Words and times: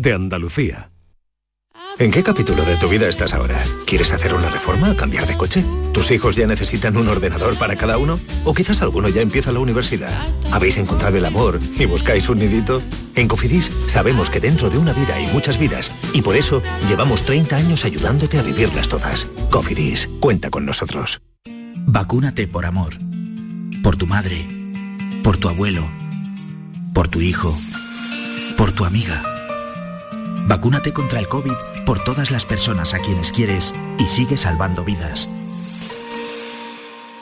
de 0.00 0.14
Andalucía. 0.14 0.90
¿En 1.98 2.10
qué 2.10 2.22
capítulo 2.22 2.64
de 2.64 2.76
tu 2.76 2.88
vida 2.88 3.08
estás 3.08 3.34
ahora? 3.34 3.62
¿Quieres 3.86 4.12
hacer 4.12 4.32
una 4.32 4.48
reforma 4.48 4.90
o 4.90 4.96
cambiar 4.96 5.26
de 5.26 5.36
coche? 5.36 5.62
¿Tus 5.92 6.10
hijos 6.10 6.36
ya 6.36 6.46
necesitan 6.46 6.96
un 6.96 7.08
ordenador 7.08 7.58
para 7.58 7.76
cada 7.76 7.98
uno? 7.98 8.18
¿O 8.44 8.54
quizás 8.54 8.80
alguno 8.80 9.08
ya 9.10 9.20
empieza 9.20 9.52
la 9.52 9.58
universidad? 9.58 10.10
¿Habéis 10.50 10.78
encontrado 10.78 11.18
el 11.18 11.24
amor 11.26 11.60
y 11.78 11.84
buscáis 11.84 12.30
un 12.30 12.38
nidito? 12.38 12.80
En 13.14 13.28
Cofidis 13.28 13.70
sabemos 13.86 14.30
que 14.30 14.40
dentro 14.40 14.70
de 14.70 14.78
una 14.78 14.94
vida 14.94 15.16
hay 15.16 15.26
muchas 15.26 15.58
vidas 15.58 15.92
y 16.14 16.22
por 16.22 16.34
eso 16.34 16.62
llevamos 16.88 17.22
30 17.24 17.56
años 17.56 17.84
ayudándote 17.84 18.38
a 18.38 18.42
vivirlas 18.42 18.88
todas. 18.88 19.28
Cofidis, 19.50 20.08
cuenta 20.20 20.48
con 20.48 20.64
nosotros. 20.64 21.20
Vacúnate 21.86 22.48
por 22.48 22.64
amor. 22.64 22.94
Por 23.82 23.96
tu 23.96 24.06
madre. 24.06 24.48
Por 25.22 25.36
tu 25.36 25.50
abuelo. 25.50 25.86
Por 26.94 27.08
tu 27.08 27.20
hijo. 27.20 27.54
Por 28.56 28.72
tu 28.72 28.86
amiga. 28.86 29.29
Vacúnate 30.50 30.92
contra 30.92 31.20
el 31.20 31.28
COVID 31.28 31.54
por 31.86 32.02
todas 32.02 32.32
las 32.32 32.44
personas 32.44 32.92
a 32.92 32.98
quienes 32.98 33.30
quieres 33.30 33.72
y 34.00 34.08
sigue 34.08 34.36
salvando 34.36 34.84
vidas. 34.84 35.28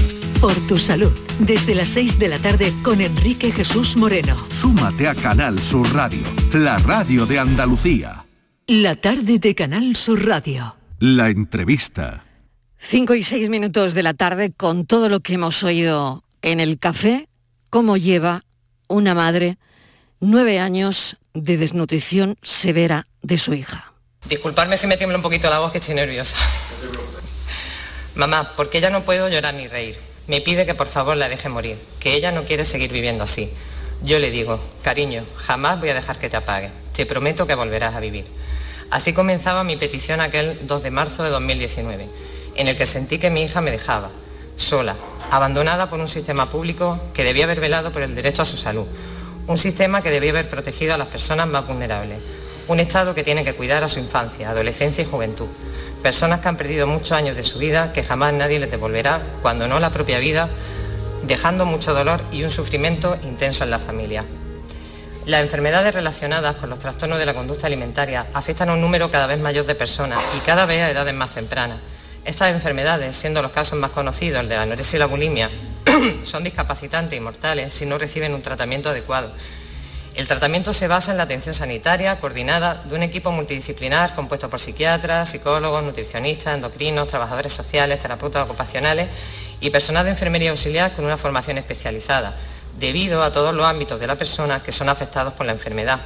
Por 0.42 0.54
tu 0.68 0.78
salud, 0.78 1.12
desde 1.40 1.74
las 1.74 1.90
6 1.90 2.20
de 2.20 2.30
la 2.30 2.38
tarde 2.38 2.72
con 2.84 3.02
Enrique 3.02 3.52
Jesús 3.52 3.98
Moreno. 3.98 4.36
Súmate 4.50 5.08
a 5.08 5.16
Canal 5.16 5.58
Sur 5.60 5.92
Radio, 5.94 6.22
la 6.54 6.78
radio 6.78 7.26
de 7.26 7.40
Andalucía. 7.40 8.24
La 8.68 8.96
tarde 8.96 9.40
de 9.40 9.56
Canal 9.56 9.96
Sur 9.96 10.28
Radio. 10.28 10.76
La 11.00 11.30
entrevista. 11.30 12.27
5 12.80 13.16
y 13.16 13.24
6 13.24 13.50
minutos 13.50 13.94
de 13.94 14.04
la 14.04 14.14
tarde 14.14 14.52
con 14.56 14.86
todo 14.86 15.10
lo 15.10 15.20
que 15.20 15.34
hemos 15.34 15.64
oído 15.64 16.24
en 16.42 16.60
el 16.60 16.80
café, 16.80 17.28
cómo 17.70 17.98
lleva 17.98 18.44
una 18.88 19.14
madre 19.14 19.58
nueve 20.20 20.60
años 20.60 21.18
de 21.34 21.58
desnutrición 21.58 22.38
severa 22.42 23.08
de 23.22 23.38
su 23.38 23.54
hija. 23.54 23.94
Disculpadme 24.30 24.78
si 24.78 24.88
me 24.88 24.98
tiembla 24.98 25.18
un 25.18 25.24
poquito 25.24 25.50
la 25.50 25.60
voz 25.60 25.72
que 25.72 25.80
estoy 25.80 25.96
nerviosa. 25.96 26.38
Mamá, 28.16 28.54
porque 28.56 28.78
ella 28.78 28.90
no 28.90 29.04
puedo 29.06 29.30
llorar 29.30 29.54
ni 29.54 29.68
reír. 29.68 29.98
Me 30.28 30.42
pide 30.42 30.66
que 30.66 30.76
por 30.76 30.88
favor 30.88 31.18
la 31.18 31.30
deje 31.30 31.50
morir, 31.50 31.78
que 32.00 32.14
ella 32.14 32.32
no 32.32 32.46
quiere 32.46 32.66
seguir 32.66 32.92
viviendo 32.92 33.24
así. 33.24 33.52
Yo 34.04 34.20
le 34.20 34.32
digo, 34.32 34.62
cariño, 34.82 35.26
jamás 35.36 35.80
voy 35.80 35.90
a 35.90 35.94
dejar 35.94 36.20
que 36.20 36.30
te 36.30 36.38
apague. 36.38 36.70
Te 36.94 37.06
prometo 37.06 37.48
que 37.48 37.56
volverás 37.56 37.96
a 37.96 38.00
vivir. 38.00 38.26
Así 38.90 39.14
comenzaba 39.14 39.64
mi 39.64 39.76
petición 39.76 40.22
aquel 40.22 40.58
2 40.68 40.84
de 40.84 40.92
marzo 40.92 41.24
de 41.24 41.30
2019 41.30 42.08
en 42.58 42.68
el 42.68 42.76
que 42.76 42.86
sentí 42.86 43.20
que 43.20 43.30
mi 43.30 43.44
hija 43.44 43.62
me 43.62 43.72
dejaba, 43.72 44.10
sola, 44.56 44.96
abandonada 45.32 45.90
por 45.90 46.00
un 46.00 46.08
sistema 46.08 46.50
público 46.50 47.00
que 47.14 47.24
debía 47.24 47.46
haber 47.46 47.60
velado 47.60 47.92
por 47.92 48.02
el 48.02 48.16
derecho 48.16 48.42
a 48.42 48.46
su 48.46 48.58
salud, 48.58 48.88
un 49.46 49.58
sistema 49.58 50.02
que 50.02 50.10
debía 50.10 50.32
haber 50.32 50.50
protegido 50.50 50.96
a 50.96 50.98
las 50.98 51.08
personas 51.08 51.48
más 51.48 51.66
vulnerables, 51.66 52.20
un 52.68 52.80
Estado 52.80 53.16
que 53.16 53.24
tiene 53.24 53.46
que 53.46 53.54
cuidar 53.54 53.84
a 53.84 53.88
su 53.88 54.00
infancia, 54.00 54.50
adolescencia 54.50 55.04
y 55.04 55.08
juventud, 55.08 55.48
personas 56.02 56.40
que 56.42 56.50
han 56.50 56.58
perdido 56.58 56.88
muchos 56.88 57.14
años 57.14 57.36
de 57.36 57.44
su 57.44 57.60
vida 57.60 57.94
que 57.94 58.04
jamás 58.04 58.34
nadie 58.34 58.60
les 58.60 58.72
devolverá, 58.72 59.22
cuando 59.42 59.68
no 59.68 59.80
la 59.80 59.92
propia 59.92 60.20
vida, 60.20 60.50
dejando 61.24 61.66
mucho 61.66 61.94
dolor 61.94 62.22
y 62.32 62.44
un 62.44 62.52
sufrimiento 62.52 63.18
intenso 63.24 63.64
en 63.64 63.70
la 63.70 63.80
familia. 63.80 64.26
Las 65.26 65.42
enfermedades 65.42 65.94
relacionadas 65.94 66.56
con 66.58 66.70
los 66.70 66.80
trastornos 66.80 67.20
de 67.20 67.26
la 67.26 67.34
conducta 67.34 67.68
alimentaria 67.68 68.28
afectan 68.34 68.70
a 68.70 68.74
un 68.74 68.82
número 68.82 69.12
cada 69.12 69.28
vez 69.28 69.40
mayor 69.40 69.66
de 69.66 69.76
personas 69.76 70.20
y 70.36 70.40
cada 70.40 70.66
vez 70.66 70.82
a 70.82 70.90
edades 70.90 71.14
más 71.14 71.32
tempranas 71.32 71.80
estas 72.28 72.52
enfermedades, 72.52 73.16
siendo 73.16 73.42
los 73.42 73.52
casos 73.52 73.80
más 73.80 73.92
conocidos, 73.92 74.42
el 74.42 74.50
de 74.50 74.58
la 74.58 74.64
anorexia 74.64 74.98
y 74.98 75.00
la 75.00 75.06
bulimia, 75.06 75.50
son 76.24 76.44
discapacitantes 76.44 77.18
y 77.18 77.22
mortales 77.22 77.74
si 77.74 77.86
no 77.86 77.98
reciben 77.98 78.34
un 78.34 78.42
tratamiento 78.42 78.90
adecuado. 78.90 79.32
El 80.14 80.28
tratamiento 80.28 80.74
se 80.74 80.90
basa 80.90 81.12
en 81.12 81.18
la 81.18 81.24
atención 81.24 81.56
sanitaria 81.56 82.20
coordinada 82.20 82.84
de 82.84 82.96
un 82.96 83.04
equipo 83.04 83.32
multidisciplinar 83.32 84.14
compuesto 84.14 84.50
por 84.50 84.60
psiquiatras, 84.60 85.30
psicólogos, 85.30 85.84
nutricionistas, 85.84 86.56
endocrinos, 86.56 87.08
trabajadores 87.08 87.54
sociales, 87.54 88.00
terapeutas 88.00 88.44
ocupacionales 88.44 89.08
y 89.62 89.70
personal 89.70 90.04
de 90.04 90.12
enfermería 90.12 90.50
auxiliar 90.50 90.94
con 90.94 91.06
una 91.06 91.18
formación 91.18 91.58
especializada, 91.60 92.36
debido 92.78 93.24
a 93.24 93.32
todos 93.32 93.56
los 93.56 93.66
ámbitos 93.66 94.02
de 94.02 94.08
la 94.08 94.18
persona 94.18 94.62
que 94.62 94.74
son 94.74 94.90
afectados 94.90 95.34
por 95.34 95.46
la 95.46 95.54
enfermedad. 95.54 96.02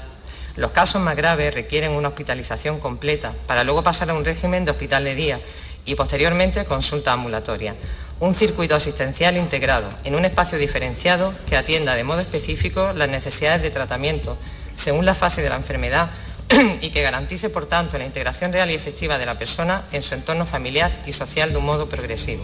Los 0.55 0.71
casos 0.71 1.01
más 1.01 1.15
graves 1.15 1.53
requieren 1.53 1.93
una 1.93 2.09
hospitalización 2.09 2.79
completa 2.79 3.33
para 3.47 3.63
luego 3.63 3.81
pasar 3.81 4.11
a 4.11 4.13
un 4.13 4.25
régimen 4.25 4.65
de 4.65 4.71
hospital 4.71 5.05
de 5.05 5.15
día 5.15 5.39
y 5.85 5.95
posteriormente 5.95 6.65
consulta 6.65 7.13
ambulatoria. 7.13 7.75
Un 8.19 8.35
circuito 8.35 8.75
asistencial 8.75 9.35
integrado 9.37 9.89
en 10.03 10.15
un 10.15 10.25
espacio 10.25 10.57
diferenciado 10.57 11.33
que 11.49 11.57
atienda 11.57 11.95
de 11.95 12.03
modo 12.03 12.19
específico 12.19 12.93
las 12.93 13.09
necesidades 13.09 13.61
de 13.61 13.71
tratamiento 13.71 14.37
según 14.75 15.05
la 15.05 15.15
fase 15.15 15.41
de 15.41 15.49
la 15.49 15.55
enfermedad 15.55 16.09
y 16.81 16.89
que 16.89 17.01
garantice, 17.01 17.49
por 17.49 17.65
tanto, 17.65 17.97
la 17.97 18.05
integración 18.05 18.51
real 18.51 18.69
y 18.69 18.73
efectiva 18.73 19.17
de 19.17 19.25
la 19.25 19.37
persona 19.37 19.83
en 19.91 20.01
su 20.01 20.13
entorno 20.15 20.45
familiar 20.45 21.01
y 21.05 21.13
social 21.13 21.51
de 21.51 21.57
un 21.57 21.65
modo 21.65 21.87
progresivo. 21.87 22.43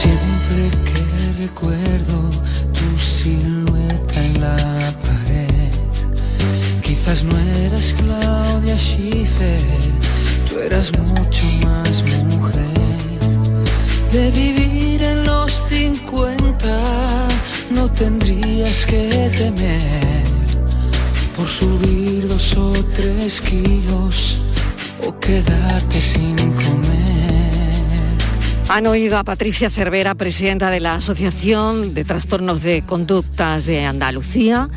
Siempre 0.00 0.70
que 0.84 1.42
recuerdo 1.42 2.30
tu 2.72 2.98
silueta 2.98 4.24
en 4.24 4.40
la 4.40 4.56
pared, 4.56 5.72
quizás 6.82 7.22
no 7.22 7.38
eras 7.38 7.94
Claudia 7.98 8.76
Schiffer 8.76 10.09
Tú 10.50 10.58
eras 10.58 10.90
mucho 10.98 11.44
más 11.64 12.02
mujer. 12.24 13.20
De 14.12 14.30
vivir 14.32 15.00
en 15.00 15.24
los 15.24 15.52
50 15.68 17.28
no 17.70 17.88
tendrías 17.92 18.84
que 18.84 19.30
temer 19.38 20.24
por 21.36 21.46
subir 21.46 22.26
dos 22.26 22.56
o 22.56 22.72
tres 22.94 23.40
kilos 23.40 24.42
o 25.06 25.16
quedarte 25.20 26.00
sin 26.00 26.36
comer. 26.36 27.00
Han 28.68 28.88
oído 28.88 29.18
a 29.18 29.24
Patricia 29.24 29.70
Cervera, 29.70 30.16
presidenta 30.16 30.70
de 30.70 30.80
la 30.80 30.96
Asociación 30.96 31.94
de 31.94 32.04
Trastornos 32.04 32.60
de 32.62 32.82
Conductas 32.82 33.66
de 33.66 33.84
Andalucía 33.84 34.68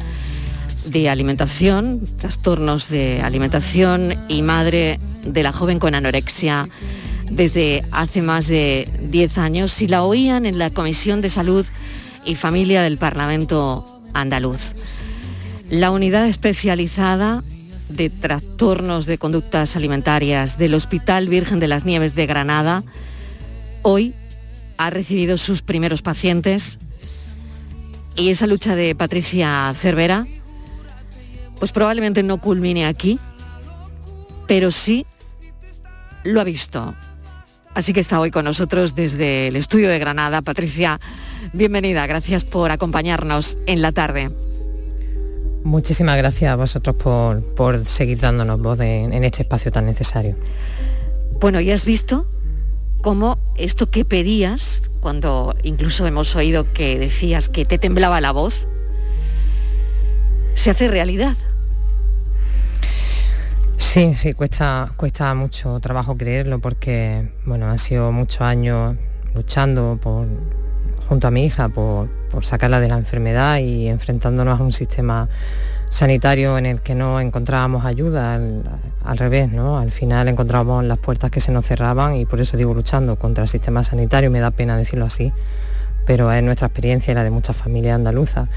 de 0.91 1.09
alimentación, 1.09 2.01
trastornos 2.17 2.89
de 2.89 3.21
alimentación 3.21 4.13
y 4.27 4.41
madre 4.41 4.99
de 5.25 5.43
la 5.43 5.53
joven 5.53 5.79
con 5.79 5.95
anorexia 5.95 6.69
desde 7.29 7.83
hace 7.91 8.21
más 8.21 8.47
de 8.47 8.87
10 9.09 9.37
años 9.37 9.81
y 9.81 9.87
la 9.87 10.03
oían 10.03 10.45
en 10.45 10.59
la 10.59 10.69
Comisión 10.69 11.21
de 11.21 11.29
Salud 11.29 11.65
y 12.25 12.35
Familia 12.35 12.81
del 12.81 12.97
Parlamento 12.97 14.01
andaluz. 14.13 14.73
La 15.69 15.91
unidad 15.91 16.27
especializada 16.27 17.43
de 17.89 18.09
trastornos 18.09 19.05
de 19.05 19.17
conductas 19.17 19.75
alimentarias 19.75 20.57
del 20.57 20.73
Hospital 20.73 21.29
Virgen 21.29 21.59
de 21.59 21.67
las 21.67 21.85
Nieves 21.85 22.15
de 22.15 22.25
Granada 22.25 22.83
hoy 23.81 24.13
ha 24.77 24.89
recibido 24.89 25.37
sus 25.37 25.61
primeros 25.61 26.01
pacientes 26.01 26.77
y 28.15 28.29
esa 28.29 28.47
lucha 28.47 28.75
de 28.75 28.95
Patricia 28.95 29.73
Cervera 29.75 30.27
pues 31.59 31.71
probablemente 31.71 32.23
no 32.23 32.39
culmine 32.39 32.85
aquí, 32.85 33.19
pero 34.47 34.71
sí 34.71 35.05
lo 36.23 36.41
ha 36.41 36.43
visto. 36.43 36.93
Así 37.73 37.91
que 37.91 37.99
está 37.99 38.19
hoy 38.19 38.29
con 38.29 38.45
nosotros 38.45 38.93
desde 38.93 39.47
el 39.47 39.55
estudio 39.55 39.89
de 39.89 39.97
Granada. 39.97 40.41
Patricia, 40.41 40.99
bienvenida, 41.53 42.05
gracias 42.05 42.43
por 42.43 42.71
acompañarnos 42.71 43.57
en 43.65 43.81
la 43.81 43.91
tarde. 43.91 44.29
Muchísimas 45.63 46.17
gracias 46.17 46.51
a 46.51 46.55
vosotros 46.55 46.95
por, 46.95 47.85
seguir 47.85 48.19
dándonos 48.19 48.61
voz 48.61 48.79
en, 48.81 49.13
en 49.13 49.23
este 49.23 49.43
espacio 49.43 49.71
tan 49.71 49.85
necesario. 49.85 50.35
Bueno, 51.39 51.61
y 51.61 51.71
has 51.71 51.85
visto 51.85 52.27
cómo 53.01 53.39
esto 53.55 53.89
que 53.89 54.05
pedías, 54.05 54.83
cuando 55.01 55.55
incluso 55.63 56.05
hemos 56.05 56.35
oído 56.35 56.71
que 56.73 56.99
decías 56.99 57.49
que 57.49 57.65
te 57.65 57.77
temblaba 57.77 58.21
la 58.21 58.31
voz, 58.31 58.67
se 60.55 60.71
hace 60.71 60.87
realidad. 60.87 61.35
Sí, 63.77 64.15
sí, 64.15 64.33
cuesta, 64.33 64.91
cuesta 64.97 65.33
mucho 65.35 65.79
trabajo 65.79 66.17
creerlo 66.17 66.59
porque, 66.59 67.31
bueno, 67.45 67.69
han 67.69 67.77
sido 67.77 68.11
muchos 68.11 68.41
años 68.41 68.95
luchando 69.35 69.99
por, 70.01 70.25
junto 71.07 71.27
a 71.27 71.31
mi 71.31 71.45
hija 71.45 71.69
por, 71.69 72.09
sacarla 72.41 72.79
de 72.79 72.87
la 72.87 72.97
enfermedad 72.97 73.59
y 73.59 73.87
enfrentándonos 73.87 74.59
a 74.59 74.63
un 74.63 74.71
sistema 74.71 75.29
sanitario 75.91 76.57
en 76.57 76.65
el 76.65 76.81
que 76.81 76.95
no 76.95 77.19
encontrábamos 77.19 77.85
ayuda, 77.85 78.33
al, 78.33 79.17
revés, 79.19 79.51
¿no? 79.51 79.77
Al 79.77 79.91
final 79.91 80.27
encontrábamos 80.27 80.83
las 80.85 80.97
puertas 80.97 81.29
que 81.29 81.39
se 81.39 81.51
nos 81.51 81.67
cerraban 81.67 82.15
y 82.15 82.25
por 82.25 82.41
eso 82.41 82.57
digo 82.57 82.73
luchando 82.73 83.17
contra 83.17 83.43
el 83.43 83.47
sistema 83.47 83.83
sanitario, 83.83 84.31
me 84.31 84.39
da 84.39 84.49
pena 84.49 84.75
decirlo 84.75 85.05
así, 85.05 85.31
pero 86.07 86.31
es 86.31 86.41
nuestra 86.41 86.65
experiencia 86.65 87.11
y 87.11 87.15
la 87.15 87.23
de 87.23 87.29
muchas 87.29 87.55
familias 87.55 87.93
andaluzas. 87.93 88.49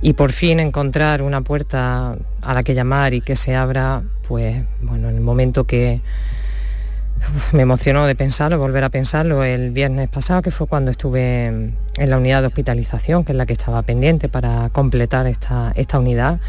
Y 0.00 0.12
por 0.12 0.32
fin 0.32 0.60
encontrar 0.60 1.22
una 1.22 1.40
puerta 1.40 2.16
a 2.42 2.54
la 2.54 2.62
que 2.62 2.74
llamar 2.74 3.14
y 3.14 3.20
que 3.20 3.36
se 3.36 3.56
abra, 3.56 4.02
pues 4.28 4.62
bueno, 4.82 5.08
en 5.08 5.16
el 5.16 5.20
momento 5.20 5.64
que, 5.64 6.00
me 7.52 7.62
emocionó 7.62 8.06
de 8.06 8.14
pensarlo, 8.14 8.58
volver 8.58 8.84
a 8.84 8.90
pensarlo 8.90 9.44
el 9.44 9.70
viernes 9.70 10.08
pasado, 10.08 10.42
que 10.42 10.50
fue 10.50 10.66
cuando 10.66 10.90
estuve 10.90 11.46
en 11.46 11.76
la 11.96 12.18
unidad 12.18 12.42
de 12.42 12.48
hospitalización, 12.48 13.24
que 13.24 13.32
es 13.32 13.38
la 13.38 13.46
que 13.46 13.52
estaba 13.52 13.82
pendiente 13.82 14.28
para 14.28 14.70
completar 14.70 15.26
esta, 15.26 15.72
esta 15.74 15.98
unidad. 15.98 16.40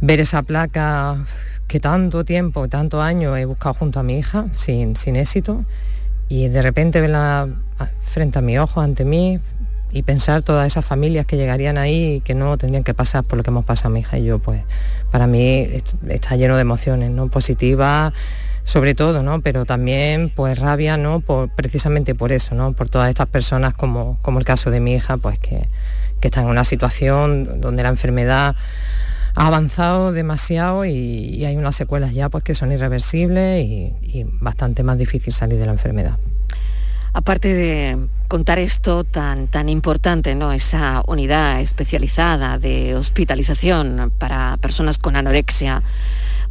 Ver 0.00 0.20
esa 0.20 0.42
placa 0.42 1.24
que 1.66 1.80
tanto 1.80 2.24
tiempo, 2.24 2.68
tanto 2.68 3.00
años 3.00 3.38
he 3.38 3.44
buscado 3.44 3.74
junto 3.74 4.00
a 4.00 4.02
mi 4.02 4.18
hija, 4.18 4.46
sin, 4.52 4.96
sin 4.96 5.16
éxito, 5.16 5.64
y 6.28 6.48
de 6.48 6.62
repente 6.62 7.00
verla 7.00 7.48
frente 8.00 8.38
a 8.38 8.42
mi 8.42 8.58
ojo, 8.58 8.80
ante 8.80 9.04
mí, 9.04 9.40
y 9.94 10.02
pensar 10.02 10.42
todas 10.42 10.66
esas 10.66 10.84
familias 10.84 11.24
que 11.24 11.36
llegarían 11.36 11.78
ahí 11.78 12.14
y 12.14 12.20
que 12.20 12.34
no 12.34 12.58
tendrían 12.58 12.82
que 12.82 12.94
pasar 12.94 13.22
por 13.22 13.36
lo 13.36 13.44
que 13.44 13.50
hemos 13.50 13.64
pasado 13.64 13.90
mi 13.90 14.00
hija 14.00 14.18
y 14.18 14.24
yo, 14.24 14.40
pues 14.40 14.60
para 15.12 15.28
mí 15.28 15.68
está 16.08 16.34
lleno 16.34 16.56
de 16.56 16.62
emociones, 16.62 17.12
¿no? 17.12 17.28
Positivas, 17.28 18.12
sobre 18.64 18.96
todo, 18.96 19.22
¿no? 19.22 19.40
Pero 19.40 19.64
también 19.64 20.32
pues 20.34 20.58
rabia, 20.58 20.96
¿no? 20.96 21.20
Por, 21.20 21.48
precisamente 21.48 22.16
por 22.16 22.32
eso, 22.32 22.56
¿no? 22.56 22.72
Por 22.72 22.90
todas 22.90 23.08
estas 23.08 23.28
personas 23.28 23.72
como, 23.74 24.18
como 24.20 24.40
el 24.40 24.44
caso 24.44 24.72
de 24.72 24.80
mi 24.80 24.94
hija, 24.94 25.16
pues 25.16 25.38
que, 25.38 25.68
que 26.20 26.26
está 26.26 26.40
en 26.40 26.48
una 26.48 26.64
situación 26.64 27.60
donde 27.60 27.84
la 27.84 27.90
enfermedad 27.90 28.56
ha 29.36 29.46
avanzado 29.46 30.10
demasiado 30.10 30.84
y, 30.84 31.44
hay 31.44 31.56
unas 31.56 31.76
secuelas 31.76 32.12
ya 32.14 32.28
pues 32.30 32.42
que 32.42 32.56
son 32.56 32.72
irreversibles 32.72 33.64
y, 33.64 33.92
y 34.02 34.26
bastante 34.40 34.82
más 34.82 34.98
difícil 34.98 35.32
salir 35.32 35.60
de 35.60 35.66
la 35.66 35.72
enfermedad. 35.72 36.18
Aparte 37.14 37.54
de 37.54 37.98
contar 38.28 38.58
esto 38.58 39.04
tan, 39.04 39.46
tan 39.46 39.68
importante, 39.68 40.34
¿no? 40.34 40.52
esa 40.52 41.02
unidad 41.06 41.60
especializada 41.60 42.58
de 42.58 42.96
hospitalización 42.96 44.12
para 44.18 44.58
personas 44.60 44.98
con 44.98 45.16
anorexia, 45.16 45.82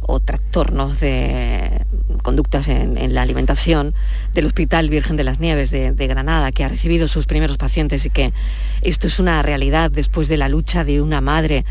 o 0.06 0.20
trastornos 0.20 1.00
de 1.00 1.84
conductas 2.22 2.68
en, 2.68 3.14
la 3.14 3.22
alimentación 3.22 3.94
del 4.34 4.46
Hospital 4.46 4.90
Virgen 4.90 5.16
de 5.16 5.24
las 5.24 5.40
Nieves 5.40 5.70
de, 5.70 6.06
Granada, 6.06 6.52
que 6.52 6.64
ha 6.64 6.68
recibido 6.68 7.08
sus 7.08 7.26
primeros 7.26 7.56
pacientes 7.56 8.04
y 8.06 8.10
que 8.10 8.32
esto 8.82 9.06
es 9.06 9.18
una 9.18 9.40
realidad 9.42 9.90
después 9.90 10.28
de 10.28 10.36
la 10.36 10.48
lucha 10.48 10.84
de 10.84 11.00
una 11.00 11.20
madre 11.20 11.64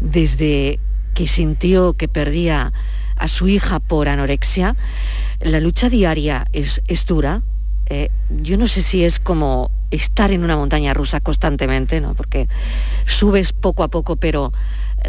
desde 0.00 0.78
que 1.14 1.26
sintió 1.26 1.94
que 1.94 2.08
perdía 2.08 2.72
a 3.16 3.28
su 3.28 3.48
hija 3.48 3.80
por 3.80 4.08
anorexia. 4.08 4.76
La 5.40 5.60
lucha 5.60 5.88
diaria 5.88 6.46
es, 6.52 6.80
dura. 7.06 7.42
Eh, 7.86 8.10
yo 8.30 8.56
no 8.56 8.68
sé 8.68 8.82
si 8.82 9.04
es 9.04 9.20
como 9.20 9.70
estar 9.90 10.30
en 10.30 10.44
una 10.44 10.56
montaña 10.56 10.94
rusa 10.94 11.20
constantemente, 11.20 12.00
¿no? 12.00 12.14
porque 12.14 12.48
subes 13.06 13.52
poco 13.52 13.82
a 13.82 13.88
poco, 13.88 14.16
pero 14.16 14.52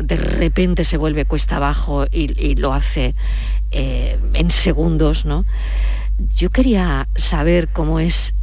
de 0.02 0.18
repente 0.18 0.86
se 0.86 0.98
vuelve 0.98 1.26
cuesta 1.26 1.58
abajo 1.58 2.06
y, 2.12 2.56
lo 2.56 2.74
hace 2.74 3.16
eh, 3.72 4.20
en 4.34 4.52
segundos, 4.52 5.26
¿no? 5.26 5.46
Yo 6.36 6.50
quería 6.50 7.08
saber 7.16 7.70
cómo 7.70 8.00
es 8.00 8.34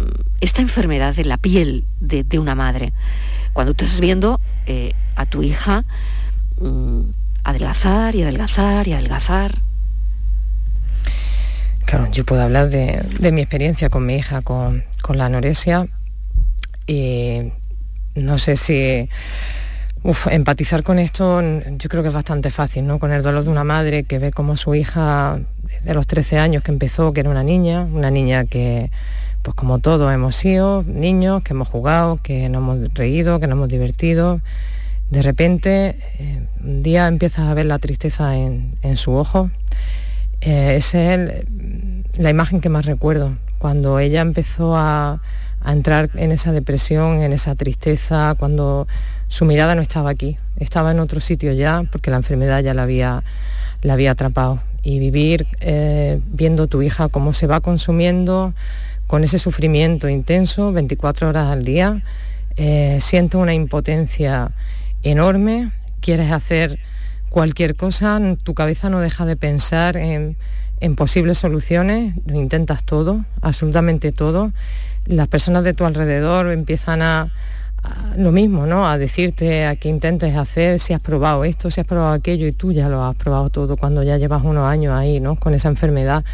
mm, 0.00 0.04
esta 0.40 0.62
enfermedad 0.62 1.18
en 1.18 1.28
la 1.28 1.38
piel 1.38 1.84
de, 2.00 2.38
una 2.38 2.54
madre. 2.54 2.92
Cuando 3.52 3.74
tú 3.74 3.84
estás 3.84 4.00
viendo 4.00 4.40
eh, 4.66 4.92
a 5.14 5.26
tu 5.26 5.42
hija 5.42 5.84
mm, 6.60 7.00
adelgazar 7.44 8.14
y 8.14 8.22
adelgazar 8.22 8.88
y 8.88 8.92
adelgazar. 8.92 9.65
Claro, 11.86 12.10
yo 12.10 12.24
puedo 12.24 12.42
hablar 12.42 12.68
de, 12.68 13.32
mi 13.32 13.40
experiencia 13.40 13.88
con 13.88 14.04
mi 14.04 14.16
hija 14.16 14.42
con, 14.42 14.84
la 15.14 15.26
anorexia 15.26 15.86
y 16.86 17.52
no 18.16 18.38
sé 18.38 18.56
si 18.56 19.08
empatizar 20.30 20.82
con 20.82 20.98
esto 20.98 21.40
yo 21.40 21.88
creo 21.88 22.02
que 22.02 22.08
es 22.08 22.14
bastante 22.14 22.50
fácil, 22.50 22.86
¿no? 22.86 22.98
Con 22.98 23.12
el 23.12 23.22
dolor 23.22 23.44
de 23.44 23.50
una 23.50 23.64
madre 23.64 24.02
que 24.02 24.18
ve 24.18 24.32
como 24.32 24.56
su 24.56 24.74
hija 24.74 25.40
de 25.84 25.94
los 25.94 26.06
13 26.06 26.38
años 26.38 26.62
que 26.62 26.72
empezó, 26.72 27.12
que 27.12 27.20
era 27.20 27.30
una 27.30 27.44
niña, 27.44 27.82
una 27.82 28.10
niña 28.10 28.44
que, 28.44 28.90
pues 29.42 29.54
como 29.54 29.78
todos 29.78 30.12
hemos 30.12 30.34
sido, 30.34 30.82
niños, 30.82 31.42
que 31.42 31.52
hemos 31.52 31.68
jugado, 31.68 32.16
que 32.16 32.48
nos 32.48 32.62
hemos 32.62 32.94
reído, 32.94 33.38
que 33.38 33.46
nos 33.46 33.56
hemos 33.56 33.68
divertido. 33.68 34.40
De 35.10 35.22
repente, 35.22 35.96
eh, 36.18 36.46
un 36.64 36.82
día 36.82 37.06
empiezas 37.06 37.46
a 37.46 37.54
ver 37.54 37.66
la 37.66 37.78
tristeza 37.78 38.34
en, 38.36 38.96
su 38.96 39.12
ojo. 39.12 39.50
Eh, 40.40 40.76
esa 40.76 41.14
es 41.14 41.44
la 42.18 42.30
imagen 42.30 42.60
que 42.60 42.68
más 42.68 42.86
recuerdo, 42.86 43.36
cuando 43.58 43.98
ella 43.98 44.20
empezó 44.20 44.76
a, 44.76 45.20
a 45.60 45.72
entrar 45.72 46.10
en 46.14 46.32
esa 46.32 46.52
depresión, 46.52 47.22
en 47.22 47.32
esa 47.32 47.54
tristeza, 47.54 48.34
cuando 48.38 48.86
su 49.28 49.44
mirada 49.44 49.74
no 49.74 49.82
estaba 49.82 50.10
aquí, 50.10 50.38
estaba 50.58 50.92
en 50.92 51.00
otro 51.00 51.20
sitio 51.20 51.52
ya 51.52 51.84
porque 51.90 52.10
la 52.10 52.18
enfermedad 52.18 52.62
ya 52.62 52.74
la 52.74 52.84
había, 52.84 53.24
la 53.82 53.94
había 53.94 54.12
atrapado. 54.12 54.60
Y 54.82 55.00
vivir 55.00 55.48
eh, 55.60 56.20
viendo 56.32 56.68
tu 56.68 56.82
hija 56.82 57.08
cómo 57.08 57.32
se 57.32 57.48
va 57.48 57.60
consumiendo 57.60 58.54
con 59.06 59.24
ese 59.24 59.38
sufrimiento 59.38 60.08
intenso 60.08 60.72
24 60.72 61.28
horas 61.28 61.48
al 61.48 61.64
día, 61.64 62.02
eh, 62.56 62.98
siento 63.00 63.38
una 63.38 63.52
impotencia 63.52 64.52
enorme, 65.02 65.72
quieres 66.00 66.30
hacer 66.30 66.78
cualquier 67.36 67.76
cosa, 67.76 68.18
tu 68.44 68.54
cabeza 68.54 68.88
no 68.88 69.00
deja 69.00 69.26
de 69.26 69.36
pensar 69.36 69.98
en, 69.98 70.38
posibles 70.96 71.36
soluciones, 71.36 72.14
lo 72.24 72.40
intentas 72.40 72.82
todo, 72.82 73.26
absolutamente 73.42 74.10
todo. 74.10 74.52
Las 75.04 75.28
personas 75.28 75.62
de 75.62 75.74
tu 75.74 75.84
alrededor 75.84 76.50
empiezan 76.50 77.02
a, 77.02 77.30
lo 78.16 78.32
mismo, 78.32 78.64
¿no? 78.64 78.88
A 78.88 78.96
decirte 78.96 79.66
a 79.66 79.76
qué 79.76 79.90
intentes 79.90 80.34
hacer, 80.34 80.80
si 80.80 80.94
has 80.94 81.02
probado 81.02 81.44
esto, 81.44 81.70
si 81.70 81.78
has 81.78 81.86
probado 81.86 82.14
aquello 82.14 82.46
y 82.46 82.52
tú 82.52 82.72
ya 82.72 82.88
lo 82.88 83.04
has 83.04 83.14
probado 83.16 83.50
todo 83.50 83.76
cuando 83.76 84.02
ya 84.02 84.16
llevas 84.16 84.42
unos 84.42 84.66
años 84.66 84.94
ahí, 84.94 85.20
¿no? 85.20 85.36
Con 85.36 85.52
esa 85.52 85.68
enfermedad. 85.68 86.24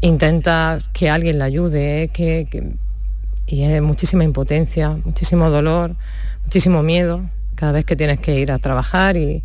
Intenta 0.00 0.80
que 0.92 1.08
alguien 1.08 1.38
la 1.38 1.44
ayude, 1.44 2.10
que, 2.12 2.48
y 3.46 3.62
es 3.62 3.80
muchísima 3.80 4.24
impotencia, 4.24 4.98
muchísimo 5.04 5.50
dolor, 5.50 5.94
muchísimo 6.42 6.82
miedo 6.82 7.30
cada 7.54 7.70
vez 7.70 7.84
que 7.84 7.94
tienes 7.94 8.18
que 8.18 8.40
ir 8.40 8.50
a 8.50 8.58
trabajar 8.58 9.16
y, 9.16 9.44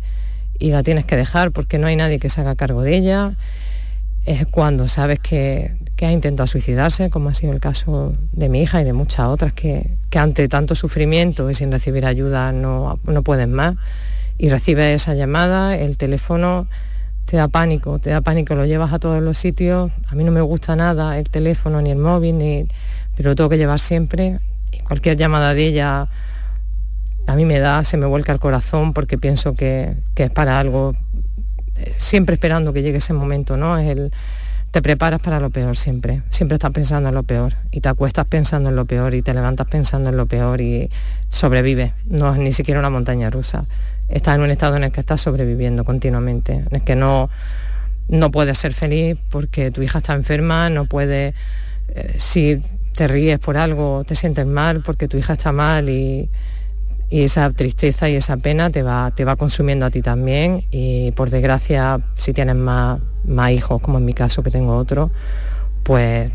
y 0.62 0.70
la 0.70 0.82
tienes 0.82 1.04
que 1.04 1.16
dejar 1.16 1.50
porque 1.50 1.78
no 1.78 1.88
hay 1.88 1.96
nadie 1.96 2.18
que 2.20 2.30
se 2.30 2.40
haga 2.40 2.54
cargo 2.54 2.82
de 2.82 2.96
ella. 2.96 3.34
Es 4.24 4.46
cuando 4.46 4.86
sabes 4.86 5.18
que, 5.18 5.74
que 5.96 6.06
ha 6.06 6.12
intentado 6.12 6.46
suicidarse, 6.46 7.10
como 7.10 7.28
ha 7.28 7.34
sido 7.34 7.52
el 7.52 7.58
caso 7.58 8.14
de 8.32 8.48
mi 8.48 8.62
hija 8.62 8.80
y 8.80 8.84
de 8.84 8.92
muchas 8.92 9.26
otras 9.26 9.52
que, 9.52 9.96
ante 10.14 10.48
tanto 10.48 10.74
sufrimiento 10.76 11.50
y 11.50 11.54
sin 11.54 11.72
recibir 11.72 12.06
ayuda 12.06 12.52
no, 12.52 13.00
no 13.04 13.22
pueden 13.22 13.52
más. 13.52 13.74
Y 14.38 14.50
recibe 14.50 14.94
esa 14.94 15.14
llamada, 15.14 15.76
el 15.76 15.96
teléfono 15.96 16.68
te 17.24 17.36
da 17.36 17.48
pánico, 17.48 17.98
te 17.98 18.10
da 18.10 18.20
pánico, 18.20 18.54
lo 18.54 18.64
llevas 18.64 18.92
a 18.92 19.00
todos 19.00 19.20
los 19.20 19.38
sitios. 19.38 19.90
A 20.06 20.14
mí 20.14 20.22
no 20.22 20.30
me 20.30 20.40
gusta 20.40 20.76
nada 20.76 21.18
el 21.18 21.28
teléfono 21.28 21.82
ni 21.82 21.90
el 21.90 21.98
móvil, 21.98 22.38
ni, 22.38 22.66
pero 23.16 23.30
lo 23.30 23.34
tengo 23.34 23.50
que 23.50 23.58
llevar 23.58 23.80
siempre. 23.80 24.38
Y 24.70 24.78
cualquier 24.78 25.16
llamada 25.16 25.54
de 25.54 25.66
ella 25.66 26.08
a 27.26 27.36
mí 27.36 27.44
me 27.44 27.58
da, 27.58 27.84
se 27.84 27.96
me 27.96 28.06
vuelca 28.06 28.32
el 28.32 28.38
corazón 28.38 28.92
porque 28.92 29.18
pienso 29.18 29.54
que, 29.54 29.94
es 30.16 30.30
para 30.30 30.58
algo, 30.58 30.94
eh, 31.76 31.94
siempre 31.96 32.34
esperando 32.34 32.72
que 32.72 32.82
llegue 32.82 32.98
ese 32.98 33.12
momento, 33.12 33.56
¿no? 33.56 33.78
Es 33.78 33.88
el, 33.88 34.12
te 34.70 34.82
preparas 34.82 35.20
para 35.20 35.38
lo 35.38 35.50
peor 35.50 35.76
siempre, 35.76 36.22
siempre 36.30 36.56
estás 36.56 36.70
pensando 36.72 37.10
en 37.10 37.14
lo 37.14 37.22
peor 37.22 37.54
y 37.70 37.80
te 37.80 37.88
acuestas 37.88 38.24
pensando 38.26 38.70
en 38.70 38.76
lo 38.76 38.86
peor 38.86 39.14
y 39.14 39.22
te 39.22 39.34
levantas 39.34 39.66
pensando 39.68 40.08
en 40.08 40.16
lo 40.16 40.26
peor 40.26 40.60
y 40.60 40.90
sobrevives, 41.28 41.92
no 42.06 42.32
es 42.32 42.38
ni 42.38 42.52
siquiera 42.52 42.80
una 42.80 42.90
montaña 42.90 43.30
rusa, 43.30 43.64
estás 44.08 44.36
en 44.36 44.42
un 44.42 44.50
estado 44.50 44.76
en 44.76 44.84
el 44.84 44.92
que 44.92 45.00
estás 45.00 45.20
sobreviviendo 45.20 45.84
continuamente, 45.84 46.54
en 46.54 46.68
el 46.70 46.82
que 46.82 46.96
no, 46.96 47.30
no 48.08 48.30
puedes 48.30 48.58
ser 48.58 48.72
feliz 48.74 49.16
porque 49.30 49.70
tu 49.70 49.82
hija 49.82 49.98
está 49.98 50.14
enferma, 50.14 50.70
no 50.70 50.86
puedes, 50.86 51.34
eh, 51.88 52.14
si 52.18 52.62
te 52.94 53.08
ríes 53.08 53.38
por 53.38 53.56
algo, 53.56 54.04
te 54.04 54.16
sientes 54.16 54.46
mal 54.46 54.82
porque 54.82 55.06
tu 55.06 55.18
hija 55.18 55.34
está 55.34 55.52
mal 55.52 55.88
y, 55.88 56.30
y 57.12 57.24
esa 57.24 57.50
tristeza 57.50 58.08
y 58.08 58.14
esa 58.14 58.38
pena 58.38 58.70
te 58.70 58.82
va, 58.82 59.10
te 59.14 59.26
va 59.26 59.36
consumiendo 59.36 59.84
a 59.84 59.90
ti 59.90 60.00
también 60.00 60.64
y 60.70 61.10
por 61.10 61.28
desgracia 61.28 62.00
si 62.16 62.32
tienes 62.32 62.56
más, 62.56 63.00
más 63.24 63.50
hijos, 63.50 63.82
como 63.82 63.98
en 63.98 64.06
mi 64.06 64.14
caso 64.14 64.42
que 64.42 64.50
tengo 64.50 64.74
otro, 64.74 65.10
pues 65.82 66.32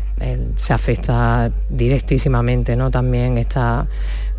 se 0.54 0.72
afecta 0.72 1.50
directísimamente, 1.68 2.76
¿no? 2.76 2.92
También 2.92 3.38
está 3.38 3.88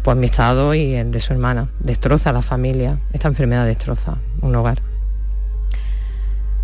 pues 0.02 0.16
mi 0.16 0.28
estado 0.28 0.74
y 0.74 0.96
el 0.96 1.12
de 1.12 1.20
su 1.20 1.34
hermana. 1.34 1.68
Destroza 1.82 2.32
la 2.32 2.42
familia, 2.42 3.02
esta 3.12 3.28
enfermedad 3.28 3.66
destroza 3.66 4.18
un 4.40 4.56
hogar. 4.56 4.82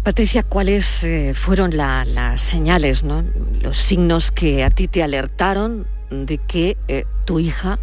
Patricia, 0.04 0.44
¿cuáles 0.44 1.04
eh, 1.04 1.34
fueron 1.36 1.76
las 1.76 2.40
señales, 2.40 3.04
los 3.62 3.78
signos 3.78 4.32
que 4.32 4.64
a 4.64 4.70
ti 4.70 4.88
te 4.88 5.04
alertaron 5.04 5.86
de 6.10 6.38
que 6.38 6.78
eh, 6.88 7.04
tu 7.26 7.40
hija 7.40 7.78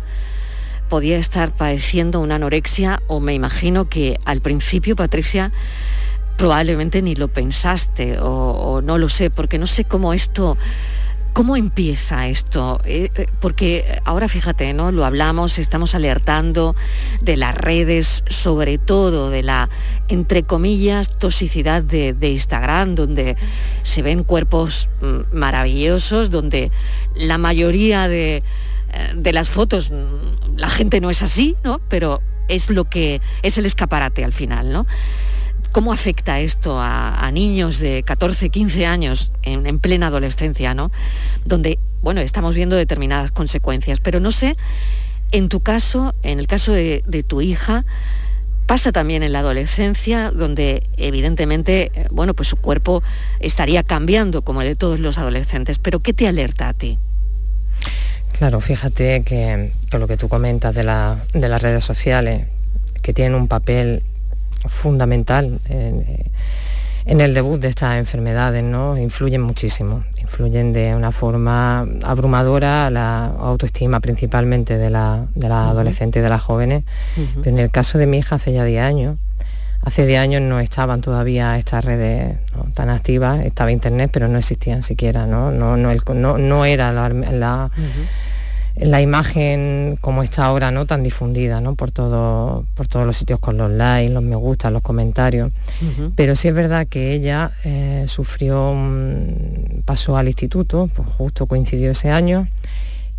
podía 0.92 1.16
estar 1.16 1.56
padeciendo 1.56 2.20
una 2.20 2.34
anorexia 2.34 3.00
o 3.06 3.18
me 3.18 3.32
imagino 3.32 3.88
que 3.88 4.20
al 4.26 4.42
principio, 4.42 4.94
Patricia, 4.94 5.50
probablemente 6.37 7.00
ni 7.00 7.14
lo 7.14 7.28
pensaste 7.28 8.18
o 8.20 8.82
no 8.84 8.99
lo 8.99 9.08
sé, 9.08 9.30
porque 9.30 9.58
no 9.58 9.66
sé 9.66 9.87
cómo 9.87 10.12
esto 10.12 10.58
¿Cómo 11.32 11.56
empieza 11.56 12.28
esto? 12.28 12.82
Eh, 12.84 13.08
eh, 13.14 13.26
porque 13.40 14.00
ahora 14.04 14.28
fíjate, 14.28 14.75
¿no? 14.75 14.92
Lo 14.92 15.06
hablamos, 15.06 15.58
estamos 15.58 15.94
alertando 15.94 16.76
de 17.22 17.38
las 17.38 17.54
redes, 17.54 18.22
sobre 18.28 18.76
todo 18.76 19.30
de 19.30 19.42
la, 19.42 19.70
entre 20.08 20.42
comillas, 20.42 21.08
toxicidad 21.18 21.82
de, 21.82 22.14
Instagram, 22.20 22.94
donde 22.94 23.38
se 23.82 24.02
ven 24.02 24.25
cuerpos 24.25 24.90
mm, 25.00 25.34
maravillosos, 25.34 26.30
donde 26.30 26.70
la 27.14 27.38
mayoría 27.38 28.08
de, 28.08 28.42
de 29.14 29.32
las 29.32 29.50
fotos, 29.50 29.90
mm, 29.90 30.56
la 30.56 30.70
gente 30.70 31.00
no 31.00 31.11
es 31.11 31.22
así, 31.22 31.56
¿no? 31.64 31.80
Pero 31.88 32.20
es 32.49 32.70
lo 32.70 32.84
que 32.84 33.20
es 33.42 33.58
el 33.58 33.66
escaparate 33.66 34.25
al 34.25 34.32
final, 34.32 34.70
¿no? 34.70 34.87
¿Cómo 35.72 35.92
afecta 35.92 36.40
esto 36.40 36.78
a, 36.78 37.30
niños 37.32 37.78
de 37.78 38.02
14, 38.02 38.50
15 38.50 38.84
años 38.84 39.30
en, 39.42 39.78
plena 39.78 40.08
adolescencia, 40.08 40.75
¿no? 40.75 40.92
Donde, 41.46 41.78
bueno, 42.02 42.20
estamos 42.20 42.54
viendo 42.54 42.76
determinadas 42.76 43.30
consecuencias, 43.30 43.99
pero 44.00 44.20
no 44.20 44.32
sé, 44.32 44.54
en 45.30 45.49
tu 45.49 45.61
caso, 45.61 46.14
en 46.22 46.40
el 46.40 46.46
caso 46.46 46.72
de, 46.72 47.25
tu 47.26 47.40
hija, 47.40 47.87
pasa 48.66 48.92
también 48.92 49.22
en 49.22 49.32
la 49.32 49.38
adolescencia, 49.38 50.30
donde 50.30 50.87
evidentemente, 50.99 51.90
eh, 51.94 52.06
bueno, 52.11 52.34
pues 52.34 52.49
su 52.49 52.56
cuerpo 52.56 53.02
estaría 53.40 53.82
cambiando 53.82 54.42
como 54.42 54.61
el 54.61 54.68
de 54.68 54.76
todos 54.76 55.00
los 55.00 55.16
adolescentes, 55.16 55.78
pero 55.78 56.00
¿qué 56.00 56.12
te 56.12 56.28
alerta 56.28 56.68
a 56.68 56.75
ti? 56.75 56.99
Claro, 58.32 58.60
fíjate 58.60 59.22
que, 59.22 59.70
lo 59.92 60.08
que 60.08 60.16
tú 60.16 60.28
comentas 60.28 60.74
de, 60.74 60.82
de 60.82 61.48
las 61.48 61.62
redes 61.62 61.84
sociales, 61.84 62.46
que 63.02 63.12
tienen 63.12 63.34
un 63.34 63.48
papel 63.48 64.02
fundamental 64.68 65.58
en, 65.68 66.22
el 67.04 67.34
debut 67.34 67.60
de 67.60 67.68
estas 67.68 67.98
enfermedades, 67.98 68.62
¿no? 68.62 68.96
Influyen 68.96 69.42
muchísimo, 69.42 70.04
influyen 70.20 70.72
de 70.72 70.94
una 70.94 71.10
forma 71.10 71.80
abrumadora 72.02 72.90
la 72.90 73.26
autoestima 73.26 73.98
principalmente 73.98 74.78
de 74.78 74.88
la, 74.88 75.26
de 75.34 75.46
adolescentes 75.48 76.20
y 76.20 76.22
de 76.22 76.28
las 76.28 76.42
jóvenes. 76.42 76.84
Pero 77.42 77.56
en 77.56 77.58
el 77.58 77.70
caso 77.70 77.98
de 77.98 78.06
mi 78.06 78.18
hija 78.18 78.36
hace 78.36 78.52
ya 78.52 78.64
10 78.64 78.82
años, 78.82 79.18
hace 79.82 80.06
10 80.06 80.20
años 80.20 80.42
no 80.42 80.60
estaban 80.60 81.00
todavía 81.00 81.58
estas 81.58 81.84
redes 81.84 82.38
tan 82.74 82.88
activas, 82.88 83.44
estaba 83.44 83.72
internet, 83.72 84.10
pero 84.12 84.28
no 84.28 84.38
existían 84.38 84.82
siquiera, 84.82 85.26
no, 85.26 85.50
no, 85.50 85.76
no, 85.76 86.38
no, 86.38 86.64
era 86.64 86.92
la, 86.92 87.70
la 88.76 89.02
imagen 89.02 89.98
como 90.00 90.22
está 90.22 90.46
ahora, 90.46 90.70
¿no? 90.70 90.86
Tan 90.86 91.02
difundida, 91.02 91.60
¿no? 91.60 91.74
Por, 91.74 91.90
todo, 91.90 92.64
por 92.74 92.86
todos 92.88 93.06
los 93.06 93.16
sitios 93.16 93.40
con 93.40 93.58
los 93.58 93.70
likes, 93.70 94.12
los 94.12 94.22
me 94.22 94.36
gusta, 94.36 94.70
los 94.70 94.82
comentarios. 94.82 95.52
Pero 96.16 96.36
sí 96.36 96.48
es 96.48 96.54
verdad 96.54 96.86
que 96.86 97.12
ella 97.12 97.52
eh, 97.64 98.04
sufrió, 98.06 98.74
pasó 99.84 100.16
al 100.16 100.28
instituto, 100.28 100.88
pues 100.94 101.08
justo 101.08 101.46
coincidió 101.46 101.90
ese 101.90 102.10
año, 102.10 102.48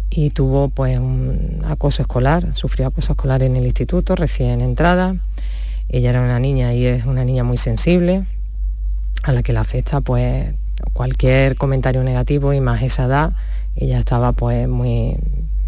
y 0.10 0.30
tuvo 0.30 0.70
pues 0.70 0.98
un 0.98 1.62
acoso 1.66 2.02
escolar, 2.04 2.56
sufrió 2.56 2.88
acoso 2.88 3.14
escolar 3.14 3.44
en 3.44 3.56
el 3.56 3.66
instituto, 3.66 4.16
recién 4.16 4.62
entrada. 4.62 5.16
Ella 5.90 6.10
era 6.10 6.22
una 6.22 6.40
niña 6.40 6.74
y 6.74 6.86
es 6.86 7.06
una 7.06 7.24
niña 7.24 7.44
muy 7.44 7.58
sensible, 7.58 8.26
a 9.24 9.32
la 9.32 9.44
que 9.44 9.54
le 9.54 9.60
afecta 9.60 10.02
pues 10.02 10.54
cualquier 10.94 11.56
comentario 11.56 12.04
negativo 12.04 12.52
y 12.54 12.60
más 12.60 12.82
esa 12.82 13.06
edad 13.06 13.34
ella 13.76 14.00
estaba 14.00 14.34
pues 14.34 14.68
muy 14.68 15.18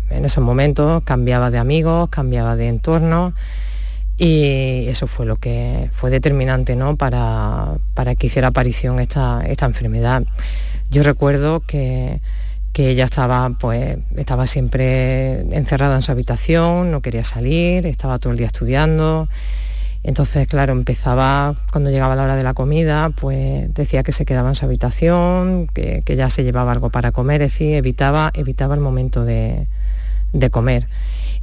en 0.10 0.26
esos 0.26 0.44
momentos 0.44 1.04
cambiaba 1.04 1.50
de 1.50 1.58
amigos, 1.58 2.10
cambiaba 2.10 2.56
de 2.56 2.68
entorno 2.68 3.34
y 4.18 4.88
eso 4.88 5.08
fue 5.08 5.26
lo 5.26 5.38
que 5.38 5.90
fue 5.94 6.12
determinante 6.12 6.76
¿no? 6.76 6.96
para, 6.96 7.78
para 7.94 8.16
que 8.16 8.28
hiciera 8.28 8.50
aparición 8.50 9.00
esta, 9.00 9.44
esta 9.46 9.66
enfermedad. 9.66 10.24
Yo 10.92 11.04
recuerdo 11.04 11.62
que, 11.62 12.22
ella 12.78 13.06
estaba, 13.06 13.50
pues, 13.58 13.98
estaba 14.18 14.48
siempre 14.48 15.40
encerrada 15.56 15.96
en 15.96 16.02
su 16.02 16.12
habitación, 16.12 16.92
no 16.92 17.02
quería 17.02 17.24
salir, 17.24 17.86
estaba 17.86 18.20
todo 18.20 18.34
el 18.34 18.38
día 18.38 18.48
estudiando. 18.48 19.30
Entonces, 20.08 20.48
claro, 20.48 20.74
empezaba, 20.74 21.56
cuando 21.72 21.90
llegaba 21.90 22.16
la 22.16 22.24
hora 22.24 22.36
de 22.36 22.44
la 22.44 22.54
comida, 22.54 23.10
pues 23.10 23.74
decía 23.74 24.04
que 24.04 24.12
se 24.12 24.24
quedaba 24.24 24.50
en 24.50 24.56
su 24.56 24.64
habitación, 24.64 25.68
que, 25.74 26.04
que 26.06 26.16
ya 26.16 26.30
se 26.30 26.44
llevaba 26.44 26.72
algo 26.72 26.92
para 26.92 27.12
comer, 27.12 27.42
es 27.42 27.52
decir, 27.52 27.74
evitaba, 27.74 28.32
evitaba 28.36 28.76
el 28.76 28.82
momento 28.82 29.26
de, 29.26 29.68
de 30.32 30.50
comer. 30.50 30.88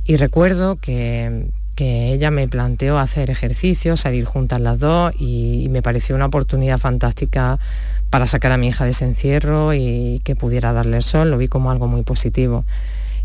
Y 0.05 0.17
recuerdo 0.17 0.77
que, 0.77 1.51
ella 1.85 2.31
me 2.31 2.47
planteó 2.47 2.97
hacer 2.97 3.29
ejercicio, 3.29 3.97
salir 3.97 4.25
juntas 4.25 4.61
las 4.61 4.79
dos 4.79 5.13
y, 5.19 5.67
me 5.71 5.83
pareció 5.83 6.15
una 6.15 6.27
oportunidad 6.27 6.79
fantástica 6.79 7.59
para 8.09 8.29
sacar 8.29 8.53
a 8.53 8.57
mi 8.57 8.69
hija 8.69 8.85
de 8.85 8.93
ese 8.93 9.05
encierro 9.05 9.75
y 9.75 10.21
que 10.23 10.37
pudiera 10.37 10.73
darle 10.73 10.99
el 10.99 11.03
sol, 11.03 11.29
lo 11.29 11.39
vi 11.39 11.49
como 11.49 11.73
algo 11.73 11.89
muy 11.89 12.05
positivo. 12.05 12.65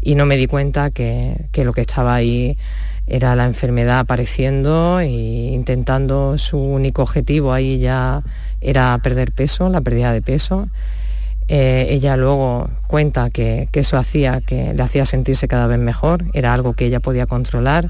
Y 0.01 0.15
no 0.15 0.25
me 0.25 0.37
di 0.37 0.47
cuenta 0.47 0.89
que, 0.89 1.47
lo 1.53 1.71
que 1.71 1.81
estaba 1.81 2.15
ahí 2.15 2.57
era 3.07 3.35
la 3.35 3.45
enfermedad 3.45 3.99
apareciendo 3.99 4.99
e 4.99 5.07
intentando 5.07 6.37
su 6.37 6.57
único 6.59 7.01
objetivo 7.01 7.53
ahí 7.53 7.79
ya 7.79 8.21
era 8.61 8.99
perder 9.01 9.31
peso, 9.31 9.69
la 9.69 9.81
pérdida 9.81 10.13
de 10.13 10.21
peso 10.21 10.67
eh, 11.49 11.87
ella 11.91 12.17
luego 12.17 12.69
cuenta 12.87 13.29
que, 13.29 13.69
eso 13.71 13.97
hacía, 13.97 14.41
que 14.41 14.73
le 14.73 14.83
hacía 14.83 15.05
sentirse 15.05 15.47
cada 15.47 15.67
vez 15.67 15.79
mejor, 15.79 16.25
era 16.33 16.53
algo 16.53 16.73
que 16.73 16.85
ella 16.85 16.99
podía 16.99 17.25
controlar. 17.25 17.89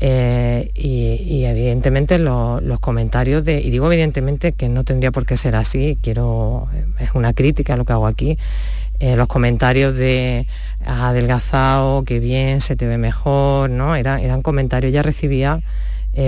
Eh, 0.00 0.70
y, 0.74 1.44
evidentemente 1.44 2.18
los 2.18 2.80
comentarios 2.80 3.44
de, 3.44 3.60
y 3.60 3.70
digo 3.70 3.90
evidentemente 3.90 4.52
que 4.52 4.68
no 4.68 4.84
tendría 4.84 5.12
por 5.12 5.24
qué 5.24 5.36
ser 5.36 5.56
así, 5.56 5.98
quiero, 6.02 6.68
es 6.98 7.10
una 7.14 7.32
crítica 7.32 7.76
lo 7.76 7.84
que 7.84 7.92
hago 7.92 8.06
aquí, 8.06 8.36
eh, 9.00 9.16
los 9.16 9.28
comentarios 9.28 9.96
de 9.96 10.46
adelgazado, 10.86 12.04
que 12.04 12.20
bien, 12.20 12.60
se 12.60 12.76
te 12.76 12.86
ve 12.86 12.98
mejor, 12.98 13.70
¿no? 13.70 13.94
eran 13.96 14.42
comentarios, 14.42 14.90
ella 14.90 15.02
recibía 15.02 15.60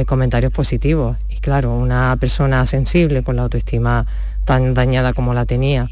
comentarios 0.06 0.52
positivos. 0.52 1.16
Y 1.28 1.36
claro, 1.36 1.76
una 1.76 2.16
persona 2.18 2.66
sensible 2.66 3.22
con 3.22 3.36
la 3.36 3.42
autoestima 3.42 4.06
tan 4.44 4.74
dañada 4.74 5.12
como 5.12 5.34
la 5.34 5.44
tenía, 5.44 5.90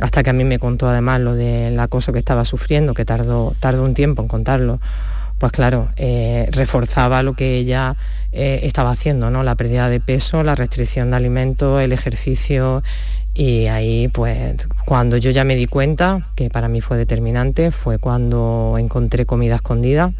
hasta 0.00 0.22
que 0.22 0.30
a 0.30 0.32
mí 0.32 0.44
me 0.44 0.58
contó 0.58 0.88
además 0.88 1.20
lo 1.20 1.34
del 1.34 1.78
acoso 1.78 2.12
que 2.12 2.18
estaba 2.18 2.44
sufriendo, 2.44 2.94
que 2.94 3.04
tardó, 3.04 3.54
tardó 3.60 3.84
un 3.84 3.94
tiempo 3.94 4.22
en 4.22 4.28
contarlo, 4.28 4.80
pues 5.38 5.52
claro, 5.52 5.88
eh, 5.96 6.48
reforzaba 6.52 7.22
lo 7.22 7.32
que 7.34 7.56
ella 7.56 7.96
eh, 8.32 8.60
estaba 8.62 8.90
haciendo, 8.90 9.30
¿no? 9.30 9.42
La 9.42 9.54
pérdida 9.54 9.88
de 9.88 9.98
peso, 9.98 10.42
la 10.42 10.54
restricción 10.54 11.10
de 11.10 11.16
alimentos, 11.16 11.80
el 11.80 11.92
ejercicio. 11.92 12.82
Y 13.40 13.68
ahí, 13.68 14.08
pues, 14.08 14.68
cuando 14.84 15.16
yo 15.16 15.30
ya 15.30 15.44
me 15.44 15.56
di 15.56 15.64
cuenta, 15.64 16.28
que 16.34 16.50
para 16.50 16.68
mí 16.68 16.82
fue 16.82 16.98
determinante, 16.98 17.70
fue 17.70 17.96
cuando 17.96 18.76
encontré 18.78 19.24
comida 19.24 19.54
escondida, 19.54 20.12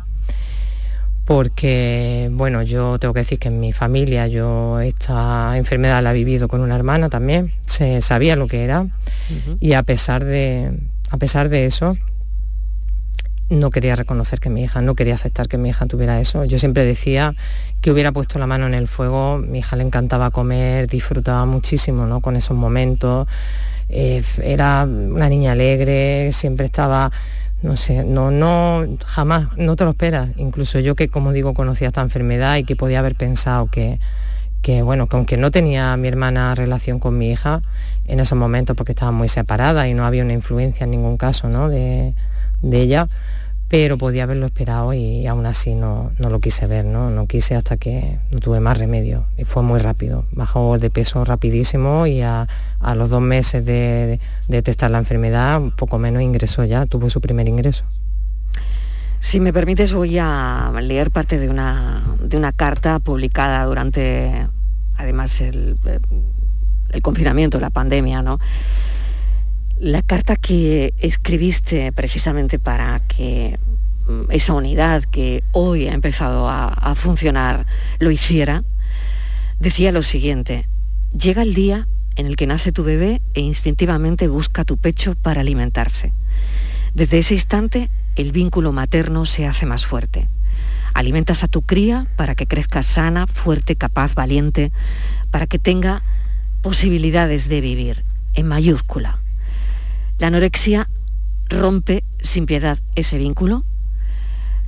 porque, 1.27 2.31
bueno, 2.33 2.63
yo 2.63 2.99
tengo 2.99 3.13
que 3.13 3.21
decir 3.21 3.39
que 3.39 3.49
en 3.49 3.61
mi 3.61 3.75
familia 3.75 4.27
yo 4.27 4.81
esta 4.81 5.59
enfermedad 5.59 6.03
la 6.03 6.13
he 6.13 6.15
vivido 6.15 6.49
con 6.49 6.63
una 6.63 6.75
hermana 6.75 7.11
también, 7.11 7.53
se 7.67 8.01
sabía 8.01 8.37
lo 8.37 8.49
que 8.49 8.65
era. 8.65 8.87
Y 9.61 9.75
a 9.75 9.83
pesar, 9.83 10.25
de, 10.25 10.73
a 11.11 11.19
pesar 11.19 11.51
de 11.51 11.67
eso, 11.67 11.99
no 13.51 13.71
quería 13.71 13.97
reconocer 13.97 14.41
que 14.41 14.49
mi 14.49 14.63
hija, 14.63 14.81
no 14.81 14.95
quería 14.95 15.15
aceptar 15.15 15.49
que 15.49 15.59
mi 15.59 15.69
hija 15.69 15.87
tuviera 15.87 16.21
eso. 16.21 16.45
Yo 16.45 16.59
siempre 16.59 16.85
decía 16.85 17.35
que 17.81 17.91
hubiera 17.91 18.13
puesto 18.13 18.39
la 18.39 18.47
mano 18.47 18.67
en 18.67 18.75
el 18.75 18.89
fuego, 18.89 19.39
mi 19.39 19.59
hija 19.59 19.77
le 19.77 19.83
encantaba 19.83 20.31
comer, 20.31 20.87
disfrutaba 20.87 21.45
muchísimo 21.47 22.07
¿no? 22.07 22.21
con 22.21 22.37
esos 22.37 22.57
momentos, 22.57 23.27
eh, 23.89 24.23
era 24.43 24.85
una 24.85 25.29
niña 25.29 25.53
alegre, 25.53 26.31
siempre 26.33 26.67
estaba 26.67 27.11
no 27.63 27.77
sé, 27.77 28.05
no, 28.05 28.31
no, 28.31 28.87
jamás, 29.05 29.49
no 29.57 29.77
te 29.77 29.85
lo 29.85 29.91
esperas. 29.91 30.31
Incluso 30.37 30.79
yo 30.81 30.95
que, 30.95 31.09
como 31.09 31.33
digo, 31.33 31.53
conocía 31.53 31.89
esta 31.89 32.01
enfermedad 32.01 32.57
y 32.57 32.65
que 32.65 32.75
podía 32.75 33.01
haber 33.01 33.17
pensado 33.17 33.67
que, 33.67 33.99
que 34.63 34.83
bueno, 34.83 35.09
que 35.09 35.17
aunque 35.17 35.37
no 35.37 35.51
tenía 35.51 35.95
mi 35.97 36.09
hermana 36.09 36.55
relación 36.55 36.99
con 36.99 37.19
mi 37.19 37.31
hija 37.31 37.61
en 38.07 38.21
esos 38.21 38.39
momentos 38.39 38.77
porque 38.77 38.93
estaba 38.93 39.13
muy 39.13 39.29
separada 39.29 39.89
y 39.89 39.95
no 39.95 40.07
había 40.07 40.25
una 40.25 40.33
influencia 40.33 40.85
en 40.85 40.91
ningún 40.91 41.19
caso 41.19 41.49
¿no? 41.49 41.69
de, 41.69 42.15
de 42.63 42.81
ella, 42.81 43.09
pero 43.71 43.99
podía 43.99 44.25
haberlo 44.25 44.47
esperado 44.47 44.93
y 44.95 45.29
aún 45.29 45.47
así 45.47 45.75
no, 45.75 46.11
lo 46.19 46.41
quise 46.41 46.67
ver, 46.67 46.85
¿no? 46.85 47.09
no 47.09 47.29
quise 47.29 47.55
hasta 47.55 47.77
que 47.77 48.19
no 48.33 48.41
tuve 48.41 48.59
más 48.59 48.77
remedio 48.77 49.27
y 49.39 49.45
fue 49.45 49.63
muy 49.63 49.79
rápido, 49.79 50.25
bajó 50.33 50.77
de 50.77 50.91
peso 50.91 51.25
rapidísimo 51.25 52.05
y 52.09 52.21
a, 52.21 52.49
los 52.97 53.11
dos 53.11 53.23
meses 53.23 53.65
de, 53.65 54.19
de, 54.49 54.63
testar 54.63 54.91
la 54.91 54.99
enfermedad, 54.99 55.63
poco 55.77 56.01
menos 56.01 56.21
ingresó 56.21 56.65
ya, 56.65 56.85
tuvo 56.85 57.11
su 57.11 57.21
primer 57.21 57.47
ingreso. 57.47 57.85
Si 59.21 59.39
me 59.39 59.53
permites 59.53 59.93
voy 59.93 60.19
a 60.19 60.73
leer 60.83 61.13
parte 61.13 61.39
de 61.39 61.49
una, 61.49 62.03
de 62.21 62.37
una 62.37 62.51
carta 62.51 62.99
publicada 62.99 63.65
durante, 63.67 64.49
además, 64.97 65.41
el, 65.41 65.79
el 66.91 67.03
confinamiento, 67.03 67.61
la 67.61 67.71
pandemia, 67.71 68.21
¿no? 68.21 68.41
La 69.81 70.03
carta 70.03 70.37
que 70.37 70.93
escribiste 70.99 71.91
precisamente 71.93 72.59
para 72.59 73.01
que 73.01 73.59
mm, 74.07 74.31
esa 74.31 74.53
unidad 74.53 75.05
que 75.05 75.43
hoy 75.53 75.89
ha 75.89 75.95
empezado 75.95 76.51
a 76.51 76.95
funcionar 76.97 77.65
lo 77.99 78.11
hiciera, 78.11 78.63
decía 79.59 79.91
lo 79.91 80.03
siguiente, 80.03 80.67
llega 81.19 81.41
el 81.41 81.55
día 81.55 81.89
en 82.17 82.27
el 82.27 82.37
que 82.37 82.47
nace 82.47 82.73
tu 82.73 82.85
bebé 82.85 83.23
e 83.33 83.41
instintivamente 83.41 84.29
busca 84.29 84.67
tu 84.67 84.77
pecho 84.77 85.15
para 85.15 85.41
alimentarse. 85.41 86.13
Desde 86.93 87.17
ese 87.17 87.33
instante, 87.33 87.89
el 88.17 88.33
vínculo 88.33 88.73
materno 88.73 89.25
se 89.25 89.47
hace 89.47 89.65
más 89.65 89.87
fuerte. 89.87 90.29
Alimentas 90.93 91.43
a 91.43 91.49
tu 91.49 91.63
cría 91.63 92.07
para 92.17 92.35
que 92.35 92.47
crezca 92.47 92.83
sana, 92.83 93.27
fuerte, 93.27 93.77
capaz, 93.77 94.13
valiente, 94.13 94.73
para 95.31 95.47
que 95.47 95.59
tenga 95.59 96.03
posibilidades 96.61 97.49
de 97.49 97.63
vivir, 97.63 98.05
en 98.35 98.47
mayúscula. 98.47 99.20
La 100.21 100.27
anorexia 100.27 100.87
rompe 101.49 102.05
sin 102.21 102.45
piedad 102.45 102.79
ese 102.95 103.17
vínculo. 103.17 103.65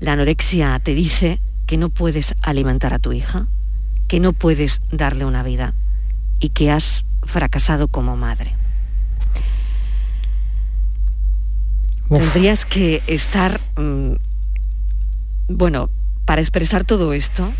La 0.01 0.15
anorexia 0.15 0.79
te 0.79 0.95
dice 0.95 1.41
que 1.67 1.77
no 1.77 1.91
puedes 1.91 2.35
alimentar 2.41 2.95
a 2.95 2.99
tu 2.99 3.13
hija, 3.13 3.47
que 4.09 4.19
no 4.19 4.33
puedes 4.33 4.81
darle 4.93 5.27
una 5.27 5.43
vida 5.43 5.75
y 6.41 6.49
que 6.49 6.71
has 6.71 7.05
fracasado 7.25 7.89
como 7.89 8.17
madre. 8.17 8.55
Tendrías 12.09 12.65
que 12.65 13.03
estar, 13.07 13.61
mm, 13.77 14.13
bueno, 15.49 15.91
para 16.25 16.41
expresar 16.41 16.85
todo 16.85 17.13
esto, 17.13 17.53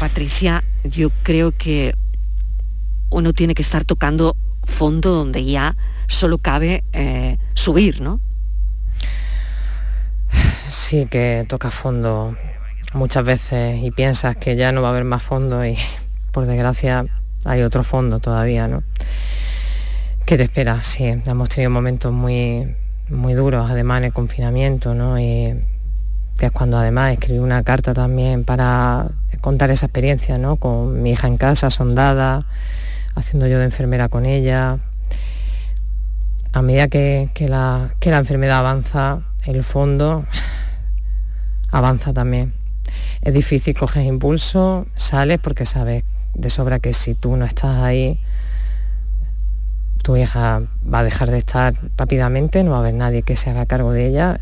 Patricia, 0.00 0.64
yo 0.82 1.10
creo 1.22 1.52
que 1.56 1.94
uno 3.10 3.32
tiene 3.32 3.54
que 3.54 3.62
estar 3.62 3.84
tocando 3.84 4.34
fondo 4.64 5.12
donde 5.12 5.44
ya 5.44 5.76
solo 6.06 6.38
cabe 6.38 6.84
eh, 6.92 7.38
subir, 7.54 8.00
¿no? 8.00 8.20
Sí, 10.68 11.06
que 11.06 11.44
toca 11.48 11.70
fondo 11.70 12.36
muchas 12.92 13.24
veces 13.24 13.82
y 13.82 13.90
piensas 13.90 14.36
que 14.36 14.56
ya 14.56 14.72
no 14.72 14.82
va 14.82 14.88
a 14.88 14.90
haber 14.90 15.04
más 15.04 15.22
fondo 15.22 15.64
y 15.64 15.76
por 16.32 16.46
desgracia 16.46 17.06
hay 17.44 17.62
otro 17.62 17.84
fondo 17.84 18.18
todavía, 18.18 18.68
¿no? 18.68 18.82
¿Qué 20.24 20.36
te 20.36 20.42
espera? 20.44 20.82
Sí, 20.82 21.04
hemos 21.04 21.48
tenido 21.48 21.70
momentos 21.70 22.12
muy, 22.12 22.74
muy 23.08 23.34
duros, 23.34 23.70
además 23.70 23.98
en 23.98 24.04
el 24.04 24.12
confinamiento, 24.12 24.94
¿no? 24.94 25.20
Y 25.20 25.54
es 26.40 26.50
cuando 26.50 26.76
además 26.76 27.12
escribí 27.12 27.38
una 27.38 27.62
carta 27.62 27.94
también 27.94 28.44
para 28.44 29.08
contar 29.40 29.70
esa 29.70 29.86
experiencia, 29.86 30.38
¿no? 30.38 30.56
Con 30.56 31.02
mi 31.02 31.12
hija 31.12 31.28
en 31.28 31.36
casa, 31.36 31.70
sondada, 31.70 32.46
haciendo 33.14 33.46
yo 33.46 33.58
de 33.58 33.66
enfermera 33.66 34.08
con 34.08 34.26
ella. 34.26 34.78
A 36.56 36.62
medida 36.62 36.88
que, 36.88 37.28
la, 37.50 37.92
que 38.00 38.10
la 38.10 38.16
enfermedad 38.16 38.60
avanza, 38.60 39.20
el 39.44 39.62
fondo 39.62 40.24
avanza 41.70 42.14
también. 42.14 42.54
Es 43.20 43.34
difícil, 43.34 43.76
coges 43.76 44.06
impulso, 44.06 44.86
sales 44.94 45.38
porque 45.38 45.66
sabes 45.66 46.04
de 46.32 46.48
sobra 46.48 46.78
que 46.78 46.94
si 46.94 47.14
tú 47.14 47.36
no 47.36 47.44
estás 47.44 47.76
ahí, 47.76 48.18
tu 50.02 50.16
hija 50.16 50.62
va 50.82 51.00
a 51.00 51.04
dejar 51.04 51.30
de 51.30 51.36
estar 51.36 51.74
rápidamente, 51.98 52.64
no 52.64 52.70
va 52.70 52.78
a 52.78 52.80
haber 52.80 52.94
nadie 52.94 53.20
que 53.20 53.36
se 53.36 53.50
haga 53.50 53.66
cargo 53.66 53.92
de 53.92 54.06
ella 54.06 54.40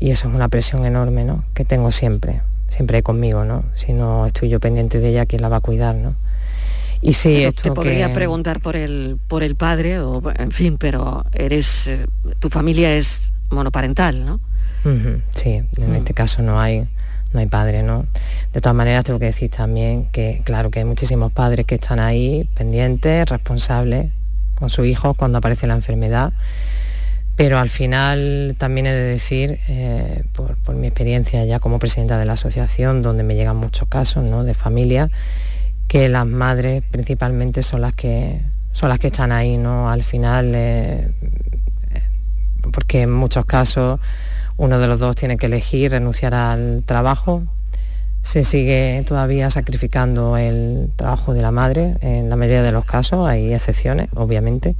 y 0.00 0.10
eso 0.10 0.30
es 0.30 0.34
una 0.34 0.48
presión 0.48 0.86
enorme, 0.86 1.24
¿no? 1.24 1.44
Que 1.52 1.66
tengo 1.66 1.92
siempre, 1.92 2.40
siempre 2.70 3.02
conmigo, 3.02 3.44
¿no? 3.44 3.64
Si 3.74 3.92
no 3.92 4.24
estoy 4.24 4.48
yo 4.48 4.58
pendiente 4.58 5.00
de 5.00 5.10
ella, 5.10 5.26
¿quién 5.26 5.42
la 5.42 5.50
va 5.50 5.58
a 5.58 5.60
cuidar, 5.60 5.96
no? 5.96 6.14
Y 7.02 7.14
sí, 7.14 7.42
esto 7.42 7.64
te 7.64 7.72
podría 7.72 8.14
preguntar 8.14 8.60
por 8.60 8.76
el 8.76 9.18
por 9.28 9.42
el 9.42 9.56
padre 9.56 9.98
o 9.98 10.22
en 10.38 10.52
fin, 10.52 10.78
pero 10.78 11.26
eres 11.32 11.88
eh, 11.88 12.06
tu 12.38 12.48
familia 12.48 12.94
es 12.94 13.32
monoparental, 13.50 14.24
¿no? 14.24 14.40
sí, 15.30 15.50
en 15.50 15.92
mm. 15.92 15.94
este 15.94 16.14
caso 16.14 16.42
no 16.42 16.60
hay 16.60 16.88
no 17.32 17.40
hay 17.40 17.46
padre, 17.46 17.82
¿no? 17.82 18.06
De 18.52 18.60
todas 18.60 18.74
maneras 18.76 19.04
tengo 19.04 19.18
que 19.18 19.26
decir 19.26 19.50
también 19.50 20.06
que 20.06 20.42
claro 20.44 20.70
que 20.70 20.80
hay 20.80 20.84
muchísimos 20.84 21.32
padres 21.32 21.66
que 21.66 21.76
están 21.76 21.98
ahí 21.98 22.48
pendientes, 22.54 23.28
responsables 23.28 24.12
con 24.54 24.70
su 24.70 24.84
hijo 24.84 25.14
cuando 25.14 25.38
aparece 25.38 25.66
la 25.66 25.74
enfermedad, 25.74 26.32
pero 27.36 27.58
al 27.58 27.70
final 27.70 28.54
también 28.58 28.86
he 28.86 28.92
de 28.92 29.02
decir, 29.02 29.58
eh, 29.68 30.24
por, 30.32 30.56
mi 30.74 30.86
experiencia 30.86 31.44
ya 31.44 31.58
como 31.58 31.78
presidenta 31.78 32.18
de 32.18 32.26
la 32.26 32.34
asociación, 32.34 33.02
donde 33.02 33.22
me 33.22 33.34
llegan 33.34 33.56
muchos 33.56 33.88
casos 33.88 34.24
¿no? 34.26 34.44
de 34.44 34.54
familia, 34.54 35.10
que 35.88 36.08
las 36.08 36.26
madres 36.26 36.82
principalmente 36.90 37.62
son 37.62 37.82
las 37.82 37.94
que 37.94 38.40
son 38.72 38.88
las 38.88 38.98
que 38.98 39.08
están 39.08 39.32
ahí, 39.32 39.58
¿no? 39.58 39.90
Al 39.90 40.02
final, 40.02 40.52
eh, 40.54 41.12
porque 42.72 43.02
en 43.02 43.12
muchos 43.12 43.44
casos 43.44 44.00
uno 44.56 44.78
de 44.78 44.86
los 44.86 45.00
dos 45.00 45.16
tiene 45.16 45.36
que 45.36 45.46
elegir 45.46 45.90
renunciar 45.90 46.34
al 46.34 46.82
trabajo. 46.84 47.42
Se 48.22 48.44
sigue 48.44 49.02
todavía 49.06 49.50
sacrificando 49.50 50.36
el 50.36 50.92
trabajo 50.96 51.34
de 51.34 51.42
la 51.42 51.50
madre, 51.50 51.96
en 52.00 52.30
la 52.30 52.36
mayoría 52.36 52.62
de 52.62 52.72
los 52.72 52.84
casos, 52.84 53.26
hay 53.26 53.52
excepciones, 53.52 54.08
obviamente, 54.14 54.76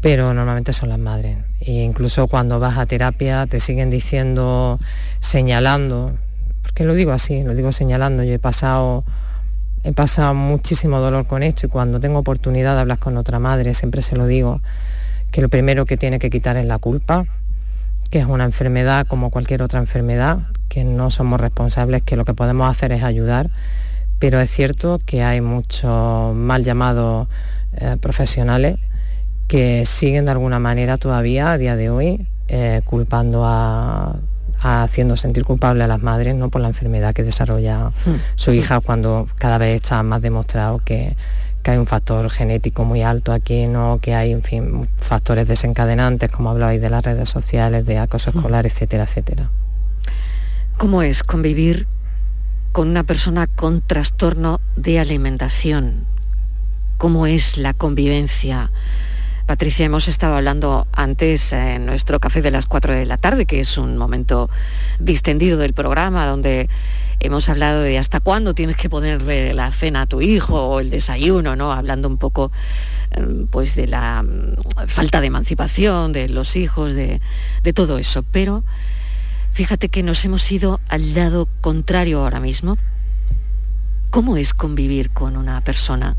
pero 0.00 0.34
normalmente 0.34 0.72
son 0.72 0.88
las 0.88 0.98
madres. 0.98 1.38
E 1.60 1.82
incluso 1.84 2.26
cuando 2.26 2.58
vas 2.58 2.76
a 2.78 2.86
terapia 2.86 3.46
te 3.46 3.60
siguen 3.60 3.90
diciendo, 3.90 4.80
señalando, 5.20 6.16
porque 6.62 6.84
lo 6.84 6.94
digo 6.94 7.12
así, 7.12 7.44
lo 7.44 7.54
digo 7.54 7.70
señalando, 7.70 8.24
yo 8.24 8.32
he 8.32 8.40
pasado, 8.40 9.04
he 9.84 9.92
pasado 9.92 10.34
muchísimo 10.34 11.00
dolor 11.00 11.26
con 11.26 11.42
esto 11.42 11.66
y 11.66 11.68
cuando 11.68 11.98
tengo 12.00 12.18
oportunidad 12.18 12.74
de 12.74 12.80
hablar 12.80 12.98
con 12.98 13.16
otra 13.16 13.38
madre, 13.38 13.74
siempre 13.74 14.02
se 14.02 14.16
lo 14.16 14.26
digo, 14.26 14.60
que 15.30 15.42
lo 15.42 15.48
primero 15.48 15.86
que 15.86 15.96
tiene 15.96 16.18
que 16.18 16.30
quitar 16.30 16.56
es 16.56 16.66
la 16.66 16.78
culpa, 16.78 17.24
que 18.10 18.20
es 18.20 18.26
una 18.26 18.44
enfermedad 18.44 19.06
como 19.06 19.30
cualquier 19.30 19.62
otra 19.62 19.80
enfermedad, 19.80 20.40
que 20.68 20.84
no 20.84 21.10
somos 21.10 21.40
responsables, 21.40 22.02
que 22.02 22.16
lo 22.16 22.24
que 22.24 22.34
podemos 22.34 22.70
hacer 22.70 22.92
es 22.92 23.02
ayudar, 23.02 23.50
pero 24.18 24.40
es 24.40 24.50
cierto 24.50 25.00
que 25.04 25.22
hay 25.22 25.40
muchos 25.40 26.34
mal 26.34 26.62
llamados 26.62 27.28
eh, 27.74 27.96
profesionales 28.00 28.78
que 29.48 29.84
siguen 29.84 30.26
de 30.26 30.30
alguna 30.30 30.60
manera 30.60 30.96
todavía 30.96 31.52
a 31.52 31.58
día 31.58 31.74
de 31.74 31.90
hoy 31.90 32.26
eh, 32.48 32.82
culpando 32.84 33.44
a, 33.44 34.16
haciendo 34.64 35.16
sentir 35.16 35.44
culpable 35.44 35.84
a 35.84 35.86
las 35.86 36.02
madres 36.02 36.34
¿no? 36.34 36.48
por 36.50 36.60
la 36.60 36.68
enfermedad 36.68 37.14
que 37.14 37.22
desarrolla 37.22 37.90
hmm. 38.04 38.14
su 38.36 38.52
hija 38.52 38.80
cuando 38.80 39.28
cada 39.36 39.58
vez 39.58 39.82
está 39.82 40.02
más 40.02 40.22
demostrado 40.22 40.80
que 40.84 41.16
que 41.62 41.70
hay 41.70 41.78
un 41.78 41.86
factor 41.86 42.28
genético 42.30 42.84
muy 42.84 43.02
alto 43.02 43.32
aquí, 43.32 43.66
¿no? 43.66 43.98
que 44.02 44.14
hay 44.14 44.32
en 44.32 44.42
fin, 44.42 44.88
factores 44.98 45.46
desencadenantes, 45.46 46.30
como 46.30 46.50
hablabais 46.50 46.80
de 46.80 46.90
las 46.90 47.04
redes 47.04 47.28
sociales, 47.28 47.86
de 47.86 47.98
acoso 47.98 48.32
mm. 48.32 48.38
escolar, 48.38 48.66
etcétera, 48.66 49.04
etcétera. 49.04 49.48
¿Cómo 50.76 51.02
es 51.02 51.22
convivir 51.22 51.86
con 52.72 52.88
una 52.88 53.04
persona 53.04 53.46
con 53.46 53.80
trastorno 53.80 54.60
de 54.76 54.98
alimentación? 54.98 56.04
¿Cómo 56.98 57.26
es 57.26 57.56
la 57.56 57.74
convivencia? 57.74 58.70
Patricia, 59.46 59.84
hemos 59.84 60.06
estado 60.06 60.36
hablando 60.36 60.86
antes 60.92 61.52
en 61.52 61.84
nuestro 61.84 62.20
café 62.20 62.42
de 62.42 62.52
las 62.52 62.66
4 62.66 62.94
de 62.94 63.06
la 63.06 63.16
tarde, 63.16 63.44
que 63.44 63.60
es 63.60 63.76
un 63.76 63.96
momento 63.96 64.48
distendido 65.00 65.58
del 65.58 65.74
programa, 65.74 66.26
donde 66.26 66.68
hemos 67.18 67.48
hablado 67.48 67.82
de 67.82 67.98
hasta 67.98 68.20
cuándo 68.20 68.54
tienes 68.54 68.76
que 68.76 68.88
ponerle 68.88 69.52
la 69.52 69.70
cena 69.72 70.02
a 70.02 70.06
tu 70.06 70.20
hijo 70.20 70.68
o 70.68 70.80
el 70.80 70.90
desayuno, 70.90 71.56
¿no? 71.56 71.72
Hablando 71.72 72.08
un 72.08 72.18
poco 72.18 72.52
em, 73.10 73.46
pues 73.48 73.74
de 73.74 73.88
la 73.88 74.22
mm, 74.22 74.86
falta 74.86 75.20
de 75.20 75.26
emancipación 75.26 76.12
de 76.12 76.28
los 76.28 76.54
hijos, 76.54 76.94
de, 76.94 77.20
todo 77.74 77.98
eso. 77.98 78.22
Pero 78.22 78.62
fíjate 79.52 79.88
que 79.88 80.04
nos 80.04 80.24
hemos 80.24 80.50
ido 80.52 80.80
al 80.88 81.14
lado 81.14 81.48
contrario 81.60 82.20
ahora 82.20 82.40
mismo. 82.40 82.78
¿Cómo 84.10 84.36
es 84.36 84.54
convivir 84.54 85.10
con 85.10 85.36
una 85.36 85.60
persona 85.62 86.16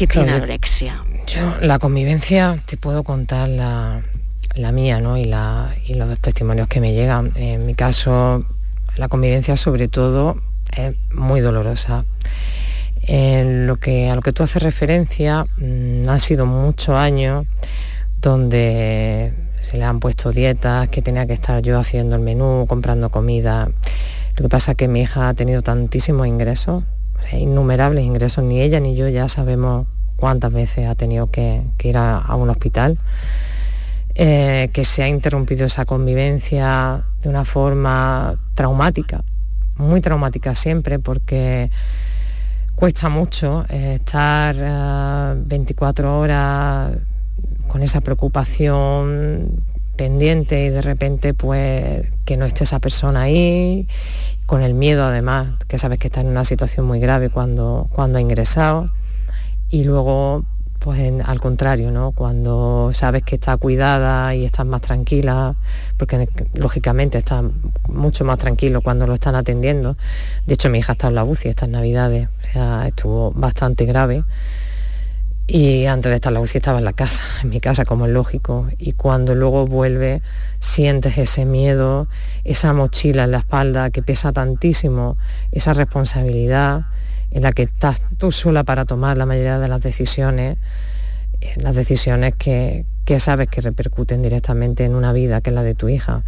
que 0.00 0.14
tiene 0.14 0.32
anorexia? 0.32 1.04
Yo, 1.26 1.58
la 1.60 1.78
convivencia, 1.78 2.58
te 2.64 2.78
puedo 2.78 3.04
contar 3.04 3.48
la, 3.50 4.02
mía, 4.72 4.98
¿no? 5.00 5.18
Y, 5.18 5.26
la, 5.26 5.74
y 5.86 5.94
los 5.94 6.18
testimonios 6.20 6.68
que 6.68 6.80
me 6.80 6.94
llegan. 6.94 7.32
En 7.34 7.66
mi 7.66 7.74
caso, 7.74 8.46
la 8.96 9.08
convivencia 9.08 9.58
sobre 9.58 9.88
todo 9.88 10.40
es 10.74 10.94
muy 11.12 11.40
dolorosa. 11.40 12.06
En 13.02 13.66
lo 13.66 13.76
que, 13.76 14.08
a 14.08 14.14
lo 14.14 14.22
que 14.22 14.32
tú 14.32 14.42
haces 14.42 14.62
referencia, 14.62 15.44
mm, 15.58 16.08
han 16.08 16.20
sido 16.20 16.46
muchos 16.46 16.94
años 16.94 17.46
donde 18.22 19.34
se 19.60 19.76
le 19.76 19.84
han 19.84 20.00
puesto 20.00 20.32
dietas, 20.32 20.88
que 20.88 21.02
tenía 21.02 21.26
que 21.26 21.34
estar 21.34 21.60
yo 21.60 21.78
haciendo 21.78 22.16
el 22.16 22.22
menú, 22.22 22.64
comprando 22.66 23.10
comida. 23.10 23.70
Lo 24.36 24.42
que 24.42 24.48
pasa 24.48 24.72
es 24.72 24.78
que 24.78 24.88
mi 24.88 25.02
hija 25.02 25.28
ha 25.28 25.34
tenido 25.34 25.60
tantísimos 25.60 26.26
ingresos, 26.26 26.84
innumerables 27.32 28.04
ingresos, 28.04 28.44
ni 28.44 28.60
ella 28.60 28.80
ni 28.80 28.94
yo 28.94 29.08
ya 29.08 29.28
sabemos 29.28 29.86
cuántas 30.16 30.52
veces 30.52 30.86
ha 30.86 30.94
tenido 30.94 31.30
que, 31.30 31.62
ir 31.82 31.96
a, 31.96 32.34
un 32.36 32.50
hospital, 32.50 32.98
eh, 34.14 34.70
que 34.72 34.84
se 34.84 35.02
ha 35.02 35.08
interrumpido 35.08 35.66
esa 35.66 35.84
convivencia 35.84 37.04
de 37.22 37.28
una 37.28 37.44
forma 37.44 38.36
traumática, 38.54 39.22
muy 39.76 40.00
traumática 40.00 40.54
siempre, 40.54 40.98
porque 40.98 41.70
cuesta 42.74 43.08
mucho 43.08 43.64
eh, 43.68 43.94
estar 43.96 45.36
24 45.36 46.06
eh, 46.06 46.10
horas 46.10 46.92
con 47.68 47.82
esa 47.82 48.00
preocupación 48.00 49.62
pendiente 49.96 50.64
y 50.64 50.70
de 50.70 50.82
repente 50.82 51.34
pues 51.34 52.10
que 52.24 52.36
no 52.36 52.46
esté 52.46 52.64
esa 52.64 52.78
persona 52.78 53.22
ahí, 53.22 53.86
con 54.50 54.62
el 54.62 54.74
miedo 54.74 55.04
además, 55.04 55.46
que 55.68 55.78
sabes 55.78 56.00
que 56.00 56.08
está 56.08 56.22
en 56.22 56.26
una 56.26 56.44
situación 56.44 56.84
muy 56.84 56.98
grave 56.98 57.30
cuando, 57.30 57.88
cuando 57.92 58.18
ha 58.18 58.20
ingresado, 58.20 58.90
y 59.68 59.84
luego 59.84 60.44
pues 60.80 61.00
al 61.24 61.40
contrario, 61.40 61.92
¿no? 61.92 62.10
Cuando 62.10 62.90
sabes 62.92 63.22
que 63.22 63.36
está 63.36 63.56
cuidada 63.58 64.34
y 64.34 64.44
estás 64.44 64.66
más 64.66 64.80
tranquila, 64.80 65.54
porque 65.96 66.28
lógicamente 66.54 67.18
estás 67.18 67.44
mucho 67.86 68.24
más 68.24 68.38
tranquilo 68.38 68.80
cuando 68.80 69.06
lo 69.06 69.14
están 69.14 69.36
atendiendo. 69.36 69.96
De 70.48 70.54
hecho, 70.54 70.68
mi 70.68 70.80
hija 70.80 70.94
está 70.94 71.06
en 71.06 71.14
la 71.14 71.22
UCI 71.22 71.50
estas 71.50 71.68
navidades, 71.68 72.28
estuvo 72.86 73.30
bastante 73.30 73.84
grave. 73.84 74.24
Y 75.52 75.86
antes 75.86 76.10
de 76.10 76.14
estar 76.14 76.32
la 76.32 76.38
UCI 76.38 76.58
estaba 76.58 76.78
en 76.78 76.84
la 76.84 76.92
casa, 76.92 77.24
en 77.42 77.48
mi 77.50 77.58
casa, 77.58 77.84
como 77.84 78.06
es 78.06 78.12
lógico. 78.12 78.68
Y 78.78 78.92
cuando 78.92 79.34
luego 79.34 79.66
vuelve, 79.66 80.22
sientes 80.60 81.18
ese 81.18 81.44
miedo, 81.44 82.06
esa 82.44 82.72
mochila 82.72 83.24
en 83.24 83.32
la 83.32 83.38
espalda 83.38 83.90
que 83.90 84.00
pesa 84.00 84.30
tantísimo, 84.30 85.18
esa 85.50 85.74
responsabilidad 85.74 86.82
en 87.32 87.42
la 87.42 87.50
que 87.50 87.64
estás 87.64 88.00
tú 88.16 88.30
sola 88.30 88.62
para 88.62 88.84
tomar 88.84 89.16
la 89.18 89.26
mayoría 89.26 89.58
de 89.58 89.66
las 89.66 89.80
decisiones, 89.80 90.56
eh, 91.40 91.54
las 91.56 91.74
decisiones 91.74 92.34
que, 92.38 92.84
sabes 93.18 93.48
que 93.48 93.60
repercuten 93.60 94.22
directamente 94.22 94.84
en 94.84 94.94
una 94.94 95.12
vida 95.12 95.40
que 95.40 95.50
es 95.50 95.54
la 95.54 95.64
de 95.64 95.74
tu 95.74 95.88
hija. 95.88 96.22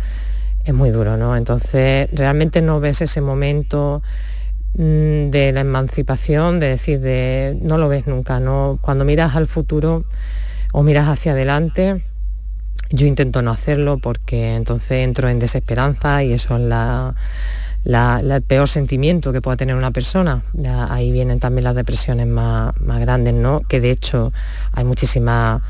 Es 0.64 0.74
muy 0.74 0.90
duro, 0.90 1.16
¿no? 1.16 1.37
Entonces, 1.37 2.08
realmente 2.12 2.61
no 2.61 2.80
ves 2.80 3.02
ese 3.02 3.20
momento 3.20 4.02
de 4.74 5.52
la 5.52 5.61
emancipación, 5.61 6.61
de 6.61 6.68
decir, 6.68 7.00
de, 7.00 7.58
no 7.61 7.78
lo 7.78 7.88
ves 7.88 8.06
nunca, 8.06 8.40
¿no? 8.40 8.78
Cuando 8.80 9.04
miras 9.04 9.37
al 9.37 9.46
futuro 9.46 10.04
o 10.72 10.82
miras 10.82 11.08
hacia 11.08 11.32
adelante, 11.32 12.02
yo 12.90 13.06
intento 13.06 13.42
no 13.42 13.50
hacerlo 13.50 13.98
porque 13.98 14.54
entonces 14.54 14.92
entro 15.04 15.28
en 15.28 15.38
desesperanza 15.38 16.22
y 16.24 16.32
eso 16.32 16.56
es 16.56 16.62
la 16.62 17.14
el 17.85 18.42
peor 18.42 18.68
sentimiento 18.68 19.32
que 19.32 19.40
pueda 19.40 19.56
tener 19.56 19.76
una 19.76 19.90
persona. 19.90 20.42
ahí 20.88 21.11
vienen 21.11 21.40
también 21.40 21.64
las 21.64 21.74
depresiones 21.74 22.26
más, 22.26 22.74
grandes, 22.80 23.35
¿no? 23.35 23.61
Que 23.61 23.80
de 23.80 23.90
hecho 23.90 24.32
hay 24.72 24.85
muchísimas 24.85 25.62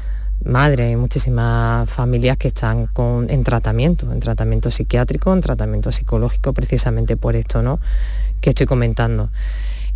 madres 0.44 0.92
y 0.92 0.96
muchísimas 0.96 1.88
familias 1.88 2.36
que 2.36 2.48
están 2.48 2.86
con, 2.86 3.30
en 3.30 3.44
tratamiento, 3.44 4.12
en 4.12 4.18
tratamiento 4.20 4.70
psiquiátrico, 4.70 5.32
en 5.32 5.40
tratamiento 5.40 5.92
psicológico, 5.92 6.52
precisamente 6.52 7.16
por 7.16 7.36
esto, 7.36 7.62
¿no? 7.62 7.78
Que 8.42 8.50
estoy 8.50 8.66
comentando. 8.66 9.30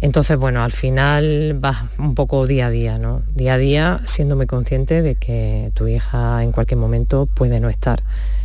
Entonces, 0.00 0.38
bueno, 0.38 0.62
al 0.62 0.72
final 0.72 1.54
vas 1.60 1.84
un 1.98 2.14
poco 2.14 2.46
día 2.46 2.68
a 2.68 2.70
día, 2.70 2.98
¿no? 2.98 3.20
Día 3.34 3.54
a 3.54 3.58
día 3.58 4.00
siendo 4.06 4.36
muy 4.36 4.46
consciente 4.46 5.02
de 5.02 5.16
que 5.16 5.70
tu 5.74 5.86
hija 5.86 6.42
en 6.42 6.52
cualquier 6.52 6.80
momento 6.80 7.26
puede 7.26 7.60
no 7.60 7.68
estar. 7.68 8.02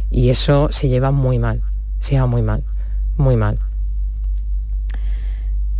Y 0.10 0.30
eso 0.30 0.68
se 0.74 0.90
lleva 0.90 1.12
muy 1.12 1.40
mal, 1.40 1.62
se 2.02 2.12
lleva 2.12 2.28
muy 2.28 2.42
mal 2.42 2.66
muy 3.22 3.36
mal. 3.36 3.60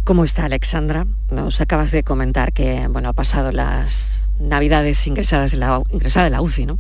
¿Cómo 0.04 0.24
está 0.24 0.46
Alexandra? 0.46 1.06
Nos 1.30 1.62
acabas 1.62 1.92
de 1.92 2.04
comentar 2.04 2.54
que 2.54 2.88
bueno, 2.88 3.10
ha 3.10 3.14
pasado 3.14 3.52
las 3.52 4.30
navidades 4.40 5.06
ingresadas 5.06 5.54
la, 5.54 5.82
ingresada 5.90 6.28
en 6.28 6.34
la 6.34 6.42
UCI, 6.42 6.66
¿no? 6.66 6.80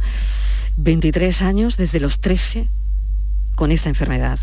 23 0.78 1.42
años 1.42 1.78
desde 1.78 2.00
los 2.00 2.20
13 2.20 2.68
con 3.56 3.72
esta 3.72 3.90
enfermedad. 3.90 4.40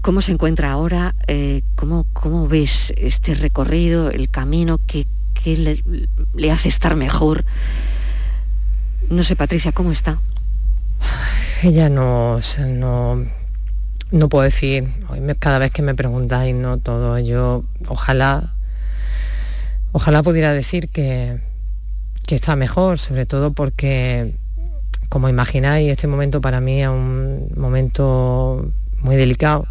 ¿Cómo 0.00 0.20
se 0.22 0.32
encuentra 0.32 0.70
ahora? 0.70 1.14
Eh, 1.26 1.62
¿cómo, 1.74 2.06
¿cómo, 2.12 2.48
ves 2.48 2.92
este 2.96 3.34
recorrido, 3.34 4.10
el 4.10 4.30
camino 4.30 4.78
que, 4.86 5.06
le, 5.44 5.82
le, 6.34 6.50
hace 6.50 6.68
estar 6.68 6.94
mejor? 6.94 7.44
No 9.10 9.22
sé, 9.22 9.34
Patricia, 9.36 9.72
¿cómo 9.72 9.90
está? 9.90 10.20
Ella 11.62 11.88
no, 11.88 12.40
no, 12.68 13.26
no 14.12 14.28
puedo 14.28 14.44
decir, 14.44 14.88
cada 15.40 15.58
vez 15.58 15.72
que 15.72 15.82
me 15.82 15.94
preguntáis, 15.94 16.54
no 16.54 16.78
todo, 16.78 17.18
yo 17.18 17.64
ojalá, 17.88 18.54
ojalá 19.92 20.22
pudiera 20.22 20.52
decir 20.52 20.88
que, 20.88 21.40
que 22.26 22.36
está 22.36 22.54
mejor, 22.54 22.98
sobre 22.98 23.26
todo 23.26 23.52
porque, 23.52 24.36
como 25.08 25.28
imagináis, 25.28 25.90
este 25.90 26.06
momento 26.06 26.40
para 26.40 26.60
mí 26.60 26.82
es 26.82 26.88
un 26.88 27.50
momento 27.56 28.70
muy 29.00 29.16
delicado, 29.16 29.66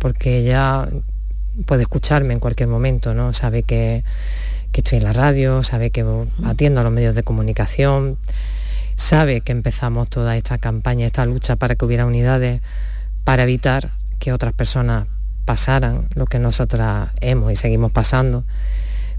porque 0.00 0.38
ella 0.38 0.88
puede 1.66 1.82
escucharme 1.82 2.34
en 2.34 2.40
cualquier 2.40 2.68
momento, 2.68 3.14
¿no? 3.14 3.32
Sabe 3.32 3.62
que, 3.62 4.02
que 4.72 4.80
estoy 4.80 4.98
en 4.98 5.04
la 5.04 5.12
radio, 5.12 5.62
sabe 5.62 5.90
que 5.90 6.04
atiendo 6.44 6.80
a 6.80 6.84
los 6.84 6.92
medios 6.92 7.14
de 7.14 7.22
comunicación, 7.22 8.18
sabe 8.96 9.42
que 9.42 9.52
empezamos 9.52 10.08
toda 10.08 10.36
esta 10.36 10.58
campaña, 10.58 11.06
esta 11.06 11.26
lucha 11.26 11.56
para 11.56 11.76
que 11.76 11.84
hubiera 11.84 12.06
unidades 12.06 12.60
para 13.24 13.44
evitar 13.44 13.90
que 14.18 14.32
otras 14.32 14.52
personas 14.54 15.06
pasaran 15.44 16.08
lo 16.14 16.26
que 16.26 16.38
nosotras 16.38 17.10
hemos 17.20 17.52
y 17.52 17.56
seguimos 17.56 17.92
pasando. 17.92 18.44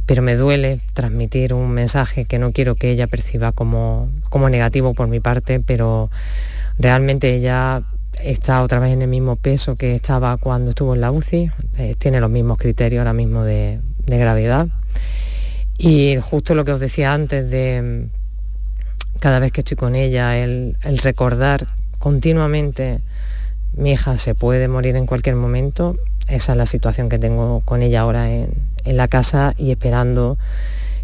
Pero 0.05 0.23
me 0.23 0.35
duele 0.35 0.81
transmitir 0.93 1.53
un 1.53 1.71
mensaje 1.71 2.25
que 2.25 2.39
no 2.39 2.51
quiero 2.51 2.75
que 2.75 2.89
ella 2.89 3.07
perciba 3.07 3.51
como, 3.51 4.09
como 4.29 4.49
negativo 4.49 4.93
por 4.93 5.07
mi 5.07 5.19
parte, 5.19 5.59
pero 5.59 6.09
realmente 6.79 7.35
ella 7.35 7.83
está 8.23 8.61
otra 8.61 8.79
vez 8.79 8.91
en 8.91 9.01
el 9.01 9.07
mismo 9.07 9.35
peso 9.35 9.75
que 9.75 9.95
estaba 9.95 10.37
cuando 10.37 10.71
estuvo 10.71 10.95
en 10.95 11.01
la 11.01 11.11
UCI, 11.11 11.51
eh, 11.77 11.95
tiene 11.97 12.19
los 12.19 12.29
mismos 12.29 12.57
criterios 12.57 12.99
ahora 12.99 13.13
mismo 13.13 13.43
de, 13.43 13.79
gravedad. 14.05 14.67
Y 15.77 16.17
justo 16.21 16.53
lo 16.53 16.65
que 16.65 16.73
os 16.73 16.79
decía 16.79 17.13
antes 17.13 17.49
de 17.49 18.07
cada 19.19 19.39
vez 19.39 19.51
que 19.51 19.61
estoy 19.61 19.77
con 19.77 19.95
ella, 19.95 20.37
el 20.37 20.75
recordar 21.01 21.67
continuamente 21.97 23.01
mi 23.73 23.91
hija 23.91 24.17
se 24.17 24.35
puede 24.35 24.67
morir 24.67 24.95
en 24.95 25.05
cualquier 25.05 25.35
momento. 25.35 25.97
Esa 26.27 26.51
es 26.51 26.57
la 26.57 26.65
situación 26.65 27.09
que 27.09 27.19
tengo 27.19 27.61
con 27.61 27.81
ella 27.81 28.01
ahora 28.01 28.29
en, 28.31 28.49
la 28.83 29.07
casa 29.07 29.53
y 29.57 29.71
esperando 29.71 30.37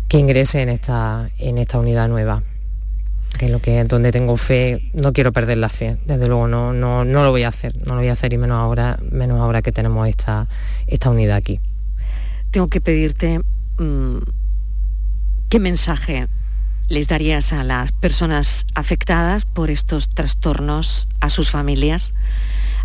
que 0.08 0.18
ingrese 0.18 0.62
en 0.62 0.70
esta 0.70 1.30
unidad 1.80 2.10
nueva. 2.10 2.44
Que 3.38 3.50
lo 3.50 3.62
que 3.62 3.84
donde 3.84 4.12
tengo 4.12 4.36
fe, 4.38 4.90
no 4.94 5.14
quiero 5.14 5.32
perder 5.32 5.58
la 5.60 5.70
fe, 5.70 5.98
desde 6.06 6.28
luego 6.28 6.48
no, 6.48 6.74
no, 6.74 7.06
no 7.06 7.24
lo 7.24 7.32
voy 7.32 7.44
a 7.44 7.50
hacer, 7.50 7.78
no 7.86 7.94
lo 7.94 8.02
voy 8.02 8.08
a 8.08 8.14
hacer 8.14 8.34
y 8.34 8.38
menos 8.38 8.58
ahora, 8.58 8.98
menos 9.12 9.40
ahora 9.40 9.62
que 9.62 9.72
tenemos 9.72 10.08
esta, 10.08 10.48
esta 10.88 11.10
unidad 11.10 11.38
aquí. 11.38 11.60
Tengo 12.52 12.68
que 12.68 12.82
pedirte 12.82 13.40
mm, 13.78 14.18
qué 15.50 15.60
mensaje 15.60 16.28
les 16.88 17.08
darías 17.08 17.54
a 17.54 17.64
las 17.64 17.92
personas 17.92 18.66
afectadas 18.74 19.46
por 19.46 19.70
estos 19.70 20.10
trastornos, 20.10 21.08
a 21.20 21.30
sus 21.30 21.52
familias, 21.52 22.14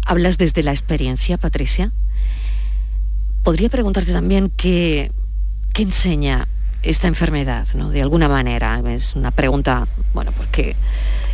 Hablas 0.05 0.37
desde 0.37 0.63
la 0.63 0.73
experiencia, 0.73 1.39
Patricia. 1.39 1.93
Podría 3.45 3.69
preguntarte 3.69 4.13
también 4.13 4.51
qué, 4.57 5.13
qué 5.73 5.83
enseña 5.83 6.49
esta 6.83 7.07
enfermedad, 7.07 7.67
¿no? 7.75 7.91
De 7.91 8.03
alguna 8.03 8.29
manera. 8.29 8.81
Es 8.89 9.15
una 9.15 9.31
pregunta, 9.31 9.87
bueno, 10.15 10.33
porque 10.33 10.77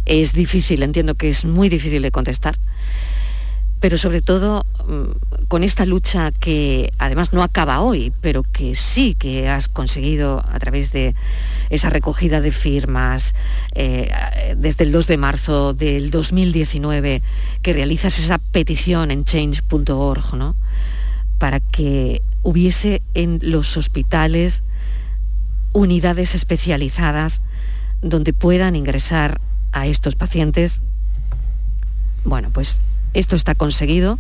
es 0.07 0.33
difícil, 0.33 0.83
entiendo 0.83 1.15
que 1.15 1.31
es 1.31 1.45
muy 1.45 1.69
difícil 1.69 2.03
de 2.03 2.11
contestar, 2.11 2.57
pero 3.81 3.97
sobre 3.99 4.23
todo 4.23 4.67
mm, 4.87 5.47
con 5.47 5.63
esta 5.63 5.87
lucha 5.87 6.33
que 6.33 6.93
además 6.99 7.33
no 7.33 7.43
acaba 7.43 7.81
hoy, 7.81 8.13
pero 8.21 8.43
que 8.43 8.75
sí 8.75 9.15
que 9.15 9.49
has 9.49 9.69
conseguido 9.69 10.45
a 10.51 10.59
través 10.59 10.93
de 10.93 11.15
esa 11.71 11.91
recogida 11.91 12.41
de 12.41 12.53
firmas 12.53 13.35
eh, 13.75 14.11
desde 14.57 14.85
el 14.85 14.93
2 14.93 15.07
de 15.07 15.17
marzo 15.17 15.75
del 15.75 16.11
2019, 16.11 17.23
que 17.63 17.73
realizas 17.73 18.19
esa 18.19 18.39
petición 18.39 19.11
en 19.11 19.25
change.org, 19.25 20.35
¿no? 20.35 20.57
Para 21.39 21.61
que 21.61 22.23
hubiese 22.43 23.01
en 23.15 23.39
los 23.43 23.77
hospitales 23.77 24.63
unidades 25.73 26.35
especializadas 26.35 27.41
donde 28.03 28.33
puedan 28.33 28.77
ingresar 28.77 29.41
a 29.73 29.87
estos 29.87 30.15
pacientes. 30.15 30.83
Bueno, 32.25 32.51
pues 32.51 32.81
esto 33.15 33.37
está 33.37 33.55
conseguido. 33.55 34.19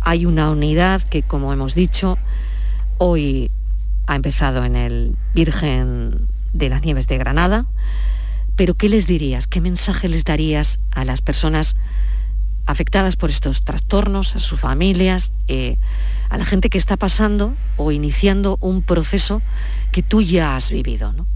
Hay 0.00 0.26
una 0.26 0.50
unidad 0.50 1.02
que, 1.02 1.22
como 1.22 1.52
hemos 1.52 1.74
dicho, 1.74 2.18
hoy 2.98 3.50
ha 4.06 4.16
empezado 4.16 4.64
en 4.64 4.76
el 4.76 5.16
Virgen 5.34 6.28
de 6.52 6.68
las 6.68 6.82
Nieves 6.82 7.06
de 7.06 7.18
Granada, 7.18 7.66
pero 8.54 8.74
¿qué 8.74 8.88
les 8.88 9.06
dirías? 9.06 9.46
¿Qué 9.46 9.60
mensaje 9.60 10.08
les 10.08 10.24
darías 10.24 10.78
a 10.92 11.04
las 11.04 11.20
personas 11.20 11.76
afectadas 12.66 13.16
por 13.16 13.30
estos 13.30 13.62
trastornos, 13.62 14.34
a 14.34 14.38
sus 14.38 14.58
familias, 14.58 15.32
eh, 15.48 15.76
a 16.28 16.38
la 16.38 16.44
gente 16.44 16.70
que 16.70 16.78
está 16.78 16.96
pasando 16.96 17.54
o 17.76 17.92
iniciando 17.92 18.58
un 18.60 18.82
proceso 18.82 19.42
que 19.92 20.02
tú 20.02 20.22
ya 20.22 20.56
has 20.56 20.70
vivido? 20.70 21.12
¿no? 21.12 21.26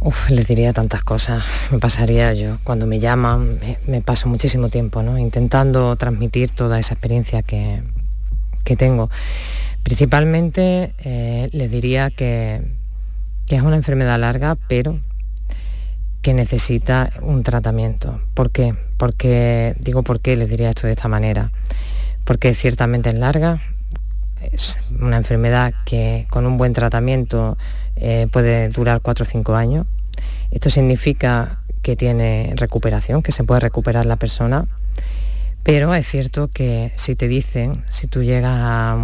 Uf, 0.00 0.30
les 0.30 0.46
diría 0.46 0.72
tantas 0.72 1.02
cosas, 1.02 1.42
me 1.72 1.78
pasaría 1.78 2.32
yo. 2.34 2.58
Cuando 2.64 2.86
me 2.86 3.00
llaman, 3.00 3.58
me, 3.86 4.02
paso 4.02 4.28
muchísimo 4.28 4.68
tiempo, 4.68 5.02
¿no? 5.02 5.18
Intentando 5.18 5.96
transmitir 5.96 6.50
toda 6.50 6.78
esa 6.78 6.94
experiencia 6.94 7.42
que, 7.42 7.82
que 8.62 8.76
tengo. 8.76 9.10
Principalmente 9.82 10.92
eh, 11.04 11.48
les 11.52 11.70
diría 11.70 12.10
que, 12.10 12.60
es 13.48 13.62
una 13.62 13.76
enfermedad 13.76 14.18
larga, 14.18 14.56
pero 14.68 14.98
que 16.22 16.34
necesita 16.34 17.12
un 17.22 17.44
tratamiento. 17.44 18.20
¿Por 18.34 18.50
qué? 18.50 18.74
Porque, 18.98 19.76
digo 19.78 20.02
por 20.02 20.20
qué 20.20 20.36
les 20.36 20.50
diría 20.50 20.70
esto 20.70 20.88
de 20.88 20.92
esta 20.92 21.06
manera. 21.06 21.52
Porque 22.26 22.54
ciertamente 22.54 23.08
es 23.08 23.16
larga, 23.16 23.60
es 24.42 24.78
una 25.00 25.16
enfermedad 25.16 25.72
que 25.86 26.26
con 26.28 26.44
un 26.44 26.58
buen 26.58 26.74
tratamiento 26.74 27.56
eh, 27.96 28.28
puede 28.30 28.68
durar 28.68 29.00
4 29.00 29.22
o 29.22 29.26
5 29.26 29.54
años. 29.54 29.86
Esto 30.50 30.68
significa 30.68 31.60
que 31.80 31.96
tiene 31.96 32.52
recuperación, 32.56 33.22
que 33.22 33.32
se 33.32 33.44
puede 33.44 33.60
recuperar 33.60 34.04
la 34.04 34.16
persona, 34.16 34.66
pero 35.62 35.94
es 35.94 36.06
cierto 36.06 36.48
que 36.48 36.92
si 36.96 37.14
te 37.14 37.28
dicen, 37.28 37.84
si 37.88 38.06
tú 38.06 38.22
llegas 38.22 38.60
a 38.60 38.98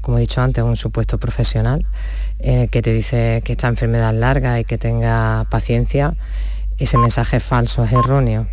como 0.00 0.16
he 0.16 0.22
dicho 0.22 0.40
antes, 0.40 0.64
un 0.64 0.76
supuesto 0.76 1.18
profesional 1.18 1.84
que 2.38 2.82
te 2.82 2.94
dice 2.94 3.42
que 3.44 3.52
esta 3.52 3.68
enfermedad 3.68 4.14
es 4.14 4.20
larga 4.20 4.58
y 4.58 4.64
que 4.64 4.78
tenga 4.78 5.44
paciencia, 5.50 6.14
ese 6.78 6.96
mensaje 6.96 7.36
es 7.36 7.42
falso, 7.44 7.84
es 7.84 7.92
erróneo, 7.92 8.46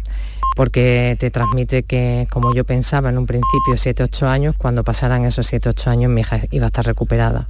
porque 0.55 1.15
te 1.19 1.29
transmite 1.31 1.83
que, 1.83 2.27
como 2.31 2.53
yo 2.55 2.63
pensaba 2.63 3.09
en 3.09 3.17
un 3.17 3.27
principio, 3.27 3.75
7-8 3.75 4.27
años, 4.27 4.55
cuando 4.57 4.83
pasaran 4.83 5.25
esos 5.25 5.51
7-8 5.51 5.87
años 5.87 6.11
mi 6.11 6.21
hija 6.21 6.41
iba 6.51 6.65
a 6.65 6.67
estar 6.67 6.85
recuperada. 6.85 7.47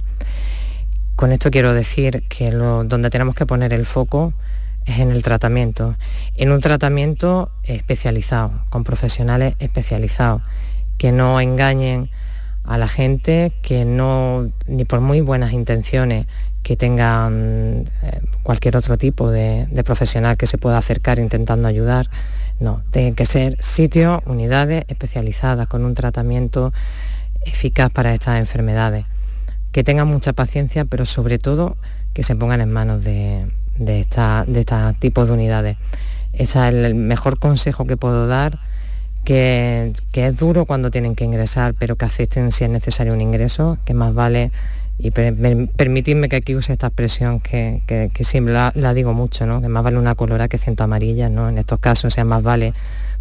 Con 1.14 1.32
esto 1.32 1.50
quiero 1.50 1.72
decir 1.72 2.24
que 2.28 2.50
donde 2.50 3.08
tenemos 3.08 3.34
que 3.34 3.46
poner 3.46 3.72
el 3.72 3.86
foco 3.86 4.34
es 4.84 4.98
en 4.98 5.10
el 5.10 5.22
tratamiento, 5.22 5.96
en 6.34 6.52
un 6.52 6.60
tratamiento 6.60 7.50
especializado, 7.62 8.52
con 8.70 8.84
profesionales 8.84 9.54
especializados, 9.58 10.42
que 10.98 11.12
no 11.12 11.40
engañen 11.40 12.10
a 12.64 12.78
la 12.78 12.88
gente 12.88 13.52
que 13.62 13.84
no, 13.84 14.50
ni 14.66 14.84
por 14.84 15.00
muy 15.00 15.20
buenas 15.20 15.52
intenciones 15.52 16.26
que 16.62 16.76
tengan 16.76 17.84
eh, 18.02 18.20
cualquier 18.42 18.76
otro 18.76 18.98
tipo 18.98 19.30
de, 19.30 19.68
profesional 19.84 20.36
que 20.36 20.48
se 20.48 20.58
pueda 20.58 20.78
acercar 20.78 21.20
intentando 21.20 21.68
ayudar, 21.68 22.10
no, 22.60 22.82
tienen 22.90 23.14
que 23.14 23.26
ser 23.26 23.56
sitios, 23.62 24.20
unidades 24.26 24.84
especializadas 24.88 25.68
con 25.68 25.84
un 25.84 25.94
tratamiento 25.94 26.72
eficaz 27.44 27.90
para 27.90 28.14
estas 28.14 28.38
enfermedades. 28.38 29.04
Que 29.72 29.84
tengan 29.84 30.08
mucha 30.08 30.32
paciencia, 30.32 30.84
pero 30.84 31.04
sobre 31.04 31.38
todo 31.38 31.76
que 32.14 32.22
se 32.22 32.34
pongan 32.34 32.60
en 32.60 32.72
manos 32.72 33.04
de, 33.04 33.46
de, 33.78 34.00
esta, 34.00 34.44
de 34.46 34.60
estos 34.60 34.98
tipos 34.98 35.28
de 35.28 35.34
unidades. 35.34 35.76
Ese 36.32 36.58
es 36.58 36.74
el 36.74 36.94
mejor 36.94 37.38
consejo 37.38 37.86
que 37.86 37.96
puedo 37.96 38.26
dar 38.26 38.58
que, 39.26 39.92
es 40.14 40.36
duro 40.36 40.64
cuando 40.64 40.90
tienen 40.90 41.16
que 41.16 41.24
ingresar, 41.24 41.74
pero 41.78 41.96
que 41.96 42.04
acepten 42.04 42.52
si 42.52 42.64
es 42.64 42.70
necesario 42.70 43.12
un 43.12 43.20
ingreso, 43.20 43.76
que 43.84 43.92
más 43.92 44.14
vale, 44.14 44.52
y 44.98 45.10
permitidme 45.10 46.28
que 46.28 46.36
aquí 46.36 46.54
use 46.54 46.72
esta 46.72 46.86
expresión 46.86 47.40
que, 47.40 48.10
siempre 48.20 48.54
la, 48.54 48.94
digo 48.94 49.12
mucho, 49.12 49.46
¿no? 49.46 49.60
que 49.60 49.68
más 49.68 49.82
vale 49.82 49.98
una 49.98 50.14
colora 50.14 50.48
que 50.48 50.58
ciento 50.58 50.84
amarillas, 50.84 51.30
¿no? 51.30 51.48
en 51.48 51.58
estos 51.58 51.78
casos, 51.80 52.06
o 52.06 52.10
sea, 52.10 52.24
más 52.24 52.42
vale 52.42 52.72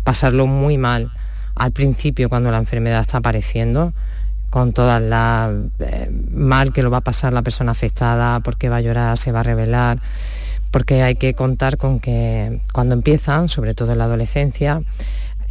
pasarlo 0.03 0.47
muy 0.47 0.77
mal 0.77 1.11
al 1.55 1.71
principio 1.71 2.29
cuando 2.29 2.51
la 2.51 2.57
enfermedad 2.57 3.01
está 3.01 3.17
apareciendo, 3.17 3.93
con 4.49 4.71
todas 4.71 5.01
las 5.01 5.51
eh, 5.79 6.09
mal 6.31 6.71
que 6.71 6.81
lo 6.81 6.91
va 6.91 6.97
a 6.97 7.01
pasar 7.01 7.33
la 7.33 7.41
persona 7.41 7.71
afectada, 7.71 8.39
porque 8.39 8.69
va 8.69 8.77
a 8.77 8.81
llorar, 8.81 9.17
se 9.17 9.31
va 9.31 9.41
a 9.41 9.43
revelar, 9.43 9.99
porque 10.71 11.01
hay 11.03 11.15
que 11.15 11.33
contar 11.33 11.77
con 11.77 11.99
que 11.99 12.61
cuando 12.73 12.95
empiezan, 12.95 13.49
sobre 13.49 13.73
todo 13.73 13.93
en 13.93 13.97
la 13.97 14.05
adolescencia, 14.05 14.81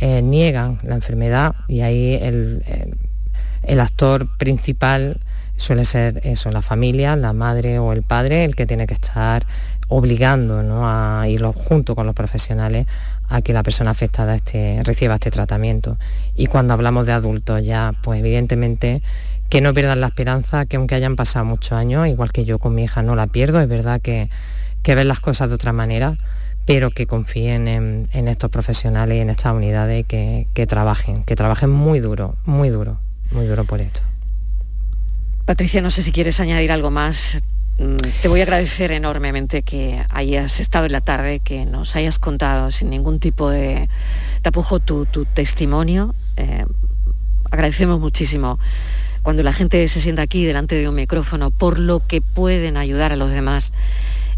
eh, 0.01 0.23
niegan 0.23 0.79
la 0.83 0.97
enfermedad 0.97 1.55
y 1.69 1.81
ahí 1.81 2.15
el, 2.15 2.63
actor 3.81 4.27
principal 4.39 5.21
suele 5.57 5.85
ser 5.85 6.21
eso, 6.25 6.51
la 6.51 6.63
familia, 6.63 7.17
la 7.17 7.33
madre 7.33 7.79
o 7.79 7.93
el 7.93 8.03
padre, 8.03 8.45
el 8.45 8.55
que 8.55 8.67
tiene 8.67 8.87
que 8.87 8.95
estar 8.95 9.47
obligando 9.89 10.63
a 10.85 11.27
ir 11.29 11.43
junto 11.43 11.95
con 11.95 12.07
los 12.07 12.15
profesionales 12.15 12.87
a 13.29 13.43
que 13.43 13.53
la 13.53 13.63
persona 13.63 13.91
afectada 13.91 14.37
reciba 14.83 15.15
este 15.15 15.31
tratamiento. 15.31 15.99
Y 16.35 16.47
cuando 16.47 16.75
hablamos 16.75 17.07
de 17.07 17.13
adultos 17.13 17.65
ya, 17.65 17.95
pues 18.03 18.21
evidentemente 18.21 19.03
que 19.49 19.61
no 19.61 19.75
pierdan 19.75 20.01
la 20.01 20.09
esperanza, 20.09 20.67
que 20.67 20.77
aunque 20.77 20.95
hayan 20.95 21.17
pasado 21.17 21.45
muchos 21.45 21.73
años, 21.73 22.09
igual 22.09 22.33
que 22.33 22.45
yo 22.45 22.59
con 22.59 22.75
mi 22.75 22.85
hija 22.85 23.03
no 23.03 23.15
la 23.15 23.27
pierdo, 23.27 23.61
es 23.61 23.69
verdad 23.69 24.01
que, 24.01 24.31
que 24.83 24.95
ven 24.95 25.09
las 25.09 25.21
cosas 25.21 25.49
de 25.49 25.55
otra 25.55 25.73
manera, 25.73 26.17
pero 26.67 26.91
que 26.91 27.07
confíen 27.07 27.69
en, 27.69 28.29
estos 28.29 28.51
profesionales 28.51 29.19
y 29.19 29.21
en 29.21 29.31
estas 29.31 29.55
unidades 29.55 30.01
y 30.01 30.05
que, 30.05 30.67
trabajen, 30.67 31.25
que 31.25 31.37
trabajen 31.37 31.71
muy 31.71 32.01
duro, 32.01 32.37
muy 32.47 32.71
duro, 32.71 32.99
muy 33.33 33.47
duro 33.47 33.65
por 33.65 33.81
esto. 33.81 34.01
Patricia, 35.45 35.83
no 35.83 35.91
sé 35.91 36.03
si 36.03 36.11
quieres 36.11 36.41
añadir 36.41 36.73
algo 36.73 36.91
más. 36.91 37.37
Mm, 37.79 37.97
te 38.23 38.29
voy 38.29 38.41
a 38.41 38.45
agradecer 38.45 38.93
enormemente 38.93 39.63
que 39.63 40.03
hayas 40.09 40.59
estado 40.59 40.87
en 40.87 40.93
la 40.93 41.03
tarde, 41.03 41.41
que 41.41 41.67
nos 41.67 41.97
hayas 41.97 42.19
contado 42.19 42.73
sin 42.73 42.89
ningún 42.89 43.21
tipo 43.21 43.51
de 43.51 43.91
tapujo 44.41 44.81
tu, 44.81 45.05
testimonio. 45.35 46.15
Eh, 46.39 46.65
agradecemos 47.51 48.01
muchísimo 48.01 48.59
cuando 49.23 49.43
la 49.43 49.53
gente 49.53 49.87
se 49.89 50.01
sienta 50.01 50.23
aquí 50.23 50.47
delante 50.47 50.77
de 50.77 50.89
un 50.89 50.95
micrófono 50.95 51.51
por 51.51 51.79
lo 51.79 52.07
que 52.07 52.23
pueden 52.23 52.79
ayudar 52.79 53.13
a 53.13 53.17
los 53.17 53.31
demás 53.31 53.75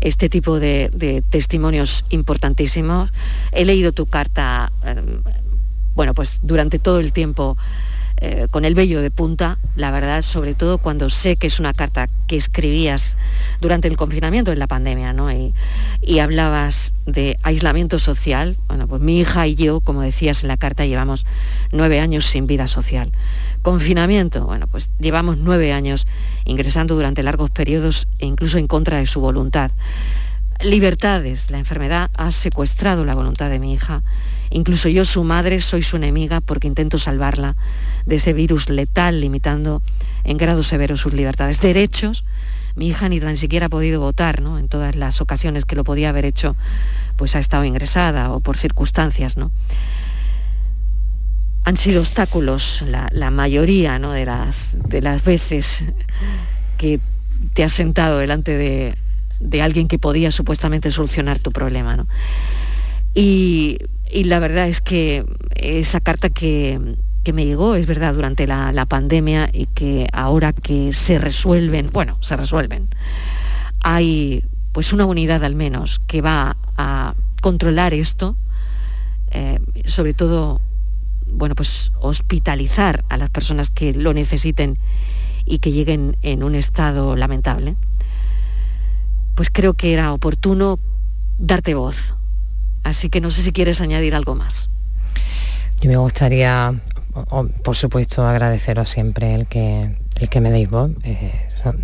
este 0.00 0.28
tipo 0.28 0.58
de, 0.58 1.22
testimonios 1.30 2.04
importantísimos. 2.08 3.12
He 3.52 3.64
leído 3.64 3.92
tu 3.92 4.06
carta, 4.06 4.72
em, 4.84 5.22
bueno, 5.94 6.14
pues 6.14 6.40
durante 6.42 6.80
todo 6.80 6.98
el 6.98 7.12
tiempo 7.12 7.56
eh, 8.18 8.46
con 8.50 8.64
el 8.64 8.74
vello 8.74 9.02
de 9.02 9.10
punta, 9.10 9.58
la 9.76 9.90
verdad, 9.90 10.22
sobre 10.22 10.54
todo 10.54 10.78
cuando 10.78 11.10
sé 11.10 11.36
que 11.36 11.48
es 11.48 11.60
una 11.60 11.74
carta 11.74 12.08
que 12.26 12.36
escribías 12.36 13.14
durante 13.60 13.88
el 13.88 13.98
confinamiento 13.98 14.52
en 14.52 14.58
la 14.58 14.66
pandemia, 14.66 15.12
¿no? 15.12 15.30
Y, 15.30 15.52
hablabas 16.18 16.94
de 17.04 17.38
aislamiento 17.42 17.98
social. 17.98 18.56
Bueno, 18.68 18.88
pues 18.88 19.02
mi 19.02 19.20
hija 19.20 19.46
y 19.46 19.54
yo, 19.54 19.80
como 19.80 20.00
decías 20.00 20.42
en 20.42 20.48
la 20.48 20.56
carta, 20.56 20.86
llevamos 20.86 21.26
nueve 21.72 22.00
años 22.00 22.24
sin 22.24 22.46
vida 22.46 22.68
social. 22.68 23.12
Confinamiento, 23.60 24.46
bueno, 24.46 24.66
pues 24.66 24.88
llevamos 24.98 25.36
nueve 25.36 25.74
años 25.74 26.06
ingresando 26.46 26.94
durante 26.94 27.22
largos 27.22 27.50
periodos 27.50 28.08
e 28.18 28.26
incluso 28.26 28.56
en 28.56 28.66
contra 28.66 28.98
de 28.98 29.06
su 29.06 29.20
voluntad. 29.20 29.72
Libertades, 30.62 31.50
la 31.50 31.58
enfermedad 31.58 32.10
ha 32.16 32.32
secuestrado 32.32 33.04
la 33.04 33.14
voluntad 33.14 33.50
de 33.50 33.58
mi 33.58 33.74
hija. 33.74 34.02
Incluso 34.50 34.88
yo, 34.88 35.04
su 35.04 35.24
madre, 35.24 35.60
soy 35.60 35.82
su 35.82 35.96
enemiga 35.96 36.40
porque 36.40 36.66
intento 36.66 36.98
salvarla 36.98 37.56
de 38.06 38.16
ese 38.16 38.32
virus 38.32 38.68
letal, 38.68 39.20
limitando 39.20 39.82
en 40.24 40.36
grado 40.36 40.62
severo 40.62 40.96
sus 40.96 41.12
libertades. 41.12 41.60
Derechos, 41.60 42.24
mi 42.74 42.88
hija 42.88 43.08
ni 43.08 43.20
tan 43.20 43.36
siquiera 43.36 43.66
ha 43.66 43.70
podido 43.70 44.00
votar, 44.00 44.40
¿no? 44.40 44.58
En 44.58 44.68
todas 44.68 44.94
las 44.94 45.20
ocasiones 45.20 45.64
que 45.64 45.76
lo 45.76 45.84
podía 45.84 46.10
haber 46.10 46.24
hecho, 46.24 46.56
pues 47.16 47.34
ha 47.34 47.38
estado 47.38 47.64
ingresada 47.64 48.30
o 48.30 48.40
por 48.40 48.56
circunstancias, 48.56 49.36
¿no? 49.36 49.50
han 51.66 51.76
sido 51.76 52.00
obstáculos 52.00 52.84
la, 52.86 53.30
mayoría 53.32 53.98
de, 53.98 54.24
las, 54.24 54.70
de 54.88 55.02
las 55.02 55.24
veces 55.24 55.82
que 56.78 57.00
te 57.54 57.64
has 57.64 57.72
sentado 57.72 58.18
delante 58.18 58.56
de, 59.40 59.62
alguien 59.62 59.88
que 59.88 59.98
podía 59.98 60.30
supuestamente 60.30 60.92
solucionar 60.92 61.40
tu 61.40 61.50
problema. 61.50 62.06
Y, 63.16 63.78
la 64.12 64.38
verdad 64.38 64.68
es 64.68 64.80
que 64.80 65.24
esa 65.54 66.00
carta 66.00 66.30
que, 66.30 66.80
me 67.32 67.44
llegó, 67.44 67.74
es 67.74 67.86
verdad, 67.86 68.14
durante 68.14 68.46
la, 68.46 68.70
la, 68.72 68.86
pandemia 68.86 69.50
y 69.52 69.66
que 69.66 70.06
ahora 70.12 70.52
que 70.52 70.92
se 70.92 71.18
resuelven, 71.18 71.90
bueno, 71.92 72.18
se 72.20 72.36
resuelven, 72.36 72.88
hay 73.82 74.44
pues 74.72 74.92
una 74.92 75.06
unidad 75.06 75.42
al 75.42 75.56
menos 75.56 76.00
que 76.06 76.20
va 76.20 76.56
a 76.76 77.14
controlar 77.40 77.94
esto, 77.94 78.36
eh, 79.32 79.58
sobre 79.86 80.14
todo 80.14 80.60
bueno, 81.26 81.54
pues 81.54 81.92
hospitalizar 82.00 83.04
a 83.08 83.16
las 83.16 83.30
personas 83.30 83.70
que 83.70 83.92
lo 83.92 84.14
necesiten 84.14 84.78
y 85.44 85.58
que 85.58 85.72
lleguen 85.72 86.16
en 86.22 86.42
un 86.42 86.54
estado 86.54 87.16
lamentable, 87.16 87.76
pues 89.34 89.50
creo 89.50 89.74
que 89.74 89.92
era 89.92 90.12
oportuno 90.12 90.78
darte 91.38 91.74
voz. 91.74 92.14
Así 92.86 93.10
que 93.10 93.20
no 93.20 93.30
sé 93.30 93.42
si 93.42 93.52
quieres 93.52 93.80
añadir 93.80 94.14
algo 94.14 94.34
más. 94.34 94.68
Yo 95.80 95.90
me 95.90 95.96
gustaría, 95.96 96.74
por 97.64 97.76
supuesto, 97.76 98.26
agradeceros 98.26 98.88
siempre 98.88 99.34
el 99.34 99.46
que, 99.46 99.96
el 100.14 100.28
que 100.28 100.40
me 100.40 100.50
deis 100.50 100.70
voz, 100.70 100.92
eh, 101.02 101.32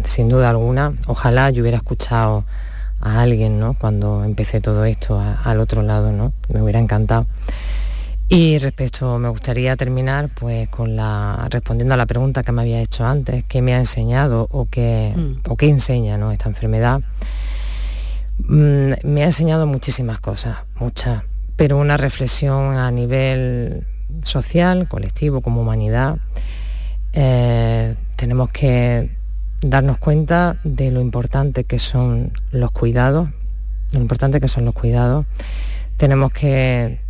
sin 0.04 0.28
duda 0.28 0.50
alguna. 0.50 0.94
Ojalá 1.06 1.50
yo 1.50 1.62
hubiera 1.62 1.78
escuchado 1.78 2.44
a 3.00 3.20
alguien, 3.20 3.58
¿no? 3.58 3.74
Cuando 3.74 4.24
empecé 4.24 4.60
todo 4.60 4.84
esto 4.84 5.20
al 5.20 5.58
otro 5.58 5.82
lado, 5.82 6.12
¿no? 6.12 6.32
Me 6.48 6.62
hubiera 6.62 6.78
encantado. 6.78 7.26
Y 8.28 8.58
respecto, 8.58 9.18
me 9.18 9.28
gustaría 9.28 9.76
terminar 9.76 10.30
pues 10.34 10.68
con 10.68 10.96
la 10.96 11.48
respondiendo 11.50 11.94
a 11.94 11.96
la 11.98 12.06
pregunta 12.06 12.42
que 12.42 12.52
me 12.52 12.62
había 12.62 12.80
hecho 12.80 13.04
antes, 13.04 13.44
qué 13.44 13.60
me 13.60 13.74
ha 13.74 13.78
enseñado 13.78 14.48
o 14.52 14.68
qué, 14.70 15.12
mm. 15.14 15.50
o 15.50 15.56
qué 15.56 15.68
enseña 15.68 16.16
¿no? 16.16 16.30
esta 16.32 16.48
enfermedad. 16.48 17.02
Mm, 18.48 18.92
me 19.04 19.22
ha 19.22 19.26
enseñado 19.26 19.66
muchísimas 19.66 20.20
cosas, 20.20 20.58
muchas, 20.80 21.22
pero 21.56 21.78
una 21.78 21.96
reflexión 21.96 22.76
a 22.76 22.90
nivel 22.90 23.86
social, 24.22 24.88
colectivo, 24.88 25.40
como 25.40 25.60
humanidad, 25.60 26.18
eh, 27.12 27.94
tenemos 28.16 28.50
que 28.50 29.10
darnos 29.60 29.98
cuenta 29.98 30.56
de 30.64 30.90
lo 30.90 31.00
importante 31.00 31.64
que 31.64 31.78
son 31.78 32.32
los 32.50 32.72
cuidados, 32.72 33.28
lo 33.92 34.00
importante 34.00 34.40
que 34.40 34.48
son 34.48 34.64
los 34.64 34.74
cuidados. 34.74 35.24
Tenemos 35.96 36.32
que 36.32 37.00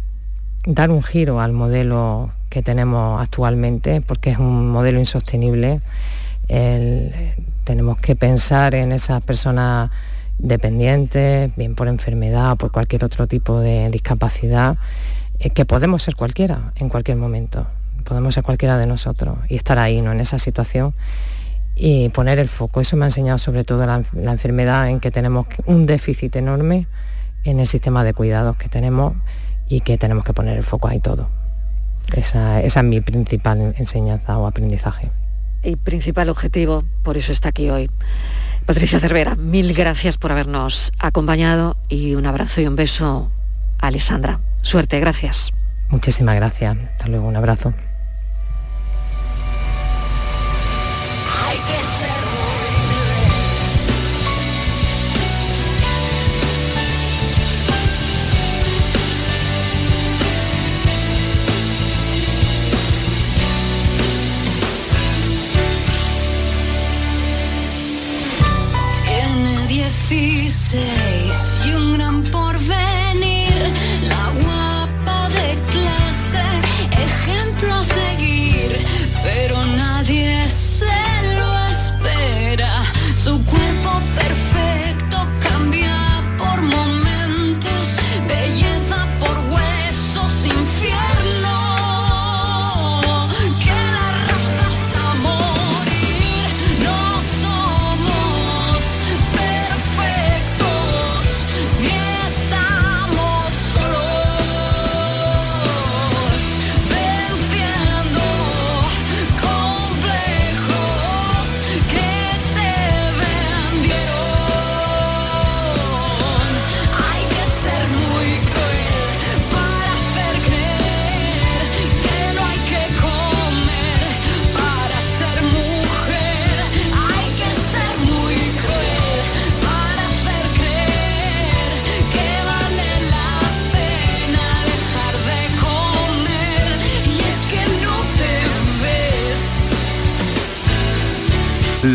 dar 0.67 0.91
un 0.91 1.03
giro 1.03 1.41
al 1.41 1.53
modelo 1.53 2.33
que 2.51 2.63
tenemos 2.63 3.23
actualmente, 3.23 4.01
porque 4.03 4.31
es 4.31 4.39
un 4.39 4.71
modelo 4.71 4.99
insostenible. 4.99 5.81
tenemos 7.65 7.99
que 7.99 8.17
pensar 8.17 8.75
en 8.75 8.93
esas 8.93 9.25
personas 9.25 9.91
dependientes, 10.39 11.55
bien 11.57 11.75
por 11.75 11.89
enfermedad 11.89 12.53
o 12.53 12.57
por 12.57 12.73
cualquier 12.73 13.05
otro 13.05 13.27
tipo 13.27 13.61
de 13.61 13.89
discapacidad, 13.91 14.77
eh, 15.39 15.51
que 15.51 15.65
podemos 15.65 16.03
ser 16.03 16.17
cualquiera 16.17 16.73
en 16.77 16.89
cualquier 16.89 17.17
momento, 17.17 17.67
podemos 18.05 18.35
ser 18.35 18.43
cualquiera 18.43 18.79
de 18.79 18.87
nosotros 18.87 19.39
y 19.49 19.57
estar 19.57 19.79
ahí, 19.79 20.03
¿no? 20.03 20.13
En 20.13 20.21
esa 20.21 20.39
situación 20.39 20.95
y 21.75 22.09
poner 22.11 22.39
el 22.39 22.49
foco. 22.49 22.81
Eso 22.81 22.97
me 22.97 23.05
ha 23.05 23.09
enseñado 23.09 23.39
sobre 23.39 23.65
todo 23.65 23.87
la, 23.87 24.03
enfermedad 24.33 24.89
en 24.89 25.01
que 25.01 25.11
tenemos 25.11 25.47
un 25.67 25.87
déficit 25.87 26.37
enorme 26.37 26.87
en 27.45 27.61
el 27.61 27.67
sistema 27.67 28.05
de 28.05 28.15
cuidados 28.15 28.57
que 28.57 28.69
tenemos 28.69 29.15
y 29.69 29.81
que 29.81 29.99
tenemos 29.99 30.25
que 30.25 30.33
poner 30.33 30.57
el 30.57 30.65
foco 30.65 30.89
ahí 30.89 31.01
todo. 31.01 31.29
Esa, 32.15 32.61
esa 32.61 32.81
es 32.81 32.87
mi 32.87 33.01
principal 33.01 33.75
enseñanza 33.79 34.37
o 34.39 34.47
aprendizaje. 34.47 35.11
Y 35.63 35.77
principal 35.77 36.29
objetivo, 36.29 36.85
por 37.03 37.17
eso 37.17 37.33
está 37.33 37.51
aquí 37.51 37.71
hoy. 37.71 37.89
Patricia 38.67 39.01
Cervera, 39.01 39.35
mil 39.35 39.75
gracias 39.75 40.19
por 40.19 40.33
habernos 40.33 40.93
acompañado 40.99 41.77
y 41.89 42.15
un 42.15 42.27
abrazo 42.27 42.61
y 42.61 42.67
un 42.67 42.77
beso 42.77 43.31
a 43.81 43.89
Alessandra. 43.89 44.41
Suerte, 44.63 45.01
gracias. 45.01 45.51
Muchísimas 45.89 46.37
gracias. 46.37 46.77
Hasta 46.77 47.09
luego, 47.09 47.27
un 47.27 47.37
abrazo. 47.37 47.75
we 70.23 70.47
say? 70.47 71.52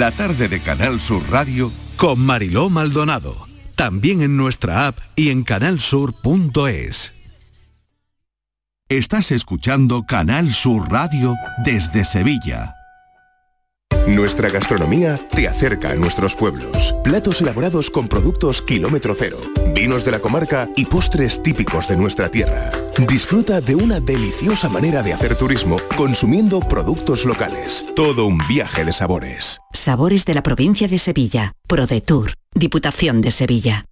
La 0.08 0.14
tarde 0.14 0.48
de 0.48 0.62
Canal 0.62 1.02
Sur 1.02 1.30
Radio 1.30 1.70
con 1.98 2.26
Mariló 2.26 2.70
Maldonado. 2.70 3.36
También 3.76 4.22
en 4.22 4.38
nuestra 4.38 4.88
app 4.88 4.98
y 5.18 5.32
en 5.32 5.44
canalsur.es. 5.44 7.12
Estás 8.88 9.32
escuchando 9.32 10.06
Canal 10.06 10.50
Sur 10.50 10.90
Radio 10.90 11.36
desde 11.66 12.06
Sevilla. 12.06 12.77
Nuestra 14.08 14.50
gastronomía 14.50 15.20
te 15.32 15.50
acerca 15.50 15.92
a 15.92 15.96
nuestros 15.96 16.34
pueblos. 16.34 16.96
Platos 17.04 17.42
elaborados 17.42 17.92
con 17.92 18.08
productos 18.08 18.62
kilómetro 18.62 19.14
cero, 19.14 19.38
vinos 19.76 20.06
de 20.06 20.12
la 20.12 20.20
comarca 20.20 20.70
y 20.78 20.86
postres 20.86 21.44
típicos 21.44 21.90
de 21.90 21.98
nuestra 21.98 22.30
tierra. 22.30 22.72
Disfruta 23.06 23.60
de 23.60 23.76
una 23.76 24.00
deliciosa 24.00 24.70
manera 24.70 25.04
de 25.04 25.12
hacer 25.12 25.36
turismo 25.36 25.76
consumiendo 25.98 26.62
productos 26.62 27.26
locales. 27.26 27.86
Todo 27.98 28.26
un 28.26 28.38
viaje 28.48 28.86
de 28.86 28.94
sabores. 28.94 29.60
Sabores 29.74 30.24
de 30.24 30.36
la 30.36 30.42
provincia 30.42 30.88
de 30.88 31.00
Sevilla. 31.00 31.52
ProDetour. 31.68 32.32
Diputación 32.56 33.22
de 33.22 33.32
Sevilla. 33.32 33.84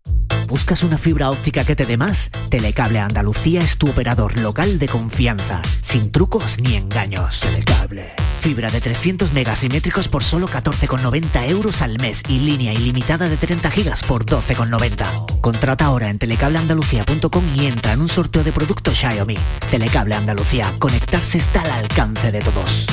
¿Buscas 0.48 0.84
una 0.84 0.98
fibra 0.98 1.30
óptica 1.30 1.66
que 1.66 1.76
te 1.76 1.86
dé 1.86 1.98
más? 1.98 2.32
Telecable 2.50 3.00
Andalucía 3.00 3.62
es 3.62 3.78
tu 3.78 3.90
operador 3.90 4.38
local 4.40 4.80
de 4.80 4.88
confianza, 4.88 5.62
sin 5.82 6.12
trucos 6.12 6.60
ni 6.62 6.76
engaños. 6.76 7.42
Telecable. 7.42 8.14
Fibra 8.46 8.70
de 8.70 8.80
300 8.80 9.34
megasimétricos 9.34 10.08
por 10.08 10.24
solo 10.24 10.48
14,90 10.48 11.50
euros 11.50 11.82
al 11.82 11.98
mes 11.98 12.22
y 12.30 12.38
línea 12.38 12.74
ilimitada 12.74 13.28
de 13.28 13.38
30 13.38 13.72
gigas 13.72 14.04
por 14.04 14.24
12,90. 14.24 15.42
Contrata 15.42 15.86
ahora 15.86 16.12
en 16.12 16.20
telecableandalucía.com 16.20 17.44
y 17.56 17.66
entra 17.66 17.94
en 17.94 18.02
un 18.02 18.08
sorteo 18.08 18.44
de 18.44 18.52
productos 18.52 19.00
Xiaomi. 19.00 19.36
Telecable 19.72 20.14
Andalucía. 20.14 20.72
Conectarse 20.78 21.40
está 21.40 21.64
al 21.64 21.72
alcance 21.72 22.32
de 22.32 22.42
todos. 22.42 22.86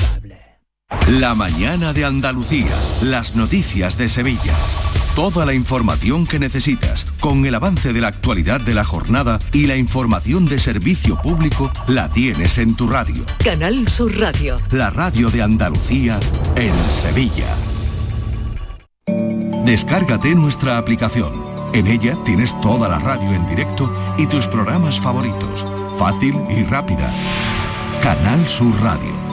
La 1.09 1.35
mañana 1.35 1.93
de 1.93 2.05
Andalucía. 2.05 2.71
Las 3.03 3.35
noticias 3.35 3.99
de 3.99 4.09
Sevilla. 4.09 4.55
Toda 5.15 5.45
la 5.45 5.53
información 5.53 6.27
que 6.27 6.39
necesitas, 6.39 7.05
con 7.21 7.45
el 7.45 7.55
avance 7.55 7.93
de 7.93 8.01
la 8.01 8.09
actualidad 8.09 8.61
de 8.61 8.73
la 8.73 8.85
jornada 8.85 9.39
y 9.53 9.67
la 9.67 9.77
información 9.77 10.47
de 10.47 10.59
servicio 10.59 11.21
público, 11.21 11.71
la 11.87 12.09
tienes 12.09 12.57
en 12.59 12.77
tu 12.77 12.89
radio. 12.89 13.25
Canal 13.45 13.89
Sur 13.89 14.19
Radio. 14.19 14.57
La 14.71 14.91
radio 14.91 15.29
de 15.31 15.43
Andalucía 15.43 16.19
en 16.57 16.75
Sevilla. 16.91 17.55
Descárgate 19.65 20.35
nuestra 20.35 20.79
aplicación. 20.79 21.33
En 21.75 21.87
ella 21.87 22.17
tienes 22.25 22.59
toda 22.61 22.89
la 22.89 22.99
radio 22.99 23.33
en 23.33 23.47
directo 23.47 23.93
y 24.19 24.27
tus 24.27 24.47
programas 24.47 24.99
favoritos. 24.99 25.67
Fácil 25.99 26.35
y 26.51 26.65
rápida. 26.65 27.13
Canal 28.03 28.47
Sur 28.47 28.75
Radio. 28.81 29.22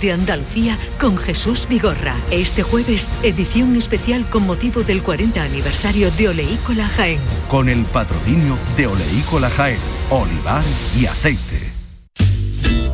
de 0.00 0.12
Andalucía 0.12 0.76
con 1.00 1.16
Jesús 1.16 1.66
Vigorra. 1.68 2.16
Este 2.30 2.62
jueves, 2.62 3.08
edición 3.22 3.76
especial 3.76 4.28
con 4.28 4.46
motivo 4.46 4.82
del 4.82 5.02
40 5.02 5.42
aniversario 5.42 6.10
de 6.12 6.28
Oleícola 6.28 6.86
Jaén. 6.88 7.20
Con 7.48 7.68
el 7.68 7.84
patrocinio 7.84 8.56
de 8.76 8.86
Oleícola 8.86 9.50
Jaén, 9.50 9.78
olivar 10.10 10.62
y 10.96 11.06
aceite. 11.06 11.72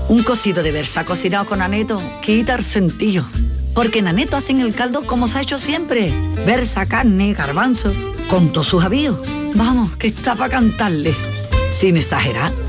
Un 0.08 0.22
cocido 0.22 0.62
de 0.62 0.72
versa 0.72 1.04
cocinado 1.04 1.46
con 1.46 1.62
aneto 1.62 2.00
quita 2.22 2.54
el 2.54 2.64
sentido. 2.64 3.26
Porque 3.74 3.98
en 3.98 4.08
aneto 4.08 4.36
hacen 4.36 4.60
el 4.60 4.74
caldo 4.74 5.06
como 5.06 5.26
se 5.26 5.38
ha 5.38 5.42
hecho 5.42 5.58
siempre. 5.58 6.12
Versa, 6.46 6.86
carne, 6.86 7.32
garbanzo, 7.32 7.92
con 8.28 8.52
todos 8.52 8.68
sus 8.68 8.84
avíos. 8.84 9.18
Vamos, 9.54 9.96
que 9.96 10.08
está 10.08 10.36
para 10.36 10.50
cantarle. 10.50 11.14
Sin 11.70 11.96
exagerar. 11.96 12.63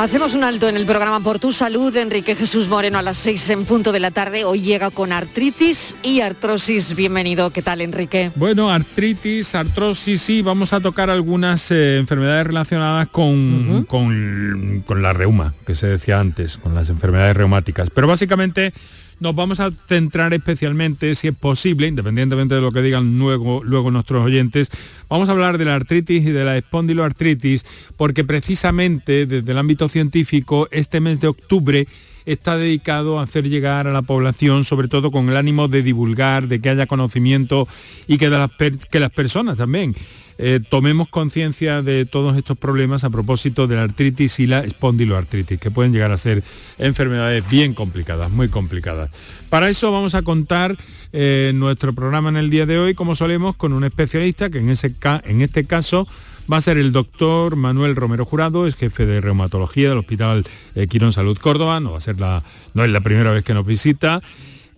Hacemos 0.00 0.32
un 0.32 0.44
alto 0.44 0.66
en 0.66 0.78
el 0.78 0.86
programa 0.86 1.20
Por 1.20 1.38
tu 1.38 1.52
Salud. 1.52 1.94
Enrique 1.94 2.34
Jesús 2.34 2.70
Moreno 2.70 2.96
a 2.96 3.02
las 3.02 3.18
6 3.18 3.50
en 3.50 3.64
punto 3.66 3.92
de 3.92 4.00
la 4.00 4.10
tarde. 4.10 4.44
Hoy 4.44 4.62
llega 4.62 4.90
con 4.90 5.12
artritis 5.12 5.94
y 6.02 6.22
artrosis. 6.22 6.96
Bienvenido. 6.96 7.50
¿Qué 7.50 7.60
tal, 7.60 7.82
Enrique? 7.82 8.32
Bueno, 8.34 8.70
artritis, 8.70 9.54
artrosis, 9.54 10.22
sí, 10.22 10.40
vamos 10.40 10.72
a 10.72 10.80
tocar 10.80 11.10
algunas 11.10 11.70
eh, 11.70 11.98
enfermedades 11.98 12.46
relacionadas 12.46 13.08
con, 13.08 13.84
con, 13.86 14.82
con 14.86 15.02
la 15.02 15.12
reuma, 15.12 15.52
que 15.66 15.74
se 15.74 15.88
decía 15.88 16.18
antes, 16.18 16.56
con 16.56 16.74
las 16.74 16.88
enfermedades 16.88 17.36
reumáticas. 17.36 17.90
Pero 17.90 18.06
básicamente 18.06 18.72
nos 19.20 19.34
vamos 19.34 19.60
a 19.60 19.70
centrar 19.70 20.34
especialmente, 20.34 21.14
si 21.14 21.28
es 21.28 21.34
posible, 21.34 21.86
independientemente 21.86 22.54
de 22.54 22.60
lo 22.60 22.72
que 22.72 22.82
digan 22.82 23.18
luego, 23.18 23.90
nuestros 23.90 24.24
oyentes, 24.24 24.70
vamos 25.08 25.28
a 25.28 25.32
hablar 25.32 25.58
de 25.58 25.66
la 25.66 25.74
artritis 25.74 26.24
y 26.26 26.32
de 26.32 26.44
la 26.44 26.56
espondiloartritis, 26.56 27.64
porque 27.96 28.24
precisamente 28.24 29.26
desde 29.26 29.52
el 29.52 29.58
ámbito 29.58 29.88
científico 29.88 30.68
este 30.70 31.00
mes 31.00 31.20
de 31.20 31.28
octubre 31.28 31.86
está 32.26 32.56
dedicado 32.56 33.18
a 33.18 33.24
hacer 33.24 33.48
llegar 33.48 33.86
a 33.86 33.92
la 33.92 34.02
población, 34.02 34.64
sobre 34.64 34.88
todo 34.88 35.10
con 35.10 35.28
el 35.28 35.36
ánimo 35.36 35.68
de 35.68 35.82
divulgar, 35.82 36.48
de 36.48 36.60
que 36.60 36.70
haya 36.70 36.86
conocimiento 36.86 37.66
y 38.06 38.18
que, 38.18 38.28
las, 38.28 38.50
que 38.90 39.00
las 39.00 39.10
personas 39.10 39.56
también 39.56 39.94
eh, 40.42 40.58
tomemos 40.66 41.08
conciencia 41.08 41.82
de 41.82 42.06
todos 42.06 42.34
estos 42.38 42.56
problemas 42.56 43.04
a 43.04 43.10
propósito 43.10 43.66
de 43.66 43.76
la 43.76 43.82
artritis 43.82 44.40
y 44.40 44.46
la 44.46 44.60
espondiloartritis, 44.60 45.60
que 45.60 45.70
pueden 45.70 45.92
llegar 45.92 46.12
a 46.12 46.16
ser 46.16 46.42
enfermedades 46.78 47.46
bien 47.50 47.74
complicadas, 47.74 48.30
muy 48.30 48.48
complicadas. 48.48 49.10
Para 49.50 49.68
eso 49.68 49.92
vamos 49.92 50.14
a 50.14 50.22
contar 50.22 50.78
eh, 51.12 51.52
nuestro 51.54 51.92
programa 51.92 52.30
en 52.30 52.38
el 52.38 52.48
día 52.48 52.64
de 52.64 52.78
hoy, 52.78 52.94
como 52.94 53.14
solemos, 53.14 53.54
con 53.54 53.74
un 53.74 53.84
especialista 53.84 54.48
que 54.48 54.60
en, 54.60 54.70
ese 54.70 54.94
en 55.24 55.42
este 55.42 55.64
caso 55.64 56.08
va 56.50 56.56
a 56.56 56.60
ser 56.60 56.78
el 56.78 56.92
doctor 56.92 57.56
Manuel 57.56 57.94
Romero 57.94 58.24
Jurado, 58.24 58.66
es 58.66 58.74
jefe 58.74 59.06
de 59.06 59.20
reumatología 59.20 59.90
del 59.90 59.98
Hospital 59.98 60.44
eh, 60.74 60.86
Quirón 60.88 61.12
Salud 61.12 61.38
Córdoba, 61.38 61.80
no 61.80 61.92
va 61.92 61.98
a 61.98 62.00
ser 62.00 62.18
la, 62.18 62.42
no 62.74 62.84
es 62.84 62.90
la 62.90 63.00
primera 63.00 63.30
vez 63.30 63.44
que 63.44 63.54
nos 63.54 63.66
visita 63.66 64.22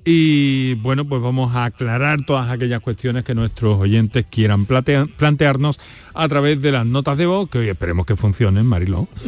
y 0.05 0.75
bueno, 0.75 1.05
pues 1.05 1.23
vamos 1.23 1.55
a 1.55 1.67
aclarar 1.67 2.25
todas 2.27 2.51
aquellas 2.51 2.81
cuestiones 2.81 3.23
que 3.23 3.35
nuestros 3.35 3.79
oyentes 3.79 4.27
quieran 4.29 4.67
plantearnos 4.67 5.79
a 6.15 6.29
través 6.29 6.61
de 6.61 6.73
las 6.73 6.85
notas 6.85 7.17
de 7.17 7.27
voz, 7.27 7.49
que 7.49 7.59
hoy 7.59 7.69
esperemos 7.69 8.05
que 8.05 8.17
funcionen, 8.17 8.67
Mariló. 8.67 9.09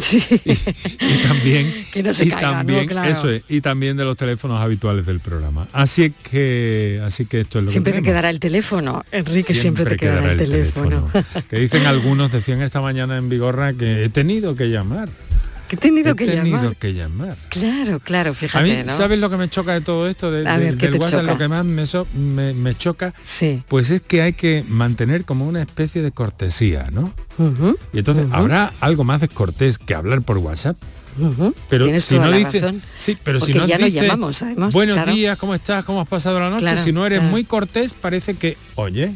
Y, 0.44 1.22
también, 1.26 1.86
que 1.92 2.02
no 2.02 2.14
se 2.14 2.26
y 2.26 2.30
también 2.30 2.90
eso 3.06 3.30
es, 3.30 3.42
y 3.48 3.60
también 3.60 3.96
de 3.96 4.04
los 4.04 4.16
teléfonos 4.16 4.60
habituales 4.60 5.06
del 5.06 5.20
programa. 5.20 5.68
Así 5.72 6.12
que, 6.30 7.00
así 7.04 7.26
que 7.26 7.40
esto 7.40 7.58
es 7.58 7.66
lo 7.66 7.70
siempre 7.70 7.92
que 7.92 8.00
te 8.00 8.04
quedará 8.04 8.30
el 8.30 8.40
teléfono, 8.40 9.04
Enrique, 9.12 9.54
siempre, 9.54 9.84
te 9.84 9.96
quedará, 9.96 10.32
el, 10.32 10.38
teléfono. 10.38 11.10
que 11.48 11.58
dicen 11.58 11.86
algunos, 11.86 12.30
decían 12.32 12.62
esta 12.62 12.80
mañana 12.80 13.16
en 13.16 13.28
Vigorra 13.28 13.72
que 13.72 14.04
he 14.04 14.08
tenido 14.08 14.54
que 14.54 14.68
llamar. 14.68 15.08
Que 15.68 15.76
he 15.76 15.78
tenido, 15.78 16.14
que, 16.14 16.26
tenido 16.26 16.56
llamar. 16.58 16.76
que 16.76 16.92
llamar. 16.94 17.36
Claro, 17.48 17.98
claro, 18.00 18.34
fíjate. 18.34 18.80
A 18.80 18.84
mí, 18.84 18.90
¿sabes 18.90 19.18
lo 19.18 19.30
que 19.30 19.36
me 19.38 19.48
choca 19.48 19.72
de 19.72 19.80
todo 19.80 20.06
esto? 20.06 20.30
De, 20.30 20.46
A 20.46 20.58
de- 20.58 20.64
ver, 20.66 20.76
¿qué 20.76 20.90
del 20.90 21.00
WhatsApp, 21.00 21.20
choca? 21.22 21.32
lo 21.32 21.38
que 21.38 21.48
más 21.48 21.64
me, 21.64 21.86
so- 21.86 22.06
me, 22.14 22.52
me 22.52 22.76
choca, 22.76 23.14
Sí. 23.24 23.62
pues 23.68 23.90
es 23.90 24.02
que 24.02 24.20
hay 24.22 24.34
que 24.34 24.64
mantener 24.68 25.24
como 25.24 25.46
una 25.46 25.62
especie 25.62 26.02
de 26.02 26.12
cortesía, 26.12 26.88
¿no? 26.92 27.14
Y 27.92 27.98
entonces, 27.98 28.26
¿habrá 28.30 28.72
algo 28.80 29.04
más 29.04 29.20
descortés 29.22 29.78
que 29.78 29.94
hablar 29.94 30.22
por 30.22 30.38
WhatsApp? 30.38 30.76
Pero 31.68 31.86
si 32.00 32.18
no 32.18 32.30
dice, 32.32 32.60
razón. 32.60 32.82
sí, 32.96 33.16
pero 33.22 33.40
si 33.40 33.54
no 33.54 33.66
dice, 33.66 33.90
llamamos, 33.92 34.42
además, 34.42 34.74
buenos 34.74 34.96
claro. 34.96 35.12
días, 35.12 35.38
¿cómo 35.38 35.54
estás? 35.54 35.84
¿Cómo 35.84 36.00
has 36.00 36.08
pasado 36.08 36.40
la 36.40 36.50
noche? 36.50 36.62
Claro, 36.62 36.82
si 36.82 36.92
no 36.92 37.06
eres 37.06 37.20
claro. 37.20 37.30
muy 37.30 37.44
cortés, 37.44 37.94
parece 37.94 38.34
que, 38.34 38.56
oye, 38.74 39.14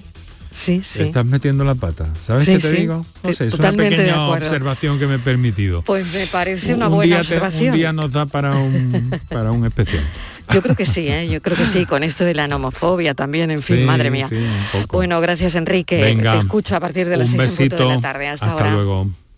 Sí, 0.51 0.81
sí. 0.83 1.03
estás 1.03 1.25
metiendo 1.27 1.65
la 1.65 1.75
pata. 1.75 2.07
¿Sabes 2.25 2.45
Sí, 2.45 2.53
qué 2.53 2.59
te 2.59 2.71
sí. 2.71 2.77
digo? 2.83 3.05
No 3.23 3.33
sé, 3.33 3.47
es 3.47 3.55
una 3.55 3.71
totalmente 3.71 3.97
pequeña 3.97 4.29
observación 4.29 4.99
que 4.99 5.07
me 5.07 5.15
he 5.17 5.19
permitido. 5.19 5.83
Pues 5.83 6.13
me 6.13 6.27
parece 6.27 6.75
una 6.75 6.89
un 6.89 6.95
buena 6.95 7.07
día 7.07 7.17
te- 7.17 7.21
observación. 7.21 7.71
un 7.73 7.77
día 7.79 7.93
nos 7.93 8.13
da 8.13 8.27
para 8.27 8.57
un, 8.57 9.11
para 9.29 9.53
un 9.53 9.65
especial. 9.67 10.05
Yo 10.51 10.63
creo 10.63 10.75
que 10.75 10.87
sí, 10.87 11.07
¿eh? 11.09 11.29
yo 11.29 11.43
creo 11.43 11.57
que 11.59 11.67
sí, 11.67 11.85
con 11.85 12.03
esto 12.03 12.25
de 12.25 12.35
la 12.35 12.49
nomofobia 12.49 13.13
también, 13.15 13.51
en 13.51 13.61
fin, 13.61 13.85
madre 13.85 14.11
mía. 14.11 14.27
Bueno, 14.91 15.21
gracias 15.21 15.55
Enrique. 15.55 16.01
Venga, 16.01 16.33
Te 16.33 16.39
escucho 16.39 16.75
a 16.75 16.81
partir 16.81 17.07
de 17.09 17.19
las 17.19 17.33
un 17.35 17.41
6 17.41 17.61
en 17.61 17.69
punto 17.69 17.89
de 17.89 17.95
la 17.97 18.01
tarde. 18.01 18.29
Hasta, 18.29 18.47
Hasta 18.47 18.63
ahora. 18.65 18.75
luego. 18.75 19.11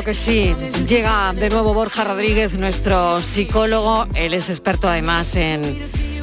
claro 0.00 0.04
que 0.04 0.14
sí. 0.14 0.54
Llega 0.88 1.32
de 1.34 1.50
nuevo 1.50 1.74
Borja 1.74 2.04
Rodríguez, 2.04 2.58
nuestro 2.58 3.22
psicólogo. 3.22 4.06
Él 4.14 4.32
es 4.32 4.48
experto 4.48 4.88
además 4.88 5.36
en 5.36 5.62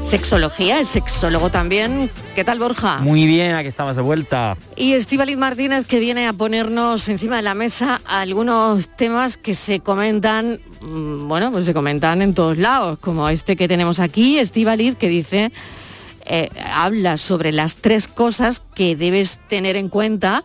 sexología, 0.06 0.80
es 0.80 0.88
sexólogo 0.88 1.52
también. 1.52 2.10
¿Qué 2.34 2.44
tal, 2.44 2.60
Borja? 2.60 3.00
Muy 3.02 3.28
bien, 3.28 3.54
aquí 3.54 3.68
estamos 3.68 3.96
de 3.96 4.02
vuelta. 4.02 4.58
Y 4.76 4.94
Estíbaliz 4.94 5.38
Martínez 5.38 5.86
que 5.86 6.00
viene 6.00 6.28
a 6.28 6.34
ponernos 6.34 7.08
encima 7.10 7.36
de 7.36 7.44
la 7.44 7.54
mesa 7.54 8.02
algunos 8.06 8.88
temas 8.96 9.38
que 9.38 9.54
se 9.54 9.80
comentan, 9.80 10.60
mm, 10.82 11.28
bueno, 11.28 11.52
pues 11.52 11.66
se 11.66 11.74
comentan 11.74 12.22
en 12.22 12.34
todos 12.34 12.58
lados, 12.58 12.98
como 13.00 13.30
este 13.30 13.56
que 13.56 13.68
tenemos 13.68 14.00
aquí, 14.00 14.40
Estíbaliz, 14.40 14.98
que 14.98 15.10
dice, 15.10 15.52
eh, 16.26 16.50
habla 16.74 17.18
sobre 17.18 17.52
las 17.52 17.76
tres 17.76 18.08
cosas 18.08 18.62
que 18.74 18.96
debes 18.96 19.40
tener 19.50 19.76
en 19.76 19.90
cuenta 19.90 20.44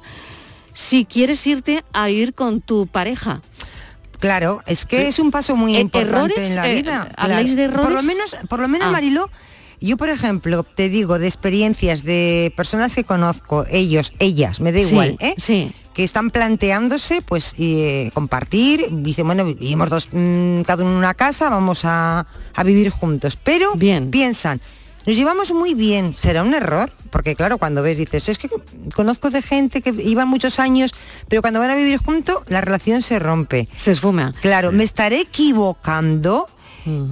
si 0.72 1.04
quieres 1.04 1.46
irte 1.46 1.84
a 1.92 2.06
vivir 2.06 2.34
con 2.34 2.60
tu 2.60 2.86
pareja. 2.86 3.42
Claro, 4.20 4.62
es 4.66 4.86
que 4.86 5.08
es 5.08 5.18
un 5.18 5.30
paso 5.32 5.56
muy 5.56 5.76
Eh, 5.76 5.80
importante 5.80 6.16
¿errores? 6.16 6.50
en 6.50 6.56
la 6.56 6.68
Eh, 6.70 6.74
vida. 6.76 7.08
¿habláis 7.16 7.56
de 7.56 7.68
Por 7.68 7.78
lo 7.78 7.84
errores? 7.86 8.04
menos, 8.04 8.36
por 8.48 8.60
lo 8.60 8.68
menos 8.68 8.88
Ah. 8.88 8.92
Mariló, 8.92 9.28
yo 9.80 9.96
por 9.96 10.10
ejemplo, 10.10 10.62
te 10.62 10.88
digo 10.88 11.18
de 11.18 11.26
experiencias 11.26 12.04
de 12.04 12.52
personas 12.56 12.94
que 12.94 13.02
conozco, 13.02 13.66
ellos, 13.68 14.12
ellas, 14.20 14.60
me 14.60 14.70
da 14.70 14.78
Sí, 14.80 14.90
igual, 14.90 15.16
¿eh? 15.18 15.34
Sí. 15.38 15.72
que 15.92 16.04
están 16.04 16.30
planteándose 16.30 17.20
pues 17.20 17.54
eh, 17.58 18.10
compartir, 18.14 18.86
dicen, 18.90 19.26
bueno, 19.26 19.44
vivimos 19.44 19.90
dos, 19.90 20.08
mm, 20.12 20.62
cada 20.62 20.84
uno 20.84 20.92
en 20.92 20.98
una 20.98 21.14
casa, 21.14 21.50
vamos 21.50 21.80
a, 21.84 22.24
a 22.54 22.62
vivir 22.62 22.90
juntos, 22.90 23.36
pero 23.42 23.72
piensan, 24.10 24.60
nos 25.06 25.16
llevamos 25.16 25.52
muy 25.52 25.74
bien, 25.74 26.14
¿será 26.14 26.42
un 26.42 26.54
error? 26.54 26.90
Porque 27.10 27.34
claro, 27.34 27.58
cuando 27.58 27.82
ves, 27.82 27.98
dices, 27.98 28.28
es 28.28 28.38
que 28.38 28.48
conozco 28.94 29.30
de 29.30 29.42
gente 29.42 29.82
que 29.82 29.94
iban 30.02 30.28
muchos 30.28 30.58
años, 30.58 30.94
pero 31.28 31.42
cuando 31.42 31.60
van 31.60 31.70
a 31.70 31.76
vivir 31.76 31.98
juntos, 31.98 32.42
la 32.46 32.60
relación 32.60 33.02
se 33.02 33.18
rompe. 33.18 33.68
Se 33.76 33.90
esfuma. 33.90 34.32
Claro, 34.40 34.72
me 34.72 34.84
estaré 34.84 35.20
equivocando. 35.20 36.48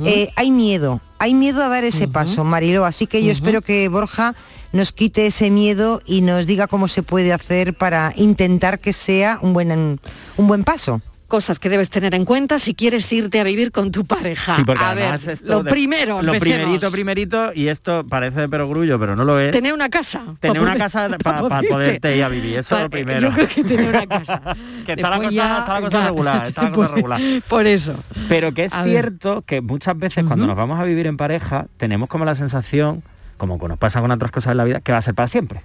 Eh, 0.05 0.30
hay 0.34 0.51
miedo, 0.51 1.01
hay 1.18 1.32
miedo 1.32 1.62
a 1.62 1.68
dar 1.68 1.84
ese 1.84 2.09
paso, 2.09 2.43
Mariló. 2.45 2.84
Así 2.84 3.07
que 3.07 3.22
yo 3.22 3.30
espero 3.30 3.62
que 3.62 3.88
Borja 3.88 4.34
nos 4.72 4.93
quite 4.93 5.26
ese 5.26 5.51
miedo 5.51 6.03
y 6.07 6.22
nos 6.22 6.47
diga 6.47 6.66
cómo 6.66 6.88
se 6.88 7.03
puede 7.03 7.32
hacer 7.32 7.74
para 7.74 8.12
intentar 8.16 8.78
que 8.78 8.93
sea 8.93 9.38
un 9.43 9.53
buen, 9.53 10.01
un 10.36 10.47
buen 10.47 10.64
paso. 10.64 11.01
Cosas 11.31 11.61
que 11.61 11.68
debes 11.68 11.91
tener 11.91 12.12
en 12.16 12.24
cuenta 12.24 12.59
si 12.59 12.74
quieres 12.74 13.11
irte 13.12 13.39
a 13.39 13.45
vivir 13.45 13.70
con 13.70 13.93
tu 13.93 14.05
pareja. 14.05 14.57
Sí, 14.57 14.64
a 14.76 14.95
ver, 14.95 15.14
lo 15.45 15.62
de- 15.62 15.70
primero, 15.70 16.22
lo 16.22 16.35
empecemos. 16.35 16.59
primerito, 16.59 16.91
primerito, 16.91 17.53
y 17.55 17.68
esto 17.68 18.05
parece 18.09 18.41
de 18.41 18.49
perogrullo, 18.49 18.99
pero 18.99 19.14
no 19.14 19.24
lo 19.24 19.39
es. 19.39 19.53
Tener 19.53 19.72
una 19.72 19.89
casa. 19.89 20.24
Tener 20.41 20.57
pa' 20.57 20.62
una 20.62 20.72
poder- 20.72 20.78
casa 20.78 21.09
pa' 21.09 21.18
para 21.18 21.41
poderte- 21.41 21.68
poderte 21.68 22.16
ir 22.16 22.24
a 22.24 22.28
vivir, 22.28 22.59
eso 22.59 22.74
es 22.74 22.78
Pa- 22.78 22.83
lo 22.83 22.91
primero. 22.91 23.20
Yo 23.20 23.31
creo 23.33 23.47
que 23.49 23.62
tener 23.62 23.89
una 23.89 24.07
casa. 24.09 24.43
que 24.87 24.93
está 24.95 25.09
la 25.09 25.16
cosa, 25.18 25.31
ya- 25.31 25.59
está 25.61 25.74
la 25.74 25.81
cosa 25.83 25.99
ya- 26.01 26.05
regular, 26.09 26.47
está 26.49 26.62
la 26.64 26.70
cosa 26.72 26.89
por- 26.89 26.97
regular. 26.97 27.20
Por 27.49 27.66
eso. 27.66 27.95
Pero 28.28 28.53
que 28.53 28.64
es 28.64 28.72
A 28.74 28.83
ver. 28.83 28.91
cierto 28.93 29.43
que 29.47 29.61
muchas 29.61 29.97
veces 29.97 30.24
cuando 30.24 30.49
nos 30.49 30.57
vamos 30.57 30.81
a 30.81 30.85
vivir 30.85 31.07
en 31.07 31.16
pareja, 31.16 31.66
tenemos 31.76 32.09
como 32.09 32.24
la 32.24 32.35
sensación, 32.35 33.05
como 33.37 33.57
nos 33.68 33.78
pasa 33.78 34.01
con 34.01 34.11
otras 34.11 34.33
cosas 34.33 34.51
en 34.51 34.57
la 34.57 34.64
vida, 34.64 34.81
que 34.81 34.91
va 34.91 34.99
a 34.99 35.03
ser 35.03 35.14
para 35.14 35.28
siempre. 35.28 35.62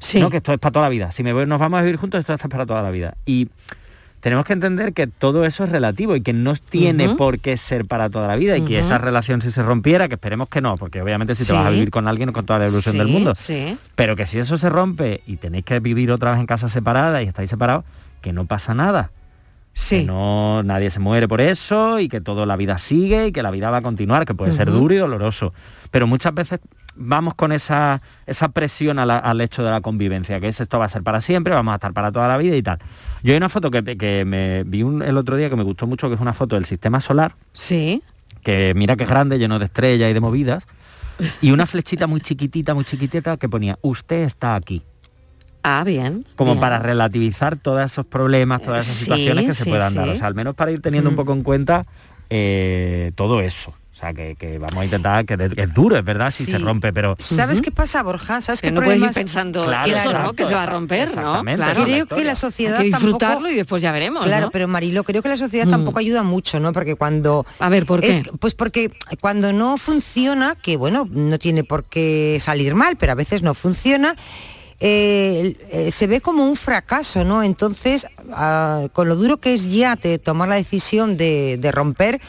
Sí. 0.00 0.18
¿no? 0.20 0.30
Que 0.30 0.38
esto 0.38 0.52
es 0.52 0.58
para 0.58 0.72
toda 0.72 0.86
la 0.86 0.90
vida. 0.90 1.12
Si 1.12 1.22
me 1.22 1.32
voy, 1.32 1.46
nos 1.46 1.60
vamos 1.60 1.78
a 1.78 1.82
vivir 1.82 1.96
juntos, 1.96 2.18
esto 2.18 2.34
es 2.34 2.40
para 2.40 2.66
toda 2.66 2.82
la 2.82 2.90
vida. 2.90 3.14
Y 3.24 3.48
tenemos 4.26 4.44
que 4.44 4.54
entender 4.54 4.92
que 4.92 5.06
todo 5.06 5.44
eso 5.44 5.62
es 5.62 5.70
relativo 5.70 6.16
y 6.16 6.20
que 6.20 6.32
no 6.32 6.56
tiene 6.56 7.10
por 7.10 7.38
qué 7.38 7.56
ser 7.56 7.84
para 7.84 8.10
toda 8.10 8.26
la 8.26 8.34
vida 8.34 8.56
y 8.56 8.62
que 8.62 8.80
esa 8.80 8.98
relación 8.98 9.40
si 9.40 9.52
se 9.52 9.62
rompiera, 9.62 10.08
que 10.08 10.14
esperemos 10.14 10.48
que 10.48 10.60
no, 10.60 10.76
porque 10.76 11.00
obviamente 11.00 11.36
si 11.36 11.44
Sí. 11.44 11.52
te 11.52 11.56
vas 11.56 11.66
a 11.66 11.70
vivir 11.70 11.92
con 11.92 12.08
alguien 12.08 12.32
con 12.32 12.44
toda 12.44 12.58
la 12.58 12.66
ilusión 12.66 12.98
del 12.98 13.06
mundo, 13.06 13.36
Sí. 13.36 13.78
pero 13.94 14.16
que 14.16 14.26
si 14.26 14.40
eso 14.40 14.58
se 14.58 14.68
rompe 14.68 15.20
y 15.28 15.36
tenéis 15.36 15.64
que 15.64 15.78
vivir 15.78 16.10
otra 16.10 16.32
vez 16.32 16.40
en 16.40 16.46
casa 16.46 16.68
separada 16.68 17.22
y 17.22 17.28
estáis 17.28 17.48
separados, 17.50 17.84
que 18.20 18.32
no 18.32 18.46
pasa 18.46 18.74
nada. 18.74 19.12
Sí. 19.74 20.00
Que 20.00 20.06
no 20.06 20.64
nadie 20.64 20.90
se 20.90 20.98
muere 20.98 21.28
por 21.28 21.40
eso 21.40 22.00
y 22.00 22.08
que 22.08 22.20
toda 22.20 22.46
la 22.46 22.56
vida 22.56 22.78
sigue 22.78 23.28
y 23.28 23.30
que 23.32 23.44
la 23.44 23.52
vida 23.52 23.70
va 23.70 23.76
a 23.76 23.82
continuar, 23.82 24.26
que 24.26 24.34
puede 24.34 24.50
ser 24.50 24.72
duro 24.72 24.92
y 24.92 24.96
doloroso. 24.96 25.54
Pero 25.92 26.08
muchas 26.08 26.34
veces 26.34 26.58
vamos 26.96 27.34
con 27.34 27.52
esa, 27.52 28.00
esa 28.26 28.48
presión 28.48 28.96
la- 28.96 29.18
al 29.18 29.40
hecho 29.40 29.62
de 29.62 29.70
la 29.70 29.80
convivencia, 29.80 30.40
que 30.40 30.48
es 30.48 30.60
esto 30.60 30.78
va 30.78 30.86
a 30.86 30.88
ser 30.88 31.02
para 31.02 31.20
siempre, 31.20 31.54
vamos 31.54 31.72
a 31.72 31.76
estar 31.76 31.92
para 31.92 32.10
toda 32.10 32.26
la 32.28 32.38
vida 32.38 32.56
y 32.56 32.62
tal. 32.62 32.78
Yo 33.22 33.32
hay 33.32 33.36
una 33.36 33.48
foto 33.48 33.70
que, 33.70 33.82
que 33.96 34.24
me 34.24 34.64
vi 34.64 34.82
un- 34.82 35.02
el 35.02 35.16
otro 35.16 35.36
día 35.36 35.50
que 35.50 35.56
me 35.56 35.62
gustó 35.62 35.86
mucho, 35.86 36.08
que 36.08 36.14
es 36.14 36.20
una 36.20 36.32
foto 36.32 36.56
del 36.56 36.64
sistema 36.64 37.00
solar, 37.00 37.34
Sí. 37.52 38.02
que 38.42 38.72
mira 38.74 38.96
que 38.96 39.04
es 39.04 39.10
grande, 39.10 39.38
lleno 39.38 39.58
de 39.58 39.66
estrellas 39.66 40.10
y 40.10 40.14
de 40.14 40.20
movidas, 40.20 40.66
y 41.40 41.50
una 41.50 41.66
flechita 41.66 42.06
muy 42.06 42.20
chiquitita, 42.20 42.74
muy 42.74 42.84
chiquitita 42.84 43.36
que 43.36 43.48
ponía, 43.48 43.78
usted 43.82 44.22
está 44.22 44.54
aquí. 44.54 44.82
Ah, 45.62 45.82
bien. 45.84 46.24
Como 46.36 46.52
bien. 46.52 46.60
para 46.60 46.78
relativizar 46.78 47.56
todos 47.56 47.84
esos 47.84 48.06
problemas, 48.06 48.62
todas 48.62 48.84
esas 48.84 48.96
Sí, 48.98 49.04
situaciones 49.06 49.46
que 49.46 49.54
se 49.54 49.64
sí, 49.64 49.70
puedan 49.70 49.94
dar. 49.94 50.08
O 50.10 50.16
sea, 50.16 50.28
al 50.28 50.34
menos 50.36 50.54
para 50.54 50.70
ir 50.70 50.80
teniendo 50.80 51.10
un 51.10 51.14
Mm. 51.14 51.16
poco 51.16 51.32
en 51.32 51.42
cuenta 51.42 51.84
eh, 52.30 53.12
todo 53.16 53.40
eso. 53.40 53.72
O 53.96 53.98
sea, 53.98 54.12
que, 54.12 54.36
que 54.38 54.58
vamos 54.58 54.76
a 54.76 54.84
intentar, 54.84 55.24
que, 55.24 55.38
que 55.38 55.62
es 55.62 55.72
duro, 55.72 55.96
es 55.96 56.04
verdad, 56.04 56.30
si 56.30 56.44
Sí. 56.44 56.52
se 56.52 56.58
rompe, 56.58 56.92
pero... 56.92 57.16
¿Sabes 57.18 57.62
qué 57.62 57.70
pasa, 57.70 58.02
Borja? 58.02 58.42
¿Sabes 58.42 58.60
Que 58.60 58.66
qué 58.68 58.72
no 58.72 58.82
puedes 58.82 59.00
ir 59.00 59.10
pensando 59.10 59.64
Claro, 59.64 59.90
eso, 59.96 60.12
¿no? 60.18 60.34
Que 60.34 60.44
se 60.44 60.52
va 60.54 60.64
a 60.64 60.66
romper, 60.66 61.16
¿no? 61.16 61.42
Claro. 61.42 61.82
Creo 61.84 62.06
que 62.06 62.22
la 62.22 62.34
sociedad 62.34 62.80
Hay 62.80 62.86
que 62.86 62.90
tampoco... 62.90 63.12
disfrutarlo 63.14 63.50
y 63.50 63.54
después 63.54 63.80
ya 63.80 63.92
veremos, 63.92 64.26
Claro, 64.26 64.46
¿no? 64.46 64.50
pero 64.50 64.68
Marilo, 64.68 65.02
creo 65.02 65.22
que 65.22 65.30
la 65.30 65.38
sociedad 65.38 65.64
Mm. 65.66 65.70
tampoco 65.70 65.98
ayuda 65.98 66.22
mucho, 66.22 66.60
¿no? 66.60 66.74
Porque 66.74 66.94
cuando... 66.94 67.46
A 67.58 67.70
ver, 67.70 67.86
¿por 67.86 68.02
qué? 68.02 68.22
pues 68.38 68.54
porque 68.54 68.90
cuando 69.22 69.54
no 69.54 69.78
funciona, 69.78 70.56
que 70.56 70.76
bueno, 70.76 71.08
no 71.10 71.38
tiene 71.38 71.64
por 71.64 71.84
qué 71.84 72.36
salir 72.38 72.74
mal, 72.74 72.96
pero 72.98 73.12
a 73.12 73.14
veces 73.14 73.42
no 73.42 73.54
funciona, 73.54 74.14
eh, 74.78 75.56
eh, 75.70 75.90
se 75.90 76.06
ve 76.06 76.20
como 76.20 76.46
un 76.46 76.54
fracaso, 76.56 77.24
¿no? 77.24 77.42
Entonces, 77.42 78.06
ah, 78.34 78.88
con 78.92 79.08
lo 79.08 79.16
duro 79.16 79.38
que 79.38 79.54
es 79.54 79.72
ya 79.72 79.96
te 79.96 80.18
tomar 80.18 80.48
la 80.50 80.56
decisión 80.56 81.16
de, 81.16 81.56
de 81.58 81.72
romper, 81.72 82.20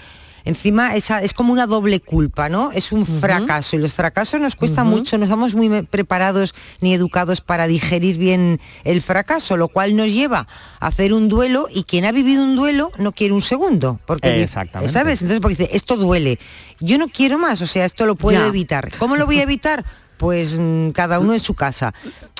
encima 0.47 0.95
esa, 0.95 1.21
es 1.21 1.33
como 1.33 1.53
una 1.53 1.67
doble 1.67 1.99
culpa, 1.99 2.49
¿no? 2.49 2.71
Es 2.71 2.91
un 2.91 3.05
fracaso 3.05 3.75
y 3.75 3.79
los 3.79 3.93
fracasos 3.93 4.39
nos 4.41 4.55
cuesta 4.55 4.83
mucho, 4.83 5.17
no 5.17 5.25
estamos 5.25 5.55
muy 5.55 5.81
preparados 5.83 6.53
ni 6.81 6.93
educados 6.93 7.41
para 7.41 7.67
digerir 7.67 8.17
bien 8.17 8.59
el 8.83 9.01
fracaso, 9.01 9.57
lo 9.57 9.67
cual 9.67 9.95
nos 9.95 10.11
lleva 10.11 10.47
a 10.79 10.87
hacer 10.87 11.13
un 11.13 11.27
duelo 11.29 11.67
y 11.73 11.83
quien 11.83 12.05
ha 12.05 12.11
vivido 12.11 12.43
un 12.43 12.55
duelo 12.55 12.91
no 12.97 13.11
quiere 13.11 13.33
un 13.33 13.41
segundo, 13.41 13.99
porque 14.05 14.41
Exactamente. 14.43 14.93
¿sabes? 14.93 15.21
Entonces 15.21 15.41
porque 15.41 15.55
dice, 15.57 15.69
esto 15.75 15.97
duele, 15.97 16.39
yo 16.79 16.97
no 16.97 17.07
quiero 17.07 17.37
más, 17.37 17.61
o 17.61 17.67
sea, 17.67 17.85
esto 17.85 18.05
lo 18.05 18.15
puedo 18.15 18.39
Ya. 18.39 18.47
evitar. 18.47 18.89
¿Cómo 18.97 19.15
lo 19.15 19.25
voy 19.25 19.39
a 19.39 19.43
evitar? 19.43 19.85
Pues 20.17 20.57
mm, 20.59 20.89
cada 20.91 21.19
uno 21.19 21.33
en 21.33 21.39
su 21.39 21.53
casa. 21.53 21.93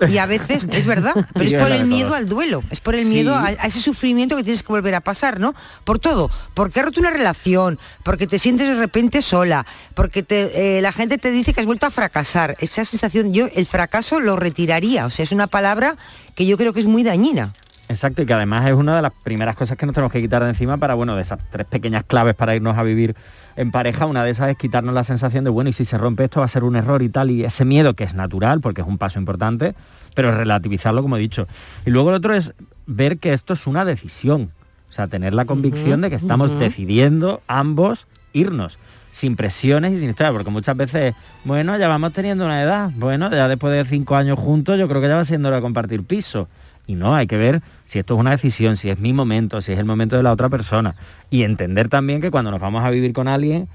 Y 0.07 0.17
a 0.17 0.25
veces 0.25 0.67
es 0.71 0.85
verdad, 0.85 1.13
pero 1.33 1.45
es 1.45 1.53
por 1.53 1.71
el 1.71 1.85
miedo 1.85 2.13
al 2.15 2.25
duelo, 2.27 2.63
es 2.71 2.79
por 2.81 2.95
el 2.95 3.05
miedo 3.05 3.35
a, 3.35 3.47
a 3.47 3.67
ese 3.67 3.79
sufrimiento 3.81 4.35
que 4.35 4.43
tienes 4.43 4.63
que 4.63 4.67
volver 4.71 4.95
a 4.95 5.01
pasar, 5.01 5.39
¿no? 5.39 5.53
Por 5.83 5.99
todo, 5.99 6.29
porque 6.53 6.79
has 6.79 6.85
roto 6.85 6.99
una 6.99 7.11
relación, 7.11 7.79
porque 8.03 8.27
te 8.27 8.39
sientes 8.39 8.67
de 8.67 8.75
repente 8.75 9.21
sola, 9.21 9.65
porque 9.95 10.23
te- 10.23 10.77
eh, 10.77 10.81
la 10.81 10.91
gente 10.91 11.17
te 11.17 11.31
dice 11.31 11.53
que 11.53 11.59
has 11.61 11.65
vuelto 11.67 11.85
a 11.85 11.91
fracasar. 11.91 12.55
Esa 12.59 12.83
sensación, 12.85 13.33
yo 13.33 13.47
el 13.55 13.65
fracaso 13.65 14.19
lo 14.19 14.35
retiraría, 14.35 15.05
o 15.05 15.09
sea, 15.09 15.23
es 15.23 15.31
una 15.31 15.47
palabra 15.47 15.95
que 16.35 16.45
yo 16.45 16.57
creo 16.57 16.73
que 16.73 16.79
es 16.79 16.85
muy 16.87 17.03
dañina. 17.03 17.53
Exacto, 17.89 18.21
y 18.21 18.25
que 18.25 18.33
además 18.33 18.67
es 18.67 18.73
una 18.73 18.97
de 18.97 19.01
las 19.01 19.13
primeras 19.23 19.55
cosas 19.55 19.77
que 19.77 19.85
nos 19.85 19.95
tenemos 19.95 20.11
que 20.11 20.21
quitar 20.21 20.43
de 20.43 20.49
encima 20.49 20.77
para, 20.77 20.93
bueno, 20.93 21.15
de 21.15 21.21
esas 21.21 21.39
tres 21.49 21.65
pequeñas 21.65 22.03
claves 22.03 22.35
para 22.35 22.53
irnos 22.55 22.77
a 22.77 22.83
vivir 22.83 23.15
en 23.55 23.71
pareja, 23.71 24.05
una 24.05 24.23
de 24.23 24.31
esas 24.31 24.49
es 24.49 24.57
quitarnos 24.57 24.93
la 24.93 25.03
sensación 25.03 25.43
de, 25.43 25.49
bueno, 25.49 25.69
y 25.69 25.73
si 25.73 25.85
se 25.85 25.97
rompe 25.97 26.25
esto 26.25 26.41
va 26.41 26.45
a 26.45 26.49
ser 26.49 26.63
un 26.63 26.75
error 26.75 27.01
y 27.01 27.09
tal, 27.09 27.31
y 27.31 27.43
ese 27.43 27.65
miedo 27.65 27.93
que 27.93 28.03
es 28.03 28.13
natural, 28.13 28.61
porque 28.61 28.81
es 28.81 28.87
un 28.87 28.97
paso 28.97 29.19
importante, 29.19 29.73
pero 30.15 30.31
relativizarlo, 30.31 31.01
como 31.01 31.17
he 31.17 31.19
dicho. 31.19 31.47
Y 31.85 31.91
luego 31.91 32.09
el 32.09 32.15
otro 32.15 32.33
es 32.33 32.53
ver 32.85 33.19
que 33.19 33.33
esto 33.33 33.53
es 33.53 33.65
una 33.67 33.85
decisión, 33.85 34.51
o 34.89 34.93
sea, 34.93 35.07
tener 35.07 35.33
la 35.33 35.45
convicción 35.45 36.01
de 36.01 36.09
que 36.09 36.15
estamos 36.17 36.59
decidiendo 36.59 37.41
ambos 37.47 38.05
irnos 38.33 38.77
sin 39.11 39.35
presiones 39.35 39.93
y 39.93 39.99
sin 39.99 40.09
historia, 40.11 40.31
porque 40.31 40.51
muchas 40.51 40.77
veces, 40.77 41.15
bueno, 41.43 41.75
ya 41.77 41.87
vamos 41.87 42.13
teniendo 42.13 42.45
una 42.45 42.61
edad, 42.61 42.91
bueno, 42.95 43.31
ya 43.31 43.47
después 43.47 43.73
de 43.73 43.83
cinco 43.85 44.15
años 44.15 44.37
juntos, 44.37 44.77
yo 44.77 44.87
creo 44.87 45.01
que 45.01 45.07
ya 45.07 45.15
va 45.15 45.25
siendo 45.25 45.47
hora 45.47 45.55
de 45.55 45.63
compartir 45.63 46.03
piso. 46.03 46.47
Y 46.87 46.95
no, 46.95 47.15
hay 47.15 47.27
que 47.27 47.37
ver 47.37 47.61
si 47.85 47.99
esto 47.99 48.15
es 48.15 48.19
una 48.19 48.31
decisión, 48.31 48.77
si 48.77 48.89
es 48.89 48.97
mi 48.97 49.13
momento, 49.13 49.61
si 49.61 49.73
es 49.73 49.79
el 49.79 49.85
momento 49.85 50.15
de 50.15 50.23
la 50.23 50.31
otra 50.31 50.49
persona. 50.49 50.95
Y 51.29 51.43
entender 51.43 51.89
también 51.89 52.21
que 52.21 52.31
cuando 52.31 52.49
nos 52.49 52.61
vamos 52.61 52.83
a 52.83 52.89
vivir 52.89 53.13
con 53.13 53.27
alguien, 53.27 53.67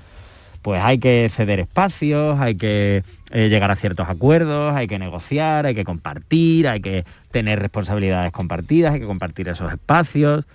pues 0.62 0.80
hay 0.82 0.98
que 0.98 1.30
ceder 1.34 1.60
espacios, 1.60 2.40
hay 2.40 2.54
que 2.54 3.04
eh, 3.32 3.48
llegar 3.48 3.70
a 3.70 3.76
ciertos 3.76 4.08
acuerdos, 4.08 4.74
hay 4.74 4.86
que 4.86 4.98
negociar, 4.98 5.66
hay 5.66 5.74
que 5.74 5.84
compartir, 5.84 6.68
hay 6.68 6.80
que 6.80 7.04
tener 7.30 7.58
responsabilidades 7.58 8.32
compartidas, 8.32 8.94
hay 8.94 9.00
que 9.00 9.06
compartir 9.06 9.48
esos 9.48 9.72
espacios. 9.72 10.46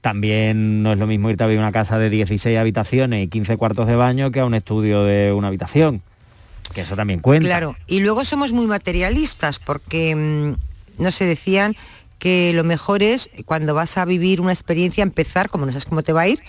También 0.00 0.82
no 0.82 0.92
es 0.92 0.98
lo 0.98 1.06
mismo 1.06 1.30
irte 1.30 1.42
a 1.42 1.46
vivir 1.46 1.60
una 1.60 1.72
casa 1.72 1.98
de 1.98 2.10
16 2.10 2.56
habitaciones 2.58 3.24
y 3.24 3.28
15 3.28 3.56
cuartos 3.56 3.86
de 3.88 3.96
baño 3.96 4.30
que 4.30 4.40
a 4.40 4.44
un 4.44 4.54
estudio 4.54 5.02
de 5.02 5.32
una 5.32 5.48
habitación. 5.48 6.02
Que 6.74 6.82
eso 6.82 6.94
también 6.94 7.20
cuenta. 7.20 7.46
Claro, 7.46 7.74
y 7.86 8.00
luego 8.00 8.24
somos 8.24 8.52
muy 8.52 8.66
materialistas 8.66 9.58
porque, 9.58 10.14
mm, 10.14 10.67
no 10.98 11.10
se 11.10 11.24
decían 11.24 11.76
que 12.18 12.52
lo 12.54 12.64
mejor 12.64 13.02
es 13.02 13.30
cuando 13.44 13.74
vas 13.74 13.96
a 13.96 14.04
vivir 14.04 14.40
una 14.40 14.52
experiencia 14.52 15.02
empezar, 15.02 15.50
como 15.50 15.66
no 15.66 15.72
sabes 15.72 15.84
cómo 15.84 16.02
te 16.02 16.12
va 16.12 16.22
a 16.22 16.28
ir, 16.28 16.40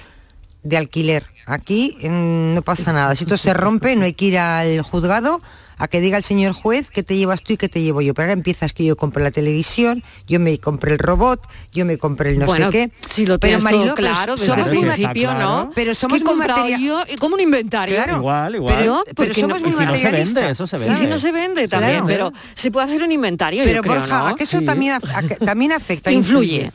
de 0.64 0.78
alquiler. 0.78 1.26
Aquí 1.45 1.97
mm, 2.02 2.54
no 2.56 2.62
pasa 2.62 2.93
nada. 2.93 3.16
Si 3.16 3.24
esto 3.24 3.38
se 3.38 3.54
rompe, 3.54 3.95
no 3.95 4.06
hay 4.06 4.14
que 4.14 4.26
ir 4.26 4.38
al 4.38 4.82
juzgado 4.82 5.41
a 5.80 5.88
que 5.88 6.00
diga 6.02 6.18
el 6.18 6.24
señor 6.24 6.54
juez 6.54 6.92
qué 6.92 7.02
te 7.02 7.18
llevas 7.18 7.42
tú 7.42 7.54
y 7.54 7.58
qué 7.58 7.68
te 7.70 7.82
llevo 7.82 8.02
yo. 8.02 8.14
Pero 8.14 8.26
ahora 8.26 8.34
empiezas 8.34 8.72
que 8.74 8.84
yo 8.86 8.96
compré 8.96 9.24
la 9.24 9.32
televisión, 9.32 10.04
yo 10.28 10.40
me 10.40 10.60
compré 10.60 10.92
el 10.94 11.00
robot, 11.00 11.42
yo 11.74 11.86
me 11.86 11.98
compré 11.98 12.32
el 12.32 12.40
no 12.40 12.46
Bueno, 12.46 12.68
sé 12.68 12.72
qué. 12.72 12.92
si 13.10 13.26
lo 13.26 13.40
pero 13.40 13.58
todo 13.60 13.72
pero 13.96 13.96
claro 13.96 14.38
somos 14.38 14.68
muy 14.68 14.80
principio, 14.82 15.08
material- 15.08 15.40
¿no? 15.40 15.72
Pero 15.74 15.96
somos 15.96 16.22
como 16.22 17.36
un 17.36 17.42
inventario. 17.42 17.96
Claro. 17.96 18.18
Igual, 18.18 18.56
igual. 18.56 18.76
Pero, 18.78 19.04
pero 19.16 19.34
somos 19.34 19.62
no- 19.62 19.70
muy 19.70 19.76
y 19.76 19.78
si 19.80 19.86
no 19.86 19.92
se 19.94 19.98
materialistas. 20.04 20.36
vende, 20.36 20.52
eso 20.52 20.68
se 20.68 20.78
vende. 20.78 20.96
sí, 20.96 21.06
no 21.08 21.20
se 21.20 21.32
vende 21.32 21.68
también, 21.68 22.06
Claro. 22.06 22.32
pero 22.32 22.34
se 22.56 22.70
puede 22.72 22.88
hacer 22.88 23.02
un 23.02 23.12
inventario, 23.12 23.64
Pero 23.64 23.78
yo 23.78 23.82
creo, 23.82 23.96
Borja, 23.96 24.20
¿no? 24.20 24.28
¿a 24.28 24.36
que 24.36 24.44
eso 24.44 24.60
Sí. 24.60 24.66
también, 24.66 24.94
a 24.94 25.00
también 25.46 25.72
afecta? 25.72 26.12
Influye. 26.12 26.56
Influye. 26.56 26.72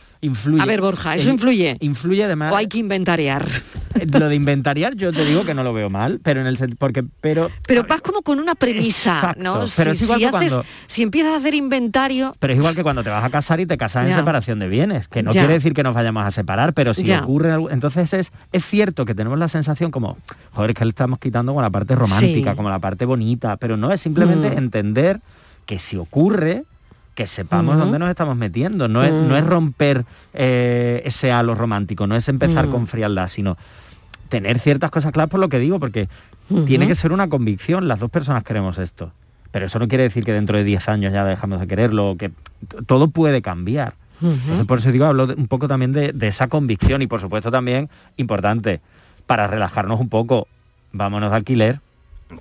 A 0.60 0.66
ver, 0.66 0.80
Borja, 0.80 1.14
¿eso 1.14 1.28
In- 1.28 1.34
influye? 1.34 1.76
Influye 1.80 2.24
además. 2.24 2.52
O 2.52 2.56
hay 2.56 2.66
que 2.66 2.78
inventariar. 2.78 3.46
eh, 3.94 4.06
Lo 4.06 4.28
de 4.28 4.34
inventariar 4.34 4.94
yo 4.96 5.12
te 5.12 5.24
digo 5.24 5.44
que 5.44 5.54
no 5.54 5.62
lo 5.62 5.72
veo 5.72 5.90
mal, 5.90 6.20
pero 6.22 6.40
en 6.40 6.46
el 6.46 6.56
porque 6.78 7.04
pero 7.20 7.50
Pero 7.66 7.84
vas 7.88 8.00
como 8.00 8.22
con 8.22 8.38
una 8.38 8.54
premisa, 8.54 9.14
Exacto, 9.16 9.42
¿no? 9.42 9.64
pero 9.76 9.94
si, 9.94 9.96
es 9.98 10.02
igual 10.02 10.18
si 10.18 10.24
que 10.24 10.36
haces- 10.36 10.52
cuando- 10.52 10.64
si 10.86 11.02
empiezas 11.02 11.32
a 11.32 11.36
hacer 11.36 11.54
inventario, 11.54 12.34
Pero 12.38 12.52
es 12.52 12.58
igual 12.58 12.74
que 12.74 12.82
cuando 12.82 13.02
te 13.04 13.10
vas 13.10 13.24
a 13.24 13.30
casar 13.30 13.60
y 13.60 13.66
te 13.66 13.76
casas 13.76 14.06
en 14.08 14.14
separación 14.14 14.58
de 14.58 14.68
bienes, 14.68 15.08
que 15.08 15.22
no 15.22 15.32
Ya. 15.32 15.40
quiere 15.42 15.54
decir 15.54 15.74
que 15.74 15.82
nos 15.82 15.94
vayamos 15.94 16.24
a 16.24 16.30
separar, 16.30 16.74
pero 16.74 16.94
si 16.94 17.04
Ya. 17.04 17.22
ocurre 17.22 17.52
algo, 17.52 17.70
entonces 17.70 18.12
es, 18.12 18.32
es 18.52 18.64
cierto 18.64 19.04
que 19.04 19.14
tenemos 19.14 19.38
la 19.38 19.48
sensación 19.48 19.90
como, 19.90 20.16
joder, 20.52 20.70
es 20.70 20.76
que 20.76 20.84
le 20.84 20.90
estamos 20.90 21.18
quitando 21.18 21.54
con 21.54 21.62
la 21.62 21.70
parte 21.70 21.94
romántica, 21.94 22.50
Sí. 22.52 22.56
como 22.56 22.70
la 22.70 22.78
parte 22.78 23.04
bonita, 23.04 23.56
pero 23.58 23.76
no 23.76 23.92
es 23.92 24.00
simplemente 24.00 24.50
Mm. 24.50 24.58
entender 24.58 25.20
que 25.66 25.78
si 25.78 25.96
ocurre, 25.96 26.64
que 27.14 27.26
sepamos 27.26 27.76
dónde 27.78 27.98
nos 27.98 28.10
estamos 28.10 28.36
metiendo. 28.36 28.88
No, 28.88 29.02
es, 29.04 29.12
Mm. 29.12 29.28
no 29.28 29.36
es 29.36 29.44
romper 29.46 30.04
eh, 30.32 31.02
ese 31.04 31.30
halo 31.32 31.54
romántico, 31.54 32.06
no 32.06 32.16
es 32.16 32.28
empezar 32.28 32.66
Mm. 32.66 32.70
con 32.72 32.86
frialdad, 32.86 33.28
sino 33.28 33.56
tener 34.28 34.58
ciertas 34.58 34.90
cosas 34.90 35.12
claras 35.12 35.30
por 35.30 35.38
lo 35.40 35.48
que 35.48 35.58
digo, 35.58 35.78
porque 35.78 36.08
tiene 36.66 36.86
que 36.88 36.94
ser 36.94 37.12
una 37.12 37.28
convicción, 37.28 37.86
las 37.88 38.00
dos 38.00 38.10
personas 38.10 38.42
queremos 38.42 38.78
esto. 38.78 39.12
Pero 39.52 39.66
eso 39.66 39.78
no 39.78 39.86
quiere 39.86 40.02
decir 40.04 40.24
que 40.24 40.32
dentro 40.32 40.56
de 40.58 40.64
10 40.64 40.88
años 40.88 41.12
ya 41.12 41.24
dejamos 41.24 41.60
de 41.60 41.66
quererlo, 41.68 42.16
que 42.18 42.32
todo 42.86 43.08
puede 43.08 43.40
cambiar. 43.42 43.94
Entonces, 44.20 44.66
por 44.66 44.78
eso 44.78 44.90
digo, 44.90 45.04
hablo 45.06 45.26
de- 45.28 45.34
un 45.34 45.46
poco 45.48 45.68
también 45.68 45.92
de, 45.92 46.12
de 46.12 46.28
esa 46.28 46.48
convicción 46.48 47.02
y 47.02 47.06
por 47.06 47.20
supuesto 47.20 47.50
también, 47.50 47.88
importante, 48.16 48.80
para 49.26 49.46
relajarnos 49.46 50.00
un 50.00 50.08
poco, 50.08 50.48
vámonos 50.92 51.30
de 51.30 51.36
alquiler. 51.36 51.80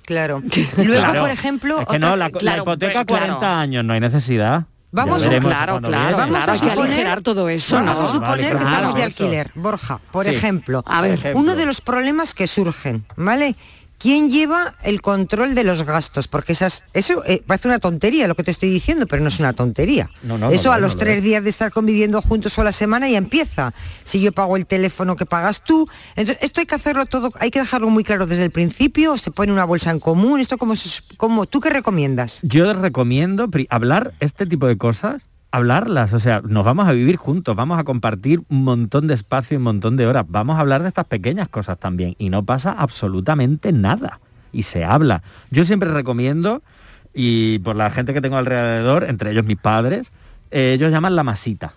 Claro. 0.04 0.42
Luego, 0.76 1.02
Claro. 1.04 1.20
por 1.20 1.30
ejemplo, 1.30 1.80
Es 1.80 1.86
que 1.86 1.96
otra- 1.96 2.08
no, 2.10 2.16
la, 2.16 2.28
hipoteca 2.28 3.04
claro. 3.04 3.06
40 3.38 3.60
años, 3.60 3.84
no 3.84 3.92
hay 3.92 4.00
necesidad. 4.00 4.64
Vamos 4.92 5.26
a- 5.26 5.28
claro, 5.40 5.80
claro. 5.80 6.16
Vamos 6.16 6.36
claro, 6.44 6.52
a 6.52 6.56
suponer- 6.56 7.22
todo 7.22 7.48
eso, 7.48 7.74
Vamos 7.76 7.98
¿no? 7.98 8.04
a 8.06 8.10
suponer 8.12 8.28
Vale, 8.30 8.42
que 8.44 8.48
claro, 8.50 8.64
estamos 8.70 8.94
de 8.94 9.00
eso. 9.00 9.24
alquiler. 9.24 9.50
Borja, 9.56 9.98
por 10.12 10.24
Sí. 10.24 10.30
ejemplo, 10.30 10.84
A 10.86 11.02
ver. 11.02 11.14
Ejemplo. 11.14 11.40
uno 11.40 11.56
de 11.56 11.66
los 11.66 11.80
problemas 11.80 12.32
que 12.32 12.46
surgen, 12.46 13.04
¿vale? 13.16 13.56
¿Quién 13.98 14.28
lleva 14.28 14.74
el 14.82 15.00
control 15.00 15.54
de 15.54 15.64
los 15.64 15.84
gastos? 15.84 16.28
Porque 16.28 16.52
esas, 16.52 16.82
eso 16.92 17.24
eh, 17.24 17.42
parece 17.46 17.68
una 17.68 17.78
tontería 17.78 18.28
lo 18.28 18.34
que 18.34 18.42
te 18.42 18.50
estoy 18.50 18.68
diciendo, 18.68 19.06
pero 19.06 19.22
no 19.22 19.28
es 19.28 19.38
una 19.38 19.52
tontería. 19.52 20.10
No, 20.22 20.36
no, 20.36 20.50
eso 20.50 20.68
no 20.68 20.74
a 20.74 20.78
los 20.78 20.96
tres 20.96 21.18
es. 21.18 21.22
días 21.22 21.42
de 21.42 21.50
estar 21.50 21.70
conviviendo 21.72 22.20
juntos 22.20 22.56
o 22.58 22.60
a 22.60 22.64
la 22.64 22.72
semana 22.72 23.08
ya 23.08 23.18
empieza. 23.18 23.72
Si 24.04 24.20
yo 24.20 24.32
pago 24.32 24.56
el 24.56 24.66
teléfono 24.66 25.16
que 25.16 25.26
pagas 25.26 25.64
tú. 25.64 25.88
Entonces, 26.16 26.42
esto 26.42 26.60
hay 26.60 26.66
que 26.66 26.74
hacerlo 26.74 27.06
todo, 27.06 27.32
hay 27.40 27.50
que 27.50 27.60
dejarlo 27.60 27.88
muy 27.88 28.04
claro 28.04 28.26
desde 28.26 28.44
el 28.44 28.50
principio, 28.50 29.16
se 29.16 29.30
pone 29.30 29.52
una 29.52 29.64
bolsa 29.64 29.90
en 29.90 30.00
común, 30.00 30.40
esto 30.40 30.58
como, 30.58 30.74
como 31.16 31.46
¿tú 31.46 31.60
qué 31.60 31.70
recomiendas? 31.70 32.40
Yo 32.42 32.72
recomiendo 32.74 33.48
hablar 33.70 34.12
este 34.20 34.46
tipo 34.46 34.66
de 34.66 34.76
cosas, 34.76 35.22
hablarlas, 35.54 36.12
o 36.12 36.18
sea, 36.18 36.42
nos 36.44 36.64
vamos 36.64 36.88
a 36.88 36.92
vivir 36.92 37.16
juntos, 37.16 37.54
vamos 37.54 37.78
a 37.78 37.84
compartir 37.84 38.42
un 38.48 38.64
montón 38.64 39.06
de 39.06 39.14
espacio 39.14 39.54
y 39.54 39.58
un 39.58 39.62
montón 39.62 39.96
de 39.96 40.06
horas, 40.06 40.24
vamos 40.28 40.56
a 40.56 40.60
hablar 40.60 40.82
de 40.82 40.88
estas 40.88 41.04
pequeñas 41.04 41.48
cosas 41.48 41.78
también 41.78 42.16
y 42.18 42.28
no 42.28 42.42
pasa 42.44 42.72
absolutamente 42.72 43.72
nada 43.72 44.18
y 44.52 44.64
se 44.64 44.84
habla. 44.84 45.22
Yo 45.50 45.64
siempre 45.64 45.92
recomiendo, 45.92 46.62
y 47.14 47.60
por 47.60 47.76
la 47.76 47.90
gente 47.90 48.12
que 48.12 48.20
tengo 48.20 48.36
alrededor, 48.36 49.04
entre 49.04 49.30
ellos 49.30 49.44
mis 49.44 49.56
padres, 49.56 50.10
eh, 50.50 50.72
ellos 50.72 50.90
llaman 50.90 51.14
la 51.14 51.22
masita. 51.22 51.74